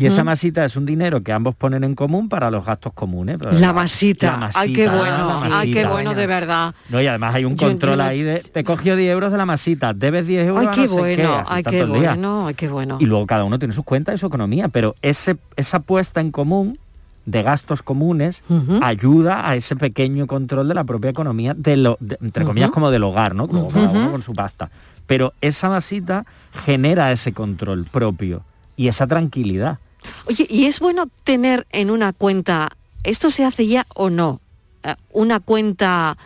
Y 0.00 0.06
esa 0.06 0.24
masita 0.24 0.64
es 0.64 0.76
un 0.76 0.86
dinero 0.86 1.22
que 1.22 1.32
ambos 1.32 1.54
ponen 1.54 1.84
en 1.84 1.94
común 1.94 2.28
para 2.28 2.50
los 2.50 2.64
gastos 2.64 2.92
comunes. 2.92 3.38
La 3.52 3.72
masita. 3.72 4.36
La 4.38 4.50
Ay, 4.54 4.72
qué 4.72 4.86
masita, 4.86 4.98
bueno. 4.98 5.26
la 5.26 5.58
Ay, 5.58 5.68
qué 5.72 5.74
masita. 5.82 5.90
bueno, 5.92 6.14
de 6.14 6.26
verdad. 6.26 6.74
No, 6.88 7.00
y 7.02 7.06
además 7.06 7.34
hay 7.34 7.44
un 7.44 7.56
Yo- 7.56 7.66
yo 7.66 7.72
control 7.72 8.00
ahí 8.00 8.22
de, 8.22 8.40
te 8.40 8.64
cogió 8.64 8.96
10 8.96 9.10
euros 9.12 9.32
de 9.32 9.38
la 9.38 9.46
masita, 9.46 9.92
debes 9.94 10.26
10 10.26 10.46
euros 10.48 10.60
Ay, 10.62 10.66
a 10.66 10.70
qué 10.70 10.76
no 10.76 10.82
sé 10.82 10.88
qué, 10.88 10.98
bueno, 11.26 11.44
ay, 11.48 11.62
qué 11.62 11.84
bueno, 11.84 12.46
ay, 12.48 12.54
qué 12.54 12.68
bueno. 12.68 12.96
Y 13.00 13.06
luego 13.06 13.26
cada 13.26 13.44
uno 13.44 13.58
tiene 13.58 13.74
sus 13.74 13.84
cuentas 13.84 14.14
y 14.14 14.18
su 14.18 14.26
economía, 14.26 14.68
pero 14.68 14.94
ese, 15.02 15.36
esa 15.56 15.80
puesta 15.80 16.20
en 16.20 16.30
común 16.30 16.78
de 17.26 17.42
gastos 17.42 17.82
comunes 17.82 18.42
ayuda 18.82 19.48
a 19.48 19.56
ese 19.56 19.76
pequeño 19.76 20.26
control 20.26 20.68
de 20.68 20.74
la 20.74 20.84
propia 20.84 21.10
economía, 21.10 21.54
de 21.56 21.76
lo, 21.76 21.96
de- 22.00 22.18
entre 22.20 22.44
comillas 22.44 22.70
como 22.70 22.90
del 22.90 23.02
hogar, 23.04 23.34
¿no? 23.34 23.48
Como 23.48 23.68
cada 23.68 23.90
uno 23.90 24.10
con 24.10 24.22
su 24.22 24.32
pasta. 24.34 24.70
Pero 25.06 25.32
esa 25.40 25.68
masita 25.68 26.24
genera 26.64 27.12
ese 27.12 27.32
control 27.32 27.84
propio 27.90 28.42
y 28.76 28.88
esa 28.88 29.06
tranquilidad. 29.06 29.78
Oye, 30.26 30.46
¿y 30.48 30.66
es 30.66 30.80
bueno 30.80 31.06
tener 31.24 31.66
en 31.70 31.90
una 31.90 32.12
cuenta, 32.12 32.70
esto 33.04 33.30
se 33.30 33.44
hace 33.44 33.66
ya 33.66 33.86
o 33.94 34.10
no, 34.10 34.40
eh, 34.82 34.94
una 35.10 35.40
cuenta 35.40 36.16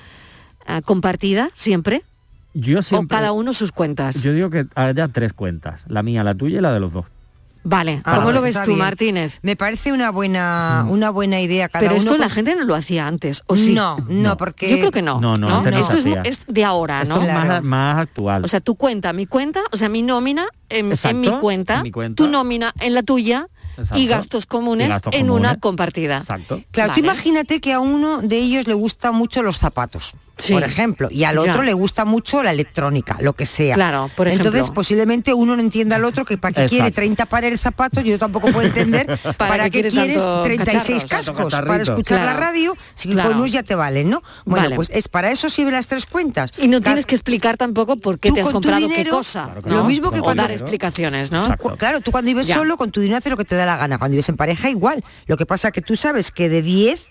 eh, 0.67 0.83
compartida 0.85 1.51
siempre? 1.55 2.03
Yo 2.55 2.81
¿O 2.81 2.83
siempre, 2.83 3.17
cada 3.17 3.33
uno 3.33 3.53
sus 3.53 3.71
cuentas? 3.73 4.23
yo 4.23 4.33
digo 4.33 4.51
que 4.51 4.67
haya 4.75 5.09
tres 5.09 5.33
cuentas, 5.33 5.83
la 5.87 6.03
mía, 6.03 6.25
la 6.25 6.35
tuya 6.35 6.59
y 6.59 6.63
la 6.63 6.73
de 6.73 6.81
los 6.81 6.93
dos. 6.93 7.07
Vale, 7.65 8.01
Ah, 8.05 8.17
¿cómo 8.17 8.33
lo 8.33 8.41
ves 8.41 8.57
tú, 8.63 8.69
bien. 8.71 8.79
Martínez? 8.79 9.39
Me 9.43 9.57
parece 9.57 9.93
una 9.93 10.11
buena, 10.11 10.87
una 10.89 11.11
buena 11.11 11.41
idea 11.41 11.69
cada 11.69 11.85
Pero 11.85 11.97
esto 11.97 12.11
uno 12.11 12.19
la 12.19 12.27
con- 12.27 12.35
gente 12.35 12.57
no 12.57 12.65
lo 12.65 12.75
hacía 12.75 13.07
antes, 13.07 13.43
¿o 13.47 13.57
sí? 13.57 13.75
No, 13.75 13.97
no, 14.09 14.37
porque 14.37 14.71
Yo 14.71 14.79
creo 14.79 14.91
que 14.91 15.03
no. 15.03 15.21
No, 15.21 15.37
no, 15.37 15.49
antes 15.59 15.73
no 15.73 15.79
Esto 15.81 15.97
es, 16.25 16.41
de 16.47 16.65
ahora, 16.65 17.03
Esto 17.03 17.17
¿no? 17.17 17.23
es 17.23 17.33
más, 17.33 17.63
más 17.63 17.99
actual. 17.99 18.45
O 18.45 18.49
sea, 18.49 18.61
tu 18.61 18.77
cuenta, 18.77 19.13
mi 19.13 19.27
cuenta, 19.27 19.61
o 19.73 19.77
sea, 19.77 19.89
mi 19.89 20.03
nómina 20.03 20.47
en, 20.71 20.87
en 20.87 20.93
Exacto, 20.93 21.19
mi 21.19 21.31
cuenta, 21.41 21.77
en 21.79 21.83
mi 21.83 21.91
cuenta. 21.91 22.23
tu 22.23 22.29
nómina 22.31 22.73
en 22.81 22.95
la 22.95 23.03
tuya 23.03 23.49
Exacto. 23.79 23.99
y 23.99 24.07
gastos 24.07 24.47
comunes 24.47 24.87
Y 24.87 24.91
gastos 24.91 25.15
en 25.15 25.27
comunes. 25.27 25.51
una 25.51 25.61
compartida. 25.61 26.19
Exacto. 26.19 26.63
Claro, 26.71 26.93
tú 26.95 27.01
Vale. 27.01 27.13
imagínate 27.13 27.61
que 27.61 27.73
a 27.73 27.81
uno 27.81 28.21
de 28.23 28.37
ellos 28.39 28.67
le 28.67 28.75
gustan 28.75 29.15
mucho 29.15 29.43
los 29.43 29.59
zapatos, 29.59 30.15
Sí. 30.37 30.53
por 30.53 30.63
ejemplo, 30.65 31.09
y 31.11 31.25
al 31.25 31.37
Ya. 31.37 31.41
otro 31.53 31.63
le 31.63 31.73
gusta 31.73 32.05
mucho 32.05 32.43
la 32.43 32.51
electrónica, 32.53 33.17
lo 33.21 33.33
que 33.33 33.47
sea. 33.47 33.75
Claro, 33.75 34.11
por 34.17 34.29
ejemplo. 34.29 34.49
Entonces, 34.49 34.71
posiblemente 34.73 35.33
uno 35.35 35.57
no 35.57 35.63
entienda 35.63 35.97
al 35.97 36.05
otro 36.05 36.25
que 36.25 36.39
para 36.39 36.55
qué 36.55 36.67
quiere 36.69 36.85
Exacto. 36.89 36.97
30 36.97 37.27
pares 37.27 37.51
de 37.53 37.59
zapatos, 37.59 38.05
yo 38.05 38.19
tampoco 38.19 38.49
puedo 38.53 38.67
entender 38.67 39.07
para, 39.39 39.65
qué 39.65 39.71
qué 39.71 39.71
quiere 39.71 39.91
quieres 39.91 40.17
tanto 40.23 40.43
36 40.45 41.03
cacharros? 41.05 41.27
cascos 41.51 41.55
para 41.67 41.83
escuchar 41.83 42.25
la 42.25 42.35
radio, 42.35 42.77
si 42.95 43.09
Claro. 43.11 43.31
con 43.31 43.39
unos 43.39 43.53
ya 43.53 43.63
te 43.63 43.75
valen, 43.75 44.11
¿no? 44.11 44.23
Bueno, 44.45 44.65
Vale. 44.65 44.77
pues 44.77 44.91
es 44.91 45.09
para 45.09 45.31
eso 45.31 45.49
sirven 45.49 45.75
las 45.75 45.87
tres 45.87 46.07
cuentas. 46.07 46.53
Y 46.59 46.69
no 46.69 46.81
tienes 46.81 47.07
que 47.07 47.15
explicar 47.15 47.57
tampoco 47.57 47.97
por 47.97 48.19
qué 48.19 48.29
Tú 48.29 48.35
te 48.35 48.41
has 48.41 48.45
con 48.47 48.53
tu 48.55 48.57
comprado 48.69 48.81
qué 48.89 48.95
dinero, 48.95 49.17
cosa. 49.17 49.45
Claro 49.45 49.63
que 49.63 49.71
¿no? 49.71 49.77
Lo 49.79 49.85
mismo 49.85 50.11
que 50.11 50.21
o 50.21 50.23
cuando- 50.23 50.43
dar 50.43 50.53
explicaciones, 50.53 51.31
¿no? 51.33 51.43
Exacto. 51.43 51.77
Claro, 51.77 52.01
tú 52.01 52.11
cuando 52.13 52.29
vives 52.29 52.47
Ya. 52.47 52.55
solo, 52.57 52.77
con 52.77 52.91
tu 52.91 53.01
dinero 53.01 53.19
haces 53.19 53.31
lo 53.31 53.37
que 53.37 53.45
te 53.45 53.55
da 53.57 53.67
la 53.69 53.77
gana. 53.79 53.99
Cuando 53.99 54.13
vives 54.13 54.29
en 54.29 54.37
pareja, 54.37 54.69
igual. 54.71 55.05
Lo 55.27 55.37
que 55.37 55.47
pasa 55.47 55.71
que 55.71 55.81
tú 55.83 55.95
sabes 55.97 56.31
que 56.31 56.49
de 56.49 56.63
10, 56.63 57.07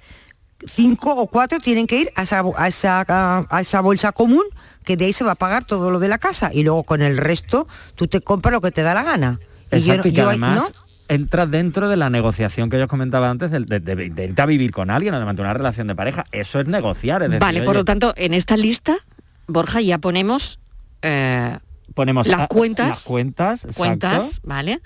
5 0.66 1.16
o 1.16 1.28
4 1.28 1.60
tienen 1.60 1.88
que 1.88 2.02
ir 2.02 2.12
a 2.16 2.24
esa, 2.24 2.44
a 2.58 2.68
esa, 2.68 3.06
a- 3.08 3.62
esa 3.62 3.82
bolsa 3.82 4.12
común, 4.12 4.44
que 4.84 4.98
de 4.98 5.06
ahí 5.06 5.14
se 5.14 5.24
va 5.24 5.34
a 5.34 5.36
pagar 5.36 5.66
todo 5.66 5.92
lo 5.92 6.00
de 6.00 6.08
la 6.08 6.18
casa. 6.18 6.50
Y 6.54 6.64
luego 6.64 6.84
con 6.84 7.02
el 7.02 7.18
resto, 7.18 7.68
tú 7.96 8.08
te 8.08 8.22
compras 8.22 8.52
lo 8.54 8.62
que 8.62 8.72
te 8.72 8.82
da 8.82 8.94
la 8.94 9.04
gana. 9.04 9.40
Y 9.72 9.82
yo, 9.82 9.94
Exacto, 9.94 10.08
y 10.10 10.12
yo- 10.14 10.30
además 10.30 10.56
¿no? 10.56 10.68
entra 11.10 11.46
dentro 11.46 11.88
de 11.90 11.96
la 11.98 12.10
negociación 12.10 12.70
que 12.70 12.80
yo 12.80 12.88
comentaba 12.88 13.30
antes 13.30 13.52
de, 13.52 13.60
de- 13.60 13.80
de- 13.80 14.10
de 14.10 14.26
irte 14.26 14.42
a 14.42 14.46
vivir 14.46 14.72
con 14.72 14.90
alguien 14.90 15.14
o 15.14 15.20
de 15.20 15.26
mantener 15.26 15.48
una 15.52 15.54
relación 15.58 15.88
de 15.88 15.96
pareja. 15.96 16.26
Eso 16.32 16.60
es 16.60 16.68
negociar. 16.68 17.22
Es 17.24 17.30
decir, 17.30 17.40
Vale, 17.42 17.60
por 17.62 17.70
oye, 17.70 17.80
lo 17.80 17.86
tanto, 17.86 18.14
en 18.18 18.34
esta 18.34 18.58
lista, 18.58 18.98
Borja, 19.48 19.80
ya 19.82 19.98
ponemos 20.00 20.60
eh, 21.02 21.58
ponemos 21.94 22.28
las 22.28 22.42
a- 22.42 22.48
cuentas, 22.48 22.88
las 22.88 23.02
cuentas, 23.04 23.60
exacto. 23.66 23.78
cuentas, 23.78 24.40
¿vale? 24.44 24.82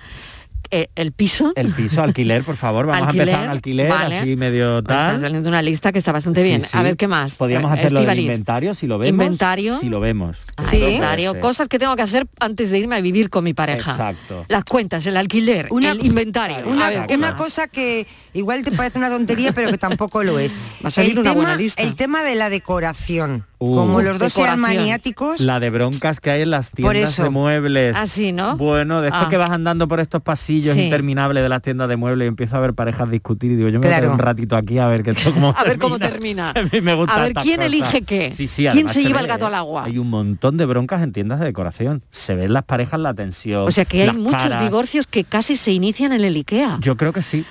Eh, 0.73 0.87
el 0.95 1.11
piso. 1.11 1.51
El 1.57 1.73
piso, 1.73 2.01
alquiler, 2.01 2.43
por 2.45 2.55
favor, 2.55 2.85
vamos 2.85 3.07
Alquiler, 3.07 3.27
a 3.27 3.31
empezar 3.31 3.43
en 3.45 3.51
alquiler, 3.51 3.89
vale. 3.89 4.19
así 4.19 4.35
medio 4.37 4.71
Pues 4.71 4.81
está 4.83 5.11
tal. 5.11 5.21
saliendo 5.21 5.49
una 5.49 5.61
lista 5.61 5.91
que 5.91 5.99
está 5.99 6.13
bastante 6.13 6.41
Sí, 6.41 6.47
bien. 6.47 6.61
sí. 6.61 6.69
A 6.71 6.81
ver, 6.81 6.95
¿qué 6.95 7.07
más? 7.09 7.35
Podríamos 7.35 7.71
hacerlo 7.73 7.99
del 7.99 8.07
Estíbaliz. 8.09 8.23
inventario, 8.23 8.73
si 8.73 8.87
lo 8.87 8.97
vemos. 8.97 9.09
Inventario. 9.09 9.77
Si 9.79 9.89
lo 9.89 9.99
vemos. 9.99 10.37
Sí. 10.69 10.77
Inventario, 10.77 11.39
cosas 11.41 11.67
que 11.67 11.77
tengo 11.77 11.95
que 11.97 12.03
hacer 12.03 12.25
antes 12.39 12.69
de 12.71 12.79
irme 12.79 12.95
a 12.95 13.01
vivir 13.01 13.29
con 13.29 13.43
mi 13.43 13.53
pareja. 13.53 13.91
Exacto. 13.91 14.45
Las 14.47 14.63
cuentas, 14.63 15.05
el 15.05 15.17
alquiler, 15.17 15.67
Una- 15.71 15.91
el 15.91 16.05
inventario. 16.05 16.57
Una, 16.65 17.35
cosa 17.35 17.67
que 17.67 18.07
igual 18.33 18.63
te 18.63 18.71
parece 18.71 18.97
una 18.97 19.09
tontería, 19.09 19.51
pero 19.51 19.69
que 19.71 19.77
tampoco 19.77 20.23
lo 20.23 20.39
es. 20.39 20.57
Va 20.83 20.87
a 20.87 20.91
salir 20.91 21.11
el 21.11 21.19
una 21.19 21.31
tema, 21.31 21.35
buena 21.43 21.55
lista. 21.57 21.81
El 21.83 21.95
tema 21.95 22.23
de 22.23 22.35
la 22.35 22.49
decoración. 22.49 23.45
Uh. 23.59 23.75
Como 23.75 24.01
los 24.01 24.17
dos 24.17 24.33
sean 24.33 24.57
Decoración. 24.57 24.79
maniáticos, 24.79 25.39
La 25.41 25.59
de 25.59 25.69
broncas 25.69 26.19
que 26.19 26.31
hay 26.31 26.41
en 26.41 26.49
las 26.49 26.71
Por 26.71 26.77
tiendas 26.93 27.11
eso. 27.13 27.23
de 27.23 27.29
muebles. 27.29 27.95
Así, 27.95 28.31
¿no? 28.31 28.57
Bueno, 28.57 29.01
después 29.01 29.23
Ah. 29.27 29.29
que 29.29 29.37
vas 29.37 29.51
andando 29.51 29.87
por 29.87 29.99
estos 29.99 30.21
pasillos 30.23 30.60
Sí. 30.63 30.81
interminables 30.81 31.43
de 31.43 31.49
las 31.49 31.61
tiendas 31.61 31.89
de 31.89 31.97
muebles 31.97 32.25
y 32.25 32.27
empiezo 32.29 32.55
a 32.57 32.59
ver 32.59 32.73
parejas 32.73 33.09
discutir 33.09 33.51
y 33.51 33.55
digo, 33.55 33.69
yo 33.69 33.79
me 33.79 33.87
voy 33.87 33.93
a 33.93 33.97
Claro. 33.99 34.13
un 34.13 34.19
ratito 34.19 34.55
aquí 34.55 34.77
a 34.79 34.87
ver 34.87 35.03
que 35.03 35.11
esto 35.11 35.33
cómo 35.33 35.53
A 35.57 35.63
ver 35.63 35.77
cómo 35.79 35.97
termina. 35.99 36.51
A 36.55 36.63
mí 36.63 36.81
me 36.81 36.93
gustan 36.93 37.19
A 37.19 37.23
ver, 37.23 37.33
¿quién 37.33 37.57
cosas. 37.57 37.65
elige 37.73 38.01
qué? 38.03 38.31
Sí, 38.31 38.47
sí, 38.47 38.67
¿Quién 38.71 38.87
se 38.89 39.03
lleva 39.03 39.19
el 39.19 39.27
gato 39.27 39.47
al 39.47 39.55
agua? 39.55 39.83
Hay 39.85 39.97
un 39.97 40.09
montón 40.09 40.57
de 40.57 40.65
broncas 40.65 41.01
en 41.03 41.11
tiendas 41.11 41.39
de 41.39 41.45
decoración. 41.45 42.03
Se 42.11 42.35
ven 42.35 42.53
las 42.53 42.63
parejas 42.63 42.99
la 42.99 43.13
tensión. 43.13 43.67
O 43.67 43.71
sea 43.71 43.85
que 43.85 44.03
hay 44.03 44.13
muchos 44.15 44.43
caras. 44.43 44.61
divorcios 44.61 45.07
que 45.07 45.23
casi 45.23 45.55
se 45.55 45.71
inician 45.71 46.13
en 46.13 46.23
el 46.23 46.35
IKEA. 46.35 46.77
Yo 46.81 46.97
creo 46.97 47.13
que 47.13 47.21
sí. 47.21 47.45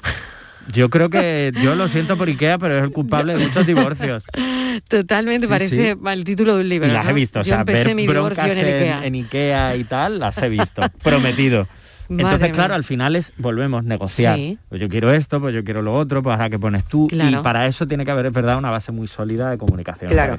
Yo 0.72 0.88
creo 0.90 1.10
que, 1.10 1.52
yo 1.62 1.74
lo 1.74 1.88
siento 1.88 2.16
por 2.16 2.28
Ikea, 2.28 2.58
pero 2.58 2.76
es 2.78 2.84
el 2.84 2.92
culpable 2.92 3.34
de 3.34 3.44
muchos 3.46 3.66
divorcios. 3.66 4.22
Totalmente, 4.88 5.46
Sí, 5.46 5.50
parece 5.50 5.92
sí. 5.94 5.98
el 6.06 6.24
título 6.24 6.54
de 6.56 6.62
un 6.62 6.68
libro. 6.68 6.88
Y 6.88 6.92
las 6.92 7.04
¿no? 7.04 7.10
he 7.10 7.14
visto, 7.14 7.40
o 7.40 7.42
Yo 7.42 7.48
sea, 7.52 7.60
empecé 7.60 7.94
ver 7.94 8.06
broncas 8.08 8.50
en 8.50 8.58
el 8.58 8.66
en, 8.66 8.74
Ikea. 8.82 9.06
en 9.06 9.14
Ikea 9.14 9.76
y 9.76 9.84
tal, 9.84 10.18
las 10.20 10.38
he 10.38 10.48
visto, 10.48 10.82
prometido. 11.02 11.66
Madre 12.10 12.24
Entonces, 12.24 12.48
mía. 12.48 12.52
claro, 12.52 12.74
al 12.74 12.82
final 12.82 13.14
es 13.14 13.32
volvemos 13.38 13.80
a 13.80 13.82
negociar. 13.82 14.36
Sí. 14.36 14.58
Pues 14.68 14.80
yo 14.80 14.88
quiero 14.88 15.12
esto, 15.12 15.40
pues 15.40 15.54
yo 15.54 15.62
quiero 15.62 15.80
lo 15.80 15.94
otro, 15.94 16.24
pues 16.24 16.34
ahora 16.34 16.50
que 16.50 16.58
pones 16.58 16.84
tú. 16.84 17.06
Claro. 17.06 17.38
Y 17.38 17.42
para 17.42 17.68
eso 17.68 17.86
tiene 17.86 18.04
que 18.04 18.10
haber, 18.10 18.26
es 18.26 18.32
verdad, 18.32 18.58
una 18.58 18.70
base 18.70 18.90
muy 18.90 19.06
sólida 19.06 19.48
de 19.48 19.58
comunicación. 19.58 20.10
Claro. 20.10 20.36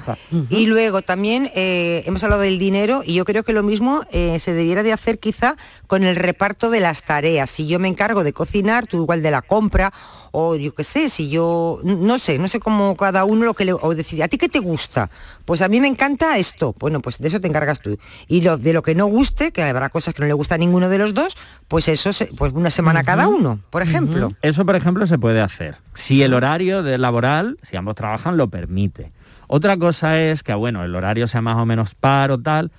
Y 0.50 0.68
luego 0.68 1.02
también 1.02 1.50
eh, 1.56 2.04
hemos 2.06 2.24
hablado 2.26 2.42
del 2.42 2.60
dinero 2.60 3.04
y 3.06 3.14
yo 3.14 3.24
creo 3.24 3.44
que 3.44 3.54
lo 3.54 3.64
mismo 3.64 4.04
eh, 4.12 4.40
se 4.42 4.54
debiera 4.54 4.84
de 4.84 4.92
hacer 4.92 5.18
quizá 5.18 5.56
con 5.88 6.04
el 6.04 6.18
reparto 6.18 6.70
de 6.70 6.82
las 6.82 7.04
tareas. 7.04 7.50
Si 7.50 7.68
yo 7.68 7.80
me 7.80 7.88
encargo 7.88 8.26
de 8.26 8.34
cocinar, 8.34 8.86
tú 8.86 9.02
igual 9.04 9.24
de 9.24 9.32
la 9.32 9.42
compra, 9.42 9.94
o 10.32 10.56
yo 10.56 10.74
qué 10.74 10.84
sé, 10.84 11.10
si 11.10 11.30
yo, 11.30 11.80
no 11.84 12.18
sé, 12.18 12.38
no 12.40 12.48
sé 12.48 12.60
cómo 12.60 12.96
cada 12.96 13.26
uno 13.26 13.44
lo 13.46 13.54
que 13.54 13.66
le, 13.66 13.74
o 13.74 13.94
decir, 13.96 14.24
¿a 14.24 14.28
ti 14.28 14.38
qué 14.38 14.48
te 14.50 14.60
gusta? 14.60 15.10
Pues 15.46 15.62
a 15.62 15.68
mí 15.68 15.82
me 15.82 15.88
encanta 15.88 16.38
esto, 16.38 16.74
bueno, 16.80 17.02
pues 17.02 17.20
de 17.20 17.28
eso 17.28 17.42
te 17.42 17.48
encargas 17.48 17.80
tú. 17.82 17.98
Y 18.28 18.42
lo, 18.42 18.58
de 18.58 18.72
lo 18.74 18.82
que 18.82 18.96
no 18.96 19.08
guste, 19.08 19.52
que 19.52 19.62
habrá 19.64 19.90
cosas 19.90 20.14
que 20.14 20.22
no 20.22 20.28
le 20.28 20.34
gusta 20.34 20.56
a 20.56 20.58
ninguno 20.58 20.88
de 20.90 20.98
los 20.98 21.14
dos, 21.14 21.36
pues 21.68 21.88
eso, 21.90 22.14
se- 22.14 22.28
pues 22.38 22.54
una 22.54 22.72
semana 22.72 23.04
cada 23.04 23.28
uno, 23.28 23.60
por 23.70 23.82
ejemplo. 23.82 24.32
Eso, 24.42 24.66
por 24.66 24.76
ejemplo, 24.76 25.06
se 25.06 25.18
puede 25.18 25.42
hacer. 25.42 25.78
Si 25.94 26.24
el 26.24 26.34
horario 26.34 26.82
de 26.84 26.98
laboral, 26.98 27.58
si 27.62 27.76
ambos 27.76 27.96
trabajan, 27.96 28.38
lo 28.38 28.50
permite. 28.50 29.12
Otra 29.48 29.76
cosa 29.76 30.18
es 30.22 30.44
que, 30.44 30.54
bueno, 30.54 30.84
el 30.86 30.96
horario 30.96 31.28
sea 31.28 31.42
más 31.42 31.58
o 31.58 31.66
menos 31.66 31.94
par 31.94 32.32
o 32.32 32.40
tal, 32.40 32.72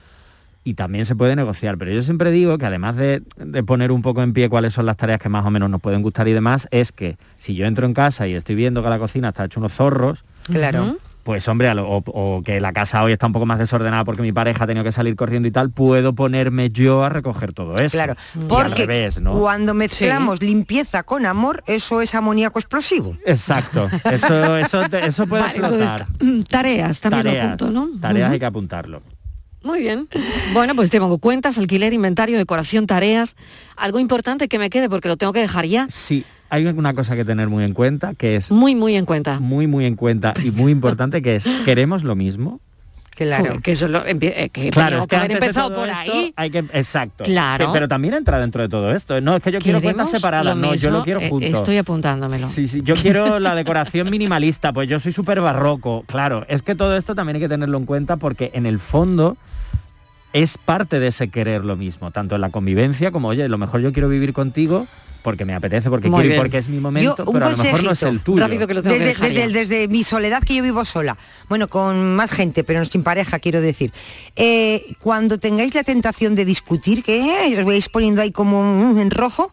y 0.64 0.74
también 0.74 1.04
se 1.06 1.16
puede 1.16 1.34
negociar. 1.36 1.76
Pero 1.78 1.90
yo 1.92 2.02
siempre 2.02 2.30
digo 2.30 2.56
que 2.58 2.66
además 2.66 2.96
de, 2.96 3.22
de 3.36 3.62
poner 3.62 3.90
un 3.92 4.02
poco 4.02 4.22
en 4.22 4.32
pie 4.32 4.48
cuáles 4.48 4.74
son 4.74 4.86
las 4.86 4.96
tareas 4.96 5.18
que 5.18 5.28
más 5.28 5.44
o 5.44 5.50
menos 5.50 5.68
nos 5.70 5.80
pueden 5.80 6.02
gustar 6.02 6.28
y 6.28 6.32
demás, 6.32 6.68
es 6.70 6.92
que 6.92 7.16
si 7.38 7.54
yo 7.54 7.66
entro 7.66 7.86
en 7.86 7.94
casa 7.94 8.26
y 8.28 8.34
estoy 8.34 8.54
viendo 8.54 8.82
que 8.82 8.88
la 8.90 8.98
cocina 8.98 9.28
está 9.30 9.44
hecho 9.44 9.60
unos 9.60 9.72
zorros, 9.72 10.24
Claro. 10.44 10.96
pues 11.24 11.46
hombre, 11.48 11.68
a 11.68 11.74
lo- 11.74 11.88
o, 11.88 12.02
o 12.06 12.42
que 12.42 12.60
la 12.60 12.72
casa 12.72 13.02
hoy 13.04 13.12
está 13.12 13.26
un 13.26 13.32
poco 13.32 13.46
más 13.46 13.58
desordenada 13.58 14.04
porque 14.04 14.22
mi 14.22 14.32
pareja 14.32 14.64
ha 14.64 14.66
tenido 14.66 14.82
que 14.84 14.90
salir 14.92 15.14
corriendo 15.16 15.46
y 15.46 15.50
tal, 15.52 15.70
puedo 15.70 16.12
ponerme 16.14 16.70
yo 16.70 17.04
a 17.04 17.08
recoger 17.08 17.52
todo 17.52 17.76
eso. 17.78 17.96
Claro, 17.96 18.14
Y 18.34 18.40
al 18.40 18.46
porque 18.48 18.86
revés, 18.86 19.20
¿no? 19.20 19.38
cuando 19.38 19.72
mezclamos 19.74 20.42
limpieza 20.42 21.02
con 21.04 21.26
amor, 21.26 21.62
eso 21.66 22.00
es 22.02 22.14
amoníaco 22.16 22.58
explosivo. 22.58 23.16
Exacto, 23.24 23.88
eso, 24.10 24.56
eso, 24.56 24.82
eso 24.82 25.26
puede 25.26 25.42
Vale, 25.42 25.58
explotar. 25.58 26.06
mm, 26.20 26.40
tareas, 26.42 27.00
también 27.00 27.24
tareas, 27.24 27.44
lo 27.46 27.52
apunto, 27.66 27.70
¿no? 27.72 28.00
Tareas 28.00 28.30
hay 28.32 28.38
que 28.40 28.46
apuntarlo. 28.46 29.02
Muy 29.62 29.80
bien. 29.80 30.08
Bueno, 30.52 30.74
pues 30.74 30.90
tengo 30.90 31.16
cuentas, 31.18 31.58
alquiler, 31.58 31.92
inventario, 31.92 32.36
decoración, 32.38 32.86
tareas. 32.86 33.36
Algo 33.76 33.98
importante 34.00 34.48
que 34.48 34.58
me 34.58 34.70
quede 34.70 34.88
porque 34.88 35.08
lo 35.08 35.16
tengo 35.16 35.32
que 35.32 35.40
dejar 35.40 35.66
ya. 35.66 35.86
Sí, 35.88 36.24
hay 36.50 36.66
una 36.66 36.94
cosa 36.94 37.16
que 37.16 37.24
tener 37.24 37.48
muy 37.48 37.64
en 37.64 37.72
cuenta, 37.72 38.14
que 38.14 38.36
es 38.36 38.50
Muy, 38.50 38.74
muy 38.74 38.96
en 38.96 39.06
cuenta. 39.06 39.40
muy, 39.40 39.66
muy 39.66 39.84
en 39.86 39.96
cuenta 39.96 40.34
y 40.44 40.50
muy 40.50 40.72
importante, 40.72 41.22
que 41.22 41.36
es, 41.36 41.44
¿queremos 41.64 42.02
lo 42.02 42.14
mismo? 42.14 42.60
Joder, 43.14 43.60
que 43.60 43.72
eso 43.72 43.88
lo, 43.88 44.04
eh, 44.06 44.48
que 44.50 44.70
Claro, 44.70 44.96
es 44.96 45.02
que 45.02 45.08
que 45.08 45.16
haber 45.16 45.32
empezado 45.32 45.74
por 45.74 45.86
esto 45.88 46.12
ahí. 46.12 46.32
Hay 46.34 46.50
que, 46.50 46.58
exacto. 46.72 47.24
Claro. 47.24 47.66
Que- 47.66 47.72
pero 47.72 47.86
también 47.86 48.14
entra 48.14 48.38
dentro 48.38 48.62
de 48.62 48.68
todo 48.70 48.90
esto. 48.90 49.20
No, 49.20 49.36
es 49.36 49.42
que 49.42 49.52
yo 49.52 49.60
quiero 49.60 49.82
cuentas 49.82 50.10
separadas. 50.10 50.56
No, 50.56 50.74
yo 50.74 50.90
lo 50.90 51.04
quiero 51.04 51.20
eh, 51.20 51.28
junto. 51.28 51.46
Estoy 51.46 51.76
apuntándomelo. 51.76 52.48
Sí, 52.48 52.68
sí, 52.68 52.80
yo 52.82 52.94
quiero 52.96 53.38
la 53.38 53.54
decoración 53.54 54.10
minimalista, 54.10 54.72
pues 54.72 54.88
yo 54.88 54.98
soy 54.98 55.12
súper 55.12 55.40
barroco. 55.42 56.04
Claro, 56.06 56.46
es 56.48 56.62
que 56.62 56.74
todo 56.74 56.96
esto 56.96 57.14
también 57.14 57.36
hay 57.36 57.42
que 57.42 57.48
tenerlo 57.50 57.76
en 57.76 57.84
cuenta 57.84 58.16
porque 58.16 58.50
en 58.54 58.64
el 58.64 58.78
fondo 58.80 59.36
es 60.32 60.58
parte 60.58 60.98
de 61.00 61.08
ese 61.08 61.28
querer 61.28 61.64
lo 61.64 61.76
mismo, 61.76 62.10
tanto 62.10 62.34
en 62.34 62.40
la 62.40 62.50
convivencia 62.50 63.10
como, 63.10 63.28
oye, 63.28 63.48
lo 63.48 63.58
mejor 63.58 63.80
yo 63.80 63.92
quiero 63.92 64.08
vivir 64.08 64.32
contigo 64.32 64.86
porque 65.22 65.44
me 65.44 65.54
apetece, 65.54 65.88
porque 65.88 66.10
Muy 66.10 66.22
quiero 66.22 66.34
y 66.34 66.38
porque 66.38 66.58
es 66.58 66.68
mi 66.68 66.80
momento, 66.80 67.16
Yo, 67.24 67.32
pero 67.32 67.46
a 67.46 67.50
lo 67.50 67.56
mejor 67.56 67.84
no 67.84 67.90
es 67.92 68.02
el 68.02 68.20
tuyo. 68.20 68.44
desde, 68.48 68.66
desde- 69.14 69.48
desde 69.52 69.88
mi 69.88 70.02
soledad 70.02 70.42
que 70.42 70.56
yo 70.56 70.64
vivo 70.64 70.84
sola. 70.84 71.16
Bueno, 71.48 71.68
con 71.68 72.16
más 72.16 72.30
gente, 72.32 72.64
pero 72.64 72.84
sin 72.84 73.04
pareja, 73.04 73.38
quiero 73.38 73.60
decir. 73.60 73.92
Eh, 74.34 74.84
cuando 75.00 75.38
tengáis 75.38 75.74
la 75.76 75.84
tentación 75.84 76.34
de 76.34 76.44
discutir, 76.44 77.04
que 77.04 77.20
eh, 77.52 77.56
os 77.58 77.64
vais 77.64 77.88
poniendo 77.88 78.20
ahí 78.20 78.32
como 78.32 78.98
en 79.00 79.10
rojo, 79.12 79.52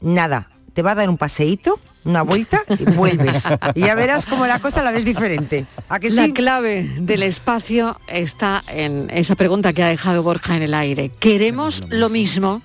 nada. 0.00 0.50
Te 0.76 0.82
va 0.82 0.90
a 0.90 0.94
dar 0.94 1.08
un 1.08 1.16
paseíto, 1.16 1.80
una 2.04 2.20
vuelta 2.20 2.62
y 2.68 2.84
vuelves. 2.84 3.44
y 3.74 3.80
ya 3.80 3.94
verás 3.94 4.26
cómo 4.26 4.46
la 4.46 4.58
cosa 4.60 4.82
la 4.84 4.92
ves 4.92 5.06
diferente. 5.06 5.64
¿A 5.88 5.98
que 5.98 6.10
La 6.10 6.26
sí? 6.26 6.34
clave 6.34 6.86
del 7.00 7.22
espacio 7.22 7.98
está 8.08 8.62
en 8.68 9.08
esa 9.10 9.36
pregunta 9.36 9.72
que 9.72 9.82
ha 9.82 9.88
dejado 9.88 10.22
Borja 10.22 10.54
en 10.54 10.62
el 10.62 10.74
aire. 10.74 11.10
¿Queremos 11.18 11.82
lo 11.88 12.10
mismo? 12.10 12.60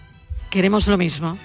¿Queremos 0.49 0.87
lo 0.87 0.97
mismo? 0.97 1.37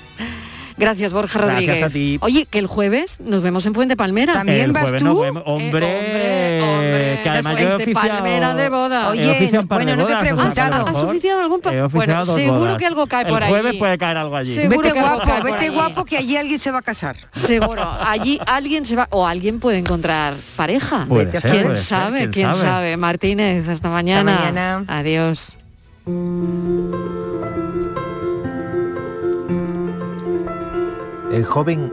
Gracias, 0.79 1.13
Borja 1.15 1.39
Gracias 1.39 1.55
Rodríguez. 1.57 1.83
a 1.83 1.89
ti. 1.89 2.19
Oye, 2.21 2.45
que 2.45 2.59
el 2.59 2.67
jueves 2.67 3.19
nos 3.21 3.43
vemos 3.43 3.65
en 3.65 3.73
Puente 3.73 3.97
Palmera. 3.97 4.43
El 4.47 4.73
jueves 4.73 5.03
nos 5.03 5.21
vemos- 5.21 5.43
hombre, 5.47 7.21
que 7.23 7.29
además 7.31 7.59
yo 7.59 7.69
he 7.71 7.75
oficiado- 7.77 8.09
Palmera 8.09 8.55
de 8.55 8.69
boda. 8.69 9.15
he 9.15 9.31
oficiado 9.31 9.63
un 9.63 9.69
par 9.69 9.85
de 9.87 9.95
bodas, 9.97 10.05
o 10.05 10.09
sea, 10.09 10.21
que 10.23 10.61
a 10.61 10.79
lo 10.79 10.87
¿Has 10.89 11.03
oficiado 11.03 11.41
algún 11.41 11.61
pa- 11.61 11.73
he 11.75 11.83
Bueno, 11.89 12.25
seguro 12.27 12.59
bodas. 12.61 12.77
que 12.77 12.87
algo 12.87 13.07
cae 13.07 13.23
El 13.25 13.29
por 13.29 13.43
ahí. 13.43 13.49
jueves 13.51 13.75
puede 13.77 13.97
caer 13.99 14.17
algo 14.19 14.37
allí. 14.37 14.55
Seguro 14.55 14.81
Vete 14.83 14.93
que 14.95 15.01
guapo, 15.01 15.23
cae 15.25 15.43
vete 15.43 15.69
guapo 15.71 16.05
que 16.05 16.17
allí 16.19 16.37
alguien 16.37 16.59
se 16.59 16.71
va 16.71 16.79
a 16.79 16.83
casar. 16.83 17.17
Seguro, 17.35 17.83
allí 18.07 18.39
alguien 18.47 18.85
se 18.85 18.97
va 18.97 19.09
o 19.11 19.27
alguien 19.27 19.59
puede 19.61 19.79
encontrar 19.79 20.35
pareja. 20.57 21.07
Puede 21.09 21.41
ser, 21.41 21.51
¿Quién 21.53 21.77
sabe? 21.77 22.19
quién 22.19 22.31
¿Quién, 22.33 22.47
sabe? 22.55 22.61
sabe? 22.69 22.97
Martínez, 22.97 23.67
hasta 23.69 23.89
mañana. 23.89 24.33
mañana. 24.39 24.85
Adiós. 24.89 25.57
El 31.37 31.45
joven 31.45 31.93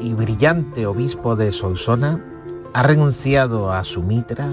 y, 0.00 0.14
brillante 0.14 0.84
obispo 0.84 1.36
de 1.36 1.52
Solsona 1.52 2.20
ha 2.72 2.82
renunciado 2.82 3.70
a 3.70 3.84
su 3.84 4.02
mitra 4.02 4.48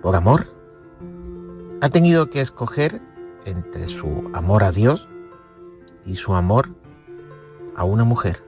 por 0.00 0.16
amor. 0.16 0.46
Ha 1.82 1.90
tenido 1.90 2.30
que 2.30 2.40
escoger 2.40 3.02
entre 3.44 3.88
su 3.88 4.30
amor 4.32 4.64
a 4.64 4.72
Dios 4.72 5.06
y 6.06 6.16
su 6.16 6.34
amor 6.34 6.70
a 7.76 7.84
una 7.84 8.04
mujer. 8.04 8.42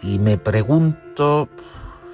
Y 0.00 0.20
me 0.20 0.38
pregunto 0.38 1.50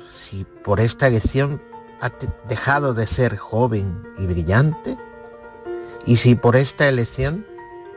si 0.05 0.45
por 0.65 0.81
esta 0.81 1.07
elección 1.07 1.63
ha 2.01 2.11
dejado 2.49 2.93
de 2.93 3.07
ser 3.07 3.37
joven 3.37 4.03
y 4.19 4.27
brillante 4.27 4.99
y 6.07 6.17
si 6.17 6.35
por 6.35 6.57
esta 6.57 6.89
elección 6.89 7.47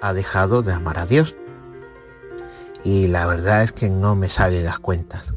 ha 0.03 0.13
dejado 0.13 0.61
de 0.61 0.72
amar 0.72 0.99
a 0.99 1.07
Dios 1.07 1.36
y 2.86 3.08
la 3.08 3.26
verdad 3.26 3.64
es 3.64 3.72
que 3.72 3.90
no 3.90 4.16
me 4.16 4.30
salen 4.30 4.64
las 4.64 4.78
cuentas. 4.78 5.34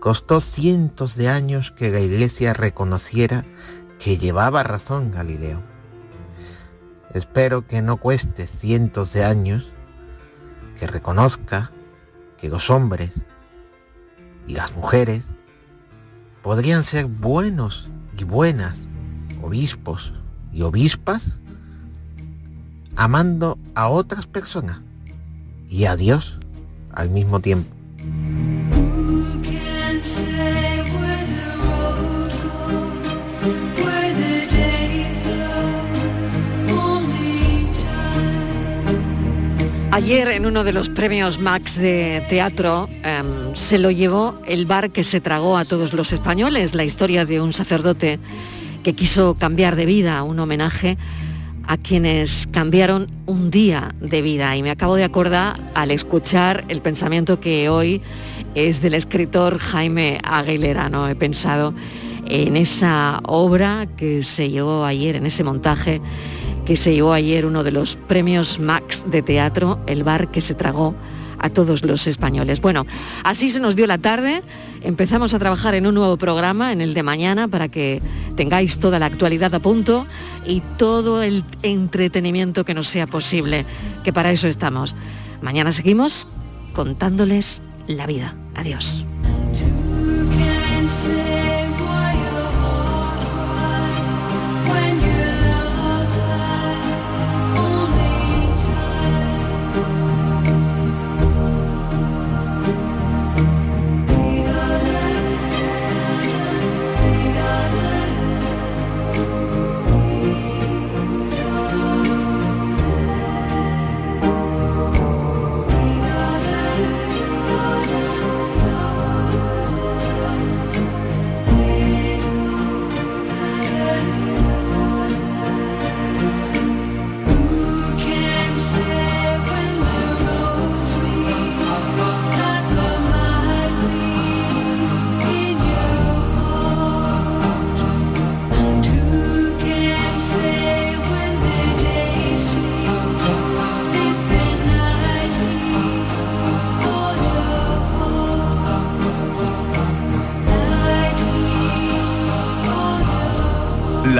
Costó 0.00 0.40
cientos 0.40 1.16
de 1.16 1.28
años 1.28 1.70
que 1.70 1.90
la 1.90 2.00
iglesia 2.00 2.54
reconociera 2.54 3.44
que 3.98 4.16
llevaba 4.16 4.62
razón 4.62 5.12
Galileo. 5.12 5.62
Espero 7.12 7.66
que 7.66 7.82
no 7.82 7.98
cueste 7.98 8.46
cientos 8.46 9.12
de 9.12 9.22
años 9.22 9.70
que 10.80 10.86
reconozca 10.86 11.70
que 12.38 12.48
los 12.48 12.70
hombres 12.70 13.26
y 14.46 14.54
las 14.54 14.74
mujeres 14.74 15.24
podrían 16.40 16.84
ser 16.84 17.04
buenos 17.04 17.90
y 18.18 18.24
buenas 18.24 18.88
obispos 19.42 20.14
y 20.54 20.62
obispas 20.62 21.38
amando 22.96 23.58
a 23.74 23.88
otras 23.88 24.26
personas 24.26 24.80
y 25.72 25.86
a 25.86 25.96
Dios 25.96 26.38
al 26.92 27.08
mismo 27.08 27.40
tiempo. 27.40 27.74
Ayer 39.90 40.28
en 40.28 40.46
uno 40.46 40.64
de 40.64 40.72
los 40.72 40.88
premios 40.88 41.38
Max 41.38 41.76
de 41.76 42.24
teatro 42.28 42.88
em, 43.02 43.54
se 43.54 43.78
lo 43.78 43.90
llevó 43.90 44.38
el 44.46 44.66
bar 44.66 44.90
que 44.90 45.04
se 45.04 45.20
tragó 45.20 45.56
a 45.56 45.64
todos 45.64 45.92
los 45.92 46.12
españoles, 46.12 46.74
la 46.74 46.84
historia 46.84 47.24
de 47.24 47.40
un 47.40 47.52
sacerdote 47.52 48.18
que 48.82 48.94
quiso 48.94 49.34
cambiar 49.34 49.76
de 49.76 49.86
vida, 49.86 50.22
un 50.22 50.38
homenaje 50.38 50.98
a 51.66 51.76
quienes 51.76 52.48
cambiaron 52.50 53.08
un 53.26 53.50
día 53.50 53.94
de 54.00 54.22
vida. 54.22 54.56
Y 54.56 54.62
me 54.62 54.70
acabo 54.70 54.96
de 54.96 55.04
acordar 55.04 55.58
al 55.74 55.90
escuchar 55.90 56.64
el 56.68 56.80
pensamiento 56.82 57.40
que 57.40 57.68
hoy 57.68 58.02
es 58.54 58.82
del 58.82 58.94
escritor 58.94 59.58
Jaime 59.58 60.18
Aguilera. 60.24 60.88
¿no? 60.88 61.08
He 61.08 61.14
pensado 61.14 61.74
en 62.26 62.56
esa 62.56 63.20
obra 63.26 63.86
que 63.96 64.22
se 64.22 64.50
llevó 64.50 64.84
ayer, 64.84 65.16
en 65.16 65.26
ese 65.26 65.44
montaje 65.44 66.00
que 66.64 66.76
se 66.76 66.94
llevó 66.94 67.12
ayer 67.12 67.44
uno 67.44 67.64
de 67.64 67.72
los 67.72 67.96
premios 67.96 68.58
Max 68.58 69.04
de 69.10 69.22
teatro, 69.22 69.80
el 69.86 70.04
bar 70.04 70.30
que 70.30 70.40
se 70.40 70.54
tragó 70.54 70.94
a 71.42 71.50
todos 71.50 71.84
los 71.84 72.06
españoles. 72.06 72.60
Bueno, 72.60 72.86
así 73.24 73.50
se 73.50 73.60
nos 73.60 73.76
dio 73.76 73.86
la 73.86 73.98
tarde, 73.98 74.42
empezamos 74.80 75.34
a 75.34 75.38
trabajar 75.38 75.74
en 75.74 75.86
un 75.86 75.94
nuevo 75.94 76.16
programa, 76.16 76.72
en 76.72 76.80
el 76.80 76.94
de 76.94 77.02
mañana, 77.02 77.48
para 77.48 77.68
que 77.68 78.00
tengáis 78.36 78.78
toda 78.78 78.98
la 78.98 79.06
actualidad 79.06 79.54
a 79.54 79.58
punto 79.58 80.06
y 80.46 80.62
todo 80.78 81.22
el 81.22 81.44
entretenimiento 81.62 82.64
que 82.64 82.74
nos 82.74 82.88
sea 82.88 83.06
posible, 83.06 83.66
que 84.04 84.12
para 84.12 84.32
eso 84.32 84.48
estamos. 84.48 84.94
Mañana 85.42 85.72
seguimos 85.72 86.26
contándoles 86.72 87.60
la 87.86 88.06
vida. 88.06 88.34
Adiós. 88.54 89.04